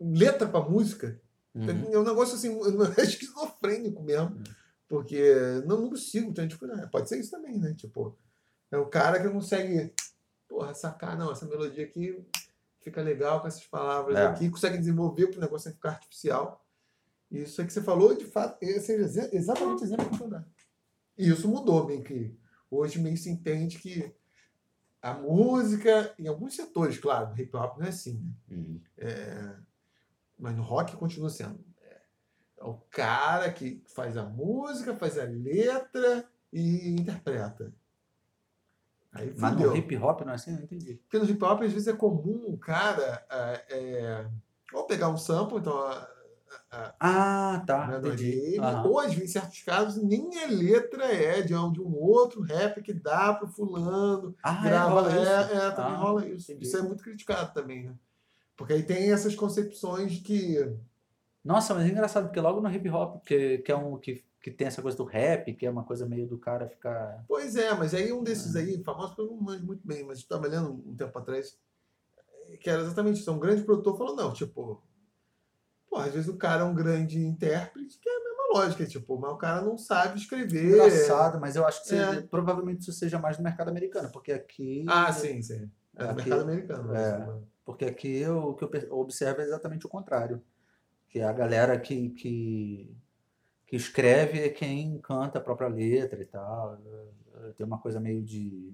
[0.00, 1.20] letra para música.
[1.54, 1.92] Uhum.
[1.92, 2.48] É um negócio assim,
[2.98, 4.42] é esquizofrênico mesmo.
[4.88, 5.22] Porque
[5.66, 6.90] não, não consigo, tenho dificuldade.
[6.90, 7.74] Pode ser isso também, né?
[7.74, 8.16] Tipo,
[8.72, 9.94] é o cara que consegue,
[10.48, 12.24] porra, sacar, não, essa melodia aqui
[12.80, 14.26] fica legal com essas palavras É.
[14.26, 16.66] aqui, consegue desenvolver para o negócio ficar artificial.
[17.30, 20.28] Isso aí que você falou, de fato, esse é exa- exatamente o exemplo que eu
[20.28, 20.46] dar.
[21.16, 22.36] E isso mudou, bem que
[22.70, 24.12] hoje meio se entende que
[25.00, 28.56] a música, em alguns setores, claro, o hip hop não é assim, né?
[28.56, 28.80] Uhum.
[28.98, 29.56] É,
[30.38, 31.64] mas no rock continua sendo.
[31.80, 32.00] É,
[32.58, 37.72] é o cara que faz a música, faz a letra e interpreta.
[39.12, 40.52] Aí Mas no hip hop não é assim?
[40.52, 40.94] Não entendi.
[40.94, 44.26] Porque no hip hop, às vezes, é comum o cara é, é,
[44.72, 46.08] ou pegar um sample, então a,
[46.70, 47.86] a, Ah, tá.
[47.88, 48.56] né, é entendi.
[48.86, 52.40] ou às vezes, em certos casos, nem a letra é de um, de um outro
[52.40, 55.30] rap que dá pro fulano, Ah, é, grava, é, isso.
[55.30, 56.50] é, também Ah, rola isso.
[56.50, 56.66] entendi.
[56.66, 57.94] Isso é muito criticado também, né?
[58.56, 60.56] Porque aí tem essas concepções que.
[61.44, 64.50] Nossa, mas é engraçado, porque logo no hip hop, que, que é um que, que
[64.50, 67.24] tem essa coisa do rap, que é uma coisa meio do cara ficar.
[67.28, 70.18] Pois é, mas aí um desses aí, famoso que eu não manjo muito bem, mas
[70.18, 71.56] estava lendo um tempo atrás,
[72.60, 73.30] que era exatamente isso.
[73.32, 74.82] Um grande produtor falou, não, tipo,
[75.88, 79.16] pô, às vezes o cara é um grande intérprete, que é a mesma lógica, tipo,
[79.16, 80.72] mas o cara não sabe escrever.
[80.72, 82.06] Engraçado, mas eu acho que É.
[82.08, 84.84] seja- provavelmente isso seja mais no mercado americano, porque aqui.
[84.88, 85.70] Ah, sim, sim.
[85.96, 86.94] É Aqui- mercado americano.
[86.96, 87.40] é.
[87.64, 90.42] Porque aqui eu- o que eu observo é exatamente o contrário.
[91.08, 92.96] Que a galera que, que,
[93.72, 96.76] que escreve é quem canta a própria letra e tal.
[97.56, 98.70] Tem uma coisa meio de.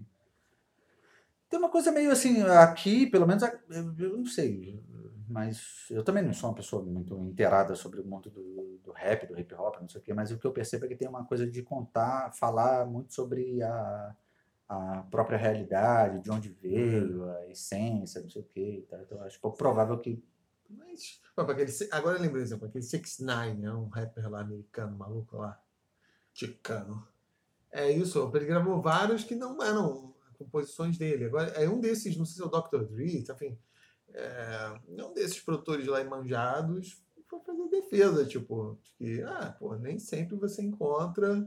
[1.48, 4.82] Tem uma coisa meio assim, aqui, pelo menos, eu não sei,
[5.28, 9.24] mas eu também não sou uma pessoa muito inteirada sobre o mundo do, do rap,
[9.28, 11.08] do hip hop, não sei o quê, mas o que eu percebo é que tem
[11.08, 14.16] uma coisa de contar, falar muito sobre a,
[14.68, 18.84] a própria realidade, de onde veio, a essência, não sei o quê.
[18.90, 19.00] tal.
[19.00, 20.20] Então, acho pouco provável que.
[20.68, 23.72] Mas, pra aquele, agora eu lembrei, exemplo, aquele 6 ix né?
[23.72, 25.60] Um rapper lá americano, maluco lá,
[26.34, 27.06] ticano.
[27.70, 31.26] É isso, ele gravou vários que não eram composições dele.
[31.26, 32.84] Agora, é um desses, não sei se é o Dr.
[32.84, 33.58] Dre, enfim,
[34.14, 40.36] é, um desses produtores lá manjados foi fazer defesa, tipo, que, ah, pô, nem sempre
[40.36, 41.46] você encontra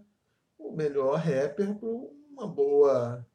[0.57, 3.25] o melhor rapper para uma boa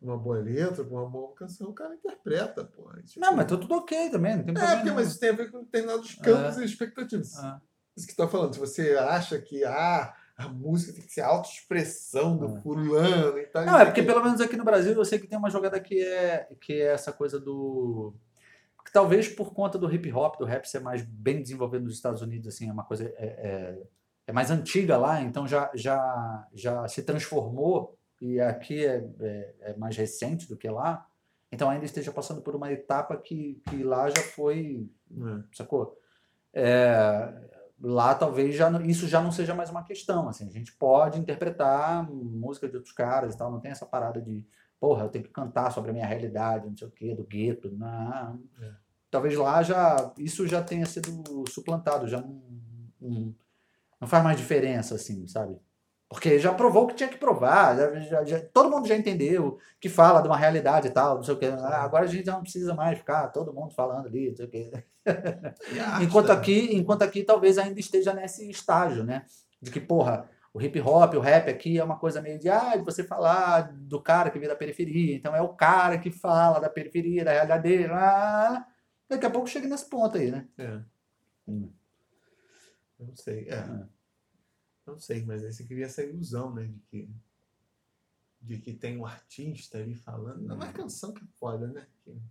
[0.00, 2.90] uma boa letra, pra uma boa canção, o cara interpreta, pô.
[3.04, 4.74] Tipo, Não, mas tá tudo ok também, não tem é, problema.
[4.76, 4.94] porque, não.
[4.96, 7.34] mas isso tem a ver com determinados campos e expectativas.
[7.38, 7.60] Ah,
[7.96, 8.52] Isso que você tá falando.
[8.54, 12.60] Se você acha que ah, a música tem que ser autoexpressão do É.
[12.60, 13.64] fulano e tal.
[13.64, 16.02] Não, é porque pelo menos aqui no Brasil eu sei que tem uma jogada que
[16.02, 18.14] é, que é essa coisa do.
[18.84, 22.20] Que talvez por conta do hip hop, do rap ser mais bem desenvolvido nos Estados
[22.20, 23.04] Unidos, assim, é uma coisa.
[23.16, 23.82] É, é,
[24.26, 29.76] é mais antiga lá, então já, já, já se transformou, e aqui é, é, é
[29.76, 31.06] mais recente do que lá.
[31.50, 34.90] Então ainda esteja passando por uma etapa que, que lá já foi
[35.52, 35.96] sacou?
[36.52, 37.32] É,
[37.80, 42.10] lá talvez já isso já não seja mais uma questão, assim, a gente pode interpretar
[42.10, 44.44] música de outros caras e tal, não tem essa parada de,
[44.80, 47.70] porra, eu tenho que cantar sobre a minha realidade, não sei o quê, do gueto,
[47.70, 48.40] não.
[48.60, 48.72] É.
[49.10, 52.42] Talvez lá já, isso já tenha sido suplantado, já não,
[53.00, 53.34] não,
[54.00, 55.56] não faz mais diferença, assim, sabe?
[56.08, 59.58] Porque já provou o que tinha que provar, já, já- já- todo mundo já entendeu
[59.80, 61.46] que fala de uma realidade e tal, não sei o quê.
[61.46, 64.50] Ah, agora a gente não precisa mais ficar todo mundo falando ali, não sei o.
[64.54, 64.84] E
[65.80, 69.24] arte Enquanto aqui, enquanto aqui talvez ainda esteja nesse estágio, né?
[69.60, 72.76] De que, porra, o hip hop, o rap aqui é uma coisa meio de, ah,
[72.76, 75.16] de você falar do cara que veio da periferia.
[75.16, 77.86] Então é o cara que fala da periferia, da realidade dele.
[77.90, 78.64] Ah,
[79.08, 80.46] daqui a pouco chega nesse ponto aí, né?
[80.58, 80.80] É.
[81.48, 81.70] Hum.
[83.00, 83.48] Não sei.
[83.48, 83.54] É.
[83.54, 83.93] É.
[84.86, 86.64] Não sei, mas aí você cria essa ilusão, né?
[86.64, 87.08] De que,
[88.40, 90.42] de que tem um artista ali falando.
[90.42, 91.86] Não, mas canção que é foda, né?
[92.04, 92.22] Que,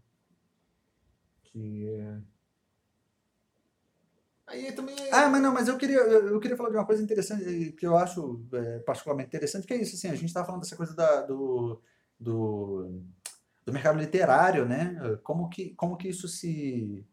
[1.43, 2.21] que é.
[4.45, 5.11] Aí também é.
[5.11, 7.85] Ah, mas não, mas eu queria, eu, eu queria falar de uma coisa interessante, que
[7.85, 10.93] eu acho é, particularmente interessante, que é isso, assim, a gente estava falando dessa coisa
[10.93, 11.81] da, do,
[12.19, 13.01] do,
[13.65, 14.95] do mercado literário, né?
[15.23, 17.03] Como que, como que isso se,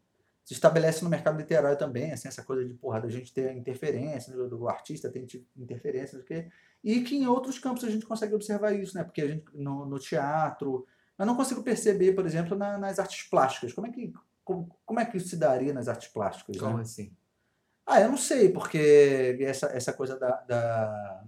[0.43, 4.33] se estabelece no mercado literário também, assim, essa coisa de, porra, da gente ter interferência,
[4.33, 6.51] do, do artista ter ti- interferência, não sei o quê,
[6.83, 9.03] e que em outros campos a gente consegue observar isso, né?
[9.03, 10.85] Porque a gente, no, no teatro,
[11.17, 14.11] eu não consigo perceber, por exemplo, na- nas artes plásticas, como é que,
[14.43, 16.61] como, como é que isso se daria nas artes plásticas, né?
[16.61, 17.13] Como assim?
[17.85, 21.23] Ah, eu não sei, porque essa, essa coisa da, da,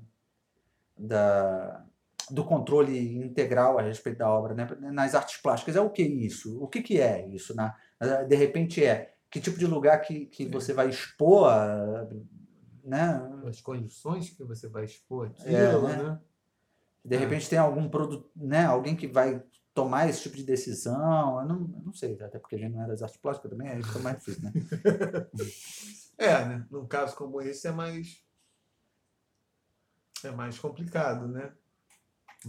[0.97, 1.85] da-
[2.29, 4.65] do controle integral a respeito da obra, né?
[4.91, 6.61] Nas artes plásticas, é o que isso?
[6.63, 7.53] O que, que é isso?
[7.55, 7.75] Na,
[8.27, 12.07] de repente é que tipo de lugar que, que você vai expor, ah,
[12.83, 13.19] né?
[13.47, 16.03] As condições que você vai expor aquilo, É, né?
[16.03, 16.19] né?
[17.03, 18.65] De repente tem algum produto, né?
[18.65, 19.43] Alguém que vai
[19.73, 21.39] tomar esse tipo de decisão.
[21.41, 23.67] Eu não, eu não sei, até porque a gente não é das artes plásticas também,
[23.67, 24.51] aí fica mais difícil, né?
[26.15, 26.65] É, né?
[26.69, 28.23] Num caso como esse é mais.
[30.23, 31.51] É mais complicado, né?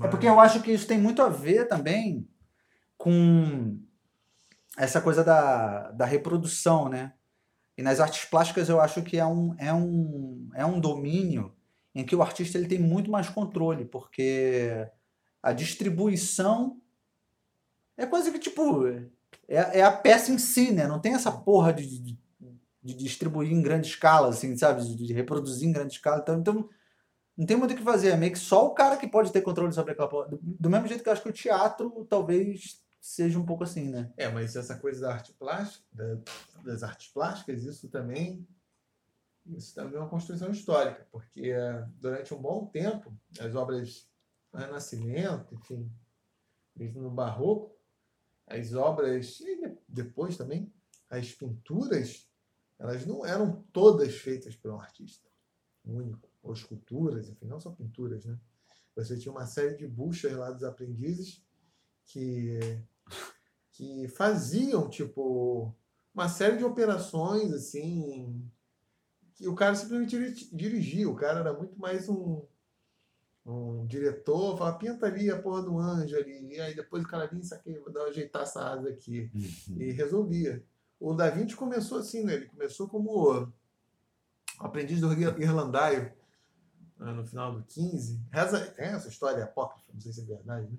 [0.02, 2.28] É porque eu acho que isso tem muito a ver também
[2.98, 3.80] com
[4.76, 7.12] essa coisa da, da reprodução, né?
[7.76, 11.54] E nas artes plásticas eu acho que é um, é um, é um domínio
[11.94, 14.88] em que o artista ele tem muito mais controle, porque
[15.42, 16.80] a distribuição
[17.96, 18.86] é quase que tipo.
[19.46, 20.86] É, é a peça em si, né?
[20.86, 22.18] Não tem essa porra de, de,
[22.82, 24.82] de distribuir em grande escala, assim, sabe?
[24.82, 26.20] De, de reproduzir em grande escala.
[26.22, 26.68] Então, então
[27.36, 28.10] não tem muito o que fazer.
[28.10, 30.28] É meio que só o cara que pode ter controle sobre aquela porra.
[30.28, 33.90] Do, do mesmo jeito que eu acho que o teatro talvez seja um pouco assim,
[33.90, 34.12] né?
[34.16, 38.46] É, mas essa coisa da arte plástica, da- das artes plásticas, isso também
[39.46, 44.08] Isso também é uma construção histórica, porque eh, durante um bom tempo, as obras
[44.50, 45.90] do Renascimento, enfim,
[46.74, 47.76] mesmo no Barroco,
[48.46, 50.72] as obras, e depois também,
[51.10, 52.28] as pinturas,
[52.78, 55.28] elas não eram todas feitas por um artista
[55.84, 58.38] único, ou esculturas, enfim, não só pinturas, né?
[58.96, 61.44] Você tinha uma série de buchas lá dos aprendizes
[62.06, 62.58] que,
[63.74, 65.74] que faziam, tipo,
[66.14, 68.48] uma série de operações, assim,
[69.34, 71.10] que o cara simplesmente dirigia.
[71.10, 72.42] O cara era muito mais um,
[73.44, 76.54] um diretor, falava, pinta ali a porra do anjo ali.
[76.54, 79.28] E aí depois o cara vinha, isso aqui, vou dar ajeitar essa asa aqui.
[79.34, 79.82] Uhum.
[79.82, 80.64] E resolvia.
[81.00, 82.34] O Da Vinci começou assim, né?
[82.34, 83.52] Ele começou como
[84.60, 86.12] aprendiz do irlandaio
[86.96, 88.20] né, no final do 15.
[88.30, 90.78] Reza, tem essa história apócrifa, não sei se é verdade, né?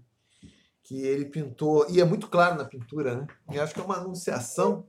[0.86, 3.28] Que ele pintou, e é muito claro na pintura, né?
[3.52, 4.88] E acho que é uma anunciação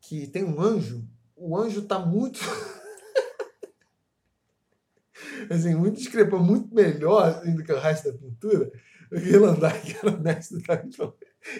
[0.00, 1.06] que tem um anjo
[1.38, 2.40] o anjo está muito.
[5.48, 8.70] assim, muito discrepa, muito melhor assim, do que o resto da pintura.
[9.10, 10.84] O Guilandar, que era o mestre da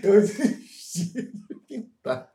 [0.03, 2.31] eu desisti de pintar.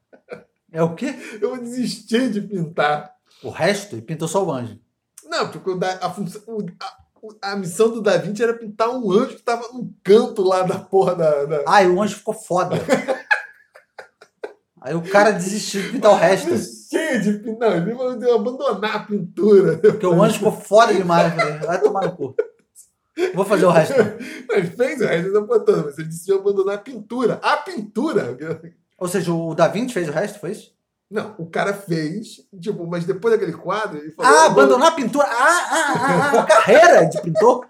[0.71, 1.13] É o quê?
[1.39, 3.15] Eu desisti de pintar.
[3.43, 3.95] O resto?
[3.95, 4.79] E pintou só o anjo.
[5.25, 5.69] Não, porque
[6.01, 6.41] a, função,
[6.79, 7.02] a,
[7.41, 10.79] a, missão do Da Vinci era pintar um anjo que estava num canto lá da
[10.79, 11.45] porra da.
[11.45, 11.63] da...
[11.67, 12.75] Ah, e o anjo ficou foda.
[14.81, 16.49] Aí o cara desistiu de pintar o resto.
[16.89, 17.77] Cheio de pintar.
[17.77, 19.77] Ele mandou abandonar a pintura.
[19.77, 21.33] Porque o anjo ficou foda demais.
[21.33, 22.35] Falei, vai tomar no cu.
[23.33, 23.95] Vou fazer o resto.
[24.49, 27.39] Mas fez o resto da toda, mas ele decidiu abandonar a pintura.
[27.41, 28.37] A pintura!
[28.97, 30.72] Ou seja, o Da Vinci fez o resto, foi isso?
[31.13, 34.31] Não, o cara fez, tipo, mas depois daquele quadro, ele falou.
[34.31, 35.27] Ah, abandonar a pintura!
[35.27, 37.67] Ah, ah, ah, ah, carreira de pintor!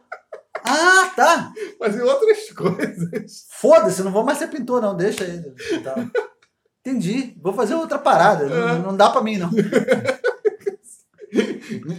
[0.66, 1.52] Ah, tá!
[1.78, 3.46] Fazer outras coisas.
[3.50, 5.54] Foda-se, não vou mais ser pintor, não, deixa ele.
[6.80, 7.38] Entendi.
[7.44, 8.46] Vou fazer outra parada.
[8.46, 8.80] Não, é.
[8.80, 9.52] não dá pra mim, não.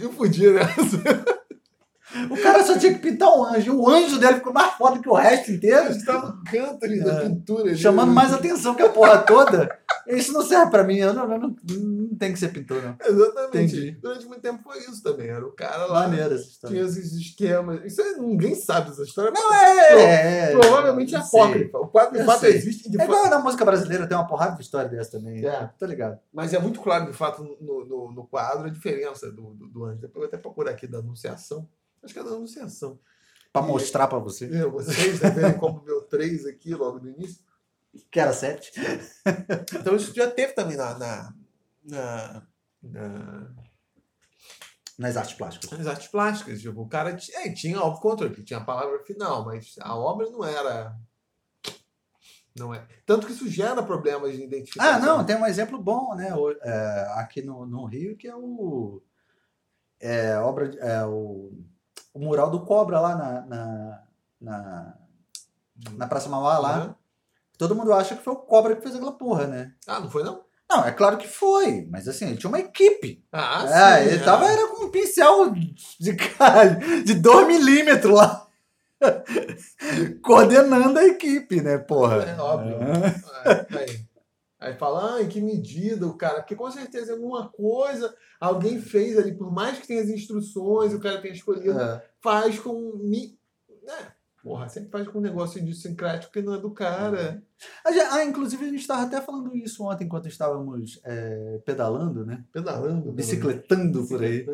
[0.01, 0.61] Eu podia, né?
[2.29, 3.75] O cara só tinha que pintar um anjo.
[3.75, 5.91] O anjo dele ficou mais foda que o resto inteiro.
[5.91, 7.29] Estava no canto ali da é.
[7.29, 7.75] pintura.
[7.75, 9.69] Chamando mais atenção que a porra toda.
[10.07, 10.97] Isso não serve pra mim.
[10.97, 12.95] Eu não, não, não, não tem que ser pintor, não.
[13.03, 13.75] Exatamente.
[13.75, 13.91] Entendi.
[14.01, 15.27] Durante muito tempo foi isso também.
[15.27, 16.07] Era o cara lá.
[16.07, 16.75] Maneiro essa história.
[16.75, 17.83] Tinha esses esquemas.
[17.85, 19.31] Isso ninguém sabe essa história.
[19.31, 20.51] Não, é.
[20.51, 21.77] Pro, provavelmente é apócrifa.
[21.79, 22.89] O quadro de fato existe.
[22.89, 25.45] De é igual na música brasileira, tem uma porrada de história dessa também.
[25.45, 25.69] É.
[25.77, 26.19] Tô ligado.
[26.31, 29.83] Mas é muito claro, de fato, no, no, no quadro a diferença do, do, do
[29.85, 30.01] anjo.
[30.01, 31.67] Depois eu vou até procurar aqui da Anunciação.
[32.05, 32.99] Acho que é da Anunciação.
[33.51, 34.45] Para mostrar para você.
[34.45, 37.43] É, vocês, né, verem como meu 3 aqui logo no início.
[38.11, 38.71] Que era 7.
[39.79, 41.33] então isso já teve também na, na,
[41.83, 42.47] na,
[42.83, 43.55] na
[44.97, 45.77] nas artes plásticas.
[45.77, 46.61] Nas artes plásticas.
[46.61, 50.43] Tipo, o cara é, tinha, óbvio, controle, tinha a palavra final, mas a obra não
[50.43, 50.95] era.
[52.55, 52.87] Não é.
[53.05, 54.93] Tanto que isso gera problemas de identificação.
[54.93, 56.29] Ah, não, tem um exemplo bom, né?
[56.61, 59.01] É, aqui no, no Rio, que é o.
[59.99, 61.51] É, obra, é, o
[62.15, 64.03] o mural do Cobra lá na, na,
[64.41, 64.93] na,
[65.91, 66.85] na Praça Mauá lá.
[66.85, 66.95] Uhum.
[67.57, 69.73] Todo mundo acha que foi o Cobra que fez aquela porra, né?
[69.85, 70.43] Ah, não foi não?
[70.67, 73.23] Não, é claro que foi, mas assim, ele tinha uma equipe.
[73.31, 74.09] Ah, é, sim.
[74.09, 74.23] Ele é.
[74.23, 75.75] tava era com um pincel de,
[77.03, 78.47] de 2 milímetros lá.
[80.23, 82.23] coordenando a equipe, né, porra?
[82.23, 82.77] É óbvio.
[83.45, 83.77] É.
[83.77, 84.05] Aí,
[84.65, 86.41] aí fala, ah, em que medida o cara.
[86.41, 90.99] Porque com certeza alguma coisa alguém fez ali, por mais que tenha as instruções, o
[90.99, 92.03] cara tenha escolhido, é.
[92.19, 92.97] faz com.
[92.97, 93.37] Mi...
[93.83, 94.11] Né?
[94.41, 97.43] Porra, sempre faz com um negócio idiosincrático que não é do cara.
[97.83, 102.43] Ah, inclusive a gente estava até falando isso ontem enquanto estávamos é, pedalando, né?
[102.51, 103.11] Pedalando.
[103.11, 104.45] Bicicletando por aí.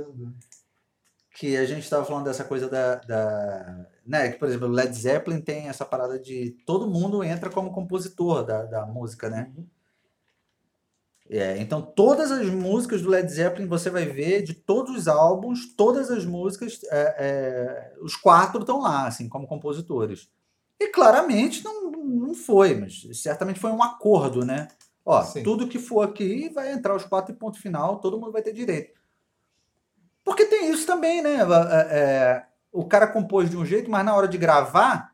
[1.34, 3.86] Que a gente estava falando dessa coisa da, da.
[4.06, 4.32] né?
[4.32, 8.46] Que, por exemplo, o Led Zeppelin tem essa parada de todo mundo entra como compositor
[8.46, 9.52] da, da música, né?
[9.58, 9.68] Uhum.
[11.34, 15.74] É, então, todas as músicas do Led Zeppelin você vai ver, de todos os álbuns,
[15.78, 20.30] todas as músicas, é, é, os quatro estão lá, assim, como compositores.
[20.78, 24.68] E claramente não, não foi, mas certamente foi um acordo, né?
[25.06, 25.42] Ó, Sim.
[25.42, 28.52] tudo que for aqui vai entrar os quatro e ponto final, todo mundo vai ter
[28.52, 29.00] direito.
[30.26, 31.38] Porque tem isso também, né?
[31.38, 35.14] É, é, o cara compôs de um jeito, mas na hora de gravar,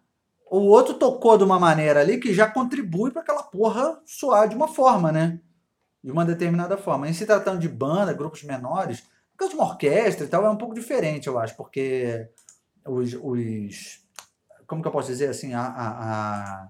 [0.50, 4.56] o outro tocou de uma maneira ali que já contribui para aquela porra soar de
[4.56, 5.40] uma forma, né?
[6.04, 7.08] De uma determinada forma.
[7.10, 10.50] Em se tratando de banda, grupos menores, no caso de uma orquestra e tal, é
[10.50, 12.30] um pouco diferente, eu acho, porque
[12.86, 13.14] os.
[13.14, 14.06] os
[14.66, 15.54] como que eu posso dizer assim?
[15.54, 16.70] A, a, a...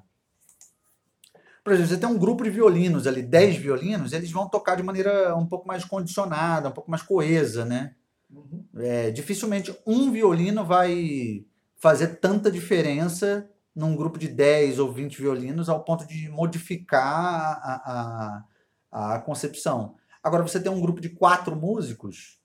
[1.63, 4.83] Por exemplo, você tem um grupo de violinos ali, 10 violinos, eles vão tocar de
[4.83, 7.95] maneira um pouco mais condicionada, um pouco mais coesa, né?
[8.29, 8.65] Uhum.
[8.77, 11.45] É, dificilmente um violino vai
[11.77, 17.73] fazer tanta diferença num grupo de 10 ou 20 violinos ao ponto de modificar a,
[17.85, 18.43] a,
[18.91, 19.95] a concepção.
[20.23, 22.39] Agora, você tem um grupo de quatro músicos,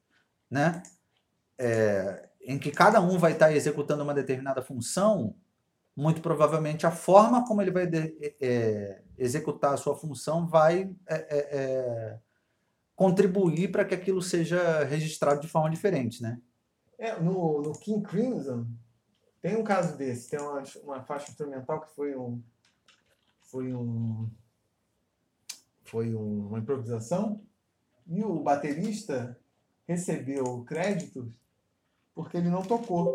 [0.51, 0.83] né?
[1.59, 5.35] É, em que cada um vai estar executando uma determinada função,
[5.97, 11.15] muito provavelmente a forma como ele vai de, é, executar a sua função vai é,
[11.15, 12.19] é, é
[12.97, 16.41] contribuir para que aquilo seja registrado de forma diferente, né?
[16.99, 18.67] É, no, no King Crimson
[19.41, 22.41] tem um caso desse, tem uma, uma faixa instrumental que foi um
[23.41, 24.31] foi um
[25.93, 27.43] foi um, uma improvisação
[28.07, 29.39] e o baterista
[29.87, 31.27] recebeu créditos
[32.15, 33.15] porque ele não tocou.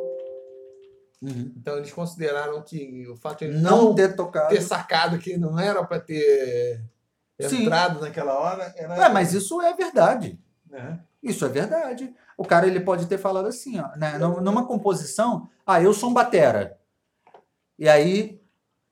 [1.19, 1.51] Uhum.
[1.57, 5.35] Então eles consideraram que o fato de ele não, não ter tocado, ter sacado que
[5.37, 6.83] não era para ter
[7.39, 8.05] entrado Sim.
[8.05, 9.05] naquela hora, era.
[9.05, 10.39] É, mas isso é verdade.
[10.71, 10.99] É.
[11.23, 12.13] Isso é verdade.
[12.37, 14.19] O cara ele pode ter falado assim, ó, né?
[14.19, 16.77] numa composição, ah, eu sou um batera.
[17.79, 18.39] E aí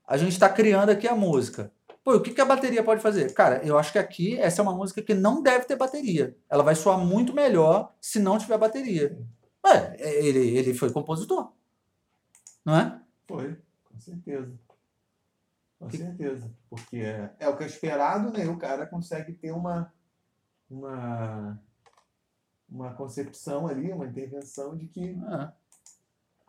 [0.07, 1.71] a gente está criando aqui a música.
[2.05, 3.33] Pô, o que, que a bateria pode fazer?
[3.33, 6.37] Cara, eu acho que aqui essa é uma música que não deve ter bateria.
[6.47, 9.17] Ela vai soar muito melhor se não tiver bateria.
[9.65, 11.51] Ué, ele, ele foi compositor.
[12.63, 13.01] Não é?
[13.27, 14.53] Foi, com certeza.
[15.79, 15.97] Com que...
[15.97, 16.51] certeza.
[16.69, 18.45] Porque é, é o que é esperado, né?
[18.45, 19.91] O cara consegue ter uma,
[20.69, 21.59] uma,
[22.69, 25.17] uma concepção ali, uma intervenção de que.
[25.25, 25.51] Ah.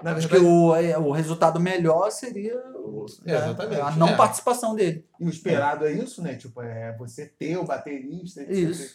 [0.02, 4.16] Na Acho verdade, que o, é, o resultado melhor seria o, é, a não é.
[4.16, 5.08] participação dele.
[5.18, 5.92] E o esperado é.
[5.92, 6.36] isso, né?
[6.36, 8.42] Tipo, é você ter o baterista.
[8.42, 8.94] Isso.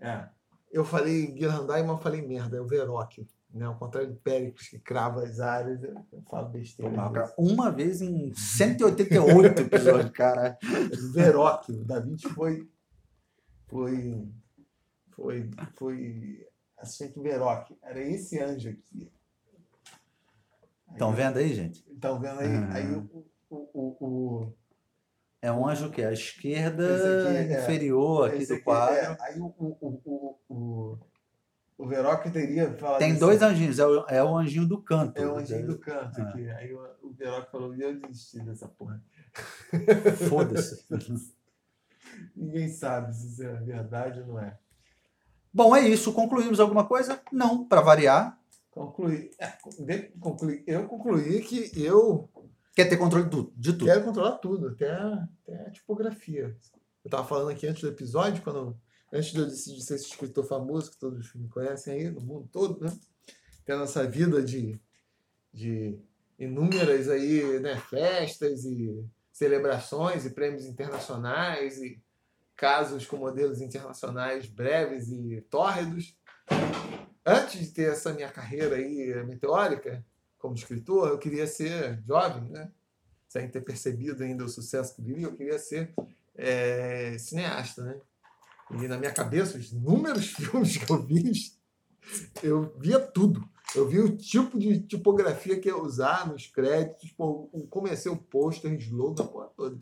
[0.00, 0.08] É.
[0.08, 0.28] é.
[0.72, 3.26] Eu falei Guirandai, mas falei merda, é o Veróquio.
[3.52, 3.66] Né?
[3.66, 7.34] Ao contrário do Péricles, que crava as áreas, eu, falo besteira.
[7.36, 10.56] uma vez em 188 episódios, cara.
[11.12, 12.66] Veróquio, Da Vinci foi.
[13.66, 14.28] Foi.
[15.10, 15.50] Foi.
[15.74, 16.46] Foi.
[16.78, 17.76] Assistente Veróquio.
[17.82, 19.12] Era esse anjo aqui.
[20.92, 21.84] Estão vendo aí, gente?
[21.92, 22.48] Estão vendo aí?
[22.48, 22.72] Uhum.
[22.72, 24.54] Aí o, o, o, o,
[25.40, 26.84] É um anjo que é a esquerda
[27.28, 28.94] aqui, é, inferior aqui do quadro.
[28.94, 30.98] É, aí o, o, o, o,
[31.78, 32.98] o Veroc teria falado.
[32.98, 35.18] Tem assim, dois anjinhos, é o, é o anjinho do canto.
[35.18, 36.20] É o anjinho do canto.
[36.20, 36.46] Aqui.
[36.46, 36.54] É.
[36.56, 39.02] Aí o, o Veroc falou: eu desisti dessa porra.
[40.28, 40.84] Foda-se.
[42.36, 44.58] Ninguém sabe se isso é verdade ou não é.
[45.52, 46.12] Bom, é isso.
[46.12, 47.20] Concluímos alguma coisa?
[47.32, 48.39] Não, para variar.
[48.70, 49.30] Concluí.
[49.38, 49.46] É,
[50.18, 50.62] concluí.
[50.66, 52.28] Eu concluí que eu.
[52.74, 53.52] Quer ter controle de tudo?
[53.56, 53.84] De tudo.
[53.86, 56.56] Quero controlar tudo, até, até a tipografia.
[57.04, 58.78] Eu estava falando aqui antes do episódio, quando
[59.12, 62.48] antes de eu decidir ser esse escritor famoso, que todos me conhecem aí, no mundo
[62.52, 62.96] todo, né?
[63.64, 64.80] Tendo essa vida de,
[65.52, 65.98] de
[66.38, 72.00] inúmeras aí, né, festas e celebrações e prêmios internacionais e
[72.56, 76.16] casos com modelos internacionais breves e tórridos.
[77.30, 80.04] Antes de ter essa minha carreira aí meteórica
[80.36, 82.72] como escritor, eu queria ser jovem, né?
[83.28, 85.94] Sem ter percebido ainda o sucesso que vivi, eu queria ser
[86.34, 88.00] é, cineasta, né?
[88.72, 91.32] E na minha cabeça, os inúmeros filmes que eu vi,
[92.42, 93.48] eu via tudo.
[93.76, 97.14] Eu vi o tipo de tipografia que ia usar nos créditos,
[97.68, 99.78] comecei o pôster, slogan, a porra toda.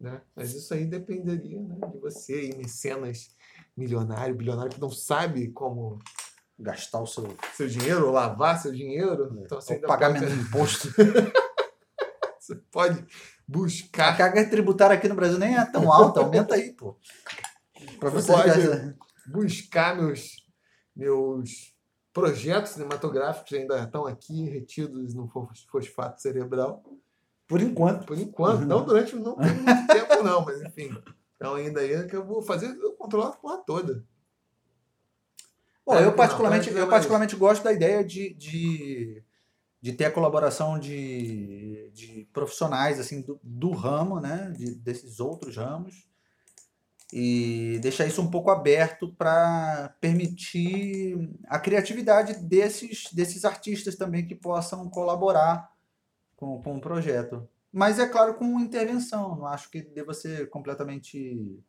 [0.00, 0.20] Né?
[0.34, 3.36] Mas isso aí dependeria né, de você e mecenas
[3.76, 6.00] milionário, bilionário, que não sabe como
[6.60, 9.36] gastar o seu, seu dinheiro, ou lavar seu dinheiro.
[9.38, 9.44] É.
[9.44, 10.20] Então, você ou pagar pode...
[10.20, 10.88] menos imposto.
[12.38, 13.04] você pode
[13.46, 14.10] buscar.
[14.10, 16.96] A carga tributária aqui no Brasil nem é tão alta, aumenta aí, pô.
[17.98, 18.96] Para você pode
[19.26, 20.36] buscar meus,
[20.94, 21.74] meus
[22.12, 25.28] projetos cinematográficos ainda estão aqui retidos no
[25.70, 26.82] fosfato cerebral.
[27.46, 28.06] Por enquanto.
[28.06, 28.64] Por enquanto.
[28.64, 30.90] Não durante não muito tempo, não, mas enfim.
[31.36, 34.04] Então ainda aí é que eu vou fazer, eu controlo a porra toda.
[35.86, 39.22] Bom, eu particularmente, eu particularmente gosto da ideia de, de,
[39.80, 44.52] de ter a colaboração de, de profissionais assim do, do ramo, né?
[44.56, 46.10] De, desses outros ramos
[47.12, 54.34] e deixar isso um pouco aberto para permitir a criatividade desses, desses artistas também que
[54.34, 55.70] possam colaborar
[56.36, 57.48] com, com o projeto.
[57.72, 61.62] Mas é claro, com intervenção, não acho que deva ser completamente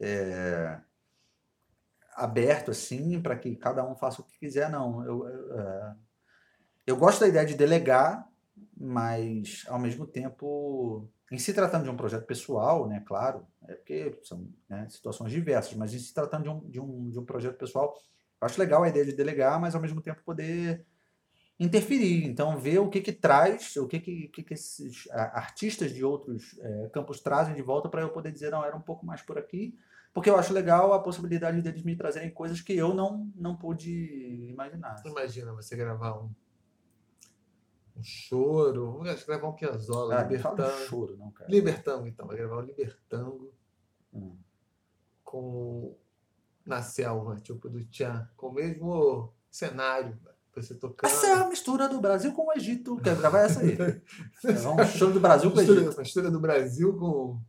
[0.00, 0.78] é,
[2.20, 5.04] aberto assim, para que cada um faça o que quiser, não.
[5.04, 5.94] Eu, eu, é,
[6.86, 8.28] eu gosto da ideia de delegar,
[8.76, 14.18] mas ao mesmo tempo em se tratando de um projeto pessoal, né, claro, é porque
[14.24, 17.56] são né, situações diversas, mas em se tratando de um, de, um, de um projeto
[17.56, 17.94] pessoal,
[18.40, 20.84] acho legal a ideia de delegar, mas ao mesmo tempo poder
[21.58, 22.24] interferir.
[22.24, 26.58] Então, ver o que que traz, o que que, que, que esses artistas de outros
[26.58, 29.38] é, campos trazem de volta para eu poder dizer, não, era um pouco mais por
[29.38, 29.78] aqui,
[30.12, 34.48] porque eu acho legal a possibilidade deles me trazerem coisas que eu não, não pude
[34.50, 35.00] imaginar.
[35.04, 36.30] Imagina você gravar um
[38.00, 38.92] um choro.
[38.92, 40.62] Vamos gravar um Piazzolla, ah, Libertango.
[40.62, 41.50] Não choro, não, cara.
[41.50, 42.26] Libertango, então.
[42.26, 43.52] Vai gravar o Libertango
[44.12, 44.36] hum.
[45.22, 45.96] com
[46.64, 50.18] na selva, tipo do Tchan, com o mesmo cenário.
[50.54, 51.08] Você tocando.
[51.08, 52.96] Essa é a mistura do Brasil com o Egito.
[52.96, 53.76] Quer gravar essa aí?
[54.44, 55.76] É um show do Brasil com o Egito.
[55.76, 57.40] mistura, mistura do Brasil com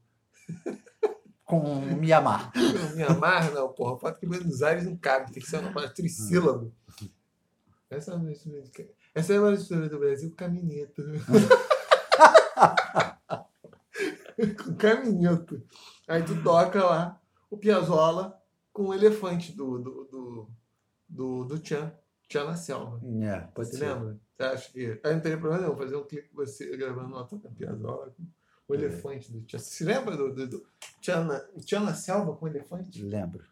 [1.51, 2.51] Com Mianmar.
[2.95, 3.99] Mianmar, não, porra.
[3.99, 6.73] Foto que Buenos Aires não cabe, tem que ser uma palavra trissílabo.
[7.89, 11.03] Essa é a mistura, de- essa é a mistura do Brasil com caminhento.
[14.63, 15.61] com caminhento.
[16.07, 18.39] Aí tu toca lá o Piazzolla
[18.71, 20.49] com o elefante do, do, do,
[21.09, 21.91] do, do Tchan,
[22.29, 22.99] Tchan na selva.
[23.21, 23.93] É, pode Você ser.
[23.93, 24.17] lembra?
[24.37, 25.01] Você acha que.
[25.03, 28.25] Aí não teria problema nenhum fazer um clipe com você gravando uma toca Piazzolla com
[28.71, 29.59] o elefante do Tchan.
[29.59, 30.65] Você se lembra do, do, do
[31.01, 33.03] Tchan, na, Tchan na selva com o elefante?
[33.03, 33.43] Lembro.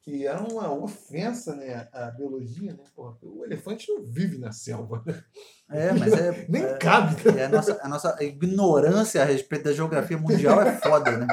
[0.00, 2.84] Que era uma ofensa né, à biologia, né?
[2.94, 5.02] Porra, o elefante não vive na selva.
[5.04, 5.22] né?
[5.70, 6.46] É, mas é.
[6.48, 7.16] Nem é, cabe.
[7.36, 11.26] é a, nossa, a nossa ignorância a respeito da geografia mundial é foda, né?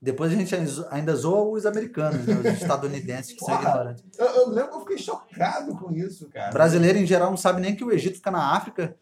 [0.00, 0.54] Depois a gente
[0.90, 2.34] ainda zoa os americanos, né?
[2.34, 3.68] os estadunidenses que são Porra.
[3.68, 4.04] ignorantes.
[4.16, 6.52] Eu, eu lembro que eu fiquei chocado com isso, cara.
[6.52, 8.94] Brasileiro, em geral, não sabe nem que o Egito fica na África.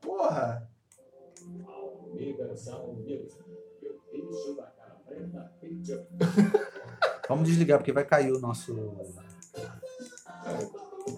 [0.00, 0.70] Porra!
[7.28, 8.74] Vamos desligar, porque vai cair o nosso.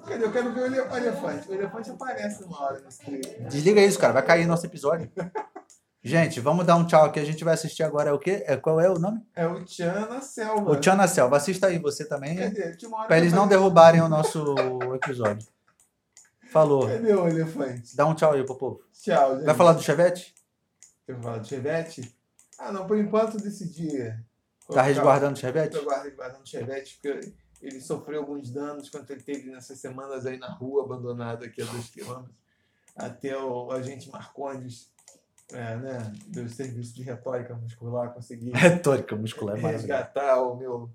[0.07, 0.25] Cadê?
[0.25, 1.49] Eu quero ver o ele- o elefante.
[1.51, 3.03] O elefante aparece uma hora nesse.
[3.49, 4.13] Desliga isso, cara.
[4.15, 5.11] Vai cair nosso episódio.
[6.03, 7.19] Gente, vamos dar um tchau aqui.
[7.21, 8.11] A gente vai assistir agora.
[8.11, 8.43] É o quê?
[8.47, 9.21] É, qual é o nome?
[9.35, 10.71] É o Tchan na selva.
[10.71, 11.37] O Tchan na Selva.
[11.37, 12.37] Assista aí você também.
[12.37, 12.77] Cadê?
[13.07, 14.55] Pra eles não derrubarem o nosso
[14.95, 15.47] episódio.
[16.51, 16.87] Falou.
[16.89, 17.97] Cadê o elefante?
[17.97, 18.81] Dá um tchau aí pro povo.
[18.93, 19.45] Tchau, gente.
[19.45, 20.35] Vai falar do Chevette?
[21.09, 22.15] Quer falar do Chevette?
[22.59, 24.15] Ah, não, por enquanto eu decidi.
[24.71, 25.81] Tá resguardando o Chevette?
[25.81, 27.33] Guardo resguardando o Chevette, porque
[27.63, 31.65] ele sofreu alguns danos quando ele teve nessas semanas aí na rua, abandonado aqui a
[31.65, 32.37] dois quilômetros.
[32.95, 34.93] Até o agente Marcondes,
[35.51, 40.91] é, né, do serviço de retórica muscular, conseguir Retórica muscular é resgatar o meu.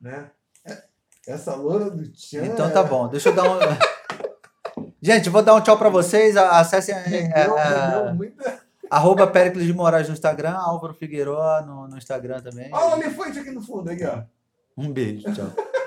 [0.00, 0.30] Né?
[0.64, 0.84] É,
[1.26, 2.46] Essa loura do Tchan.
[2.46, 3.08] Então tá bom.
[3.08, 3.58] Deixa eu dar um.
[5.02, 6.36] Gente, vou dar um tchau pra vocês.
[6.36, 8.63] Acessem é, Rendeu, é, rendeu muita.
[8.94, 12.70] Arroba Pericles de Moraes no Instagram, Álvaro Figueiró no, no Instagram também.
[12.72, 14.22] Olha o elefante aqui no fundo, aí, ó.
[14.76, 15.50] Um beijo, tchau.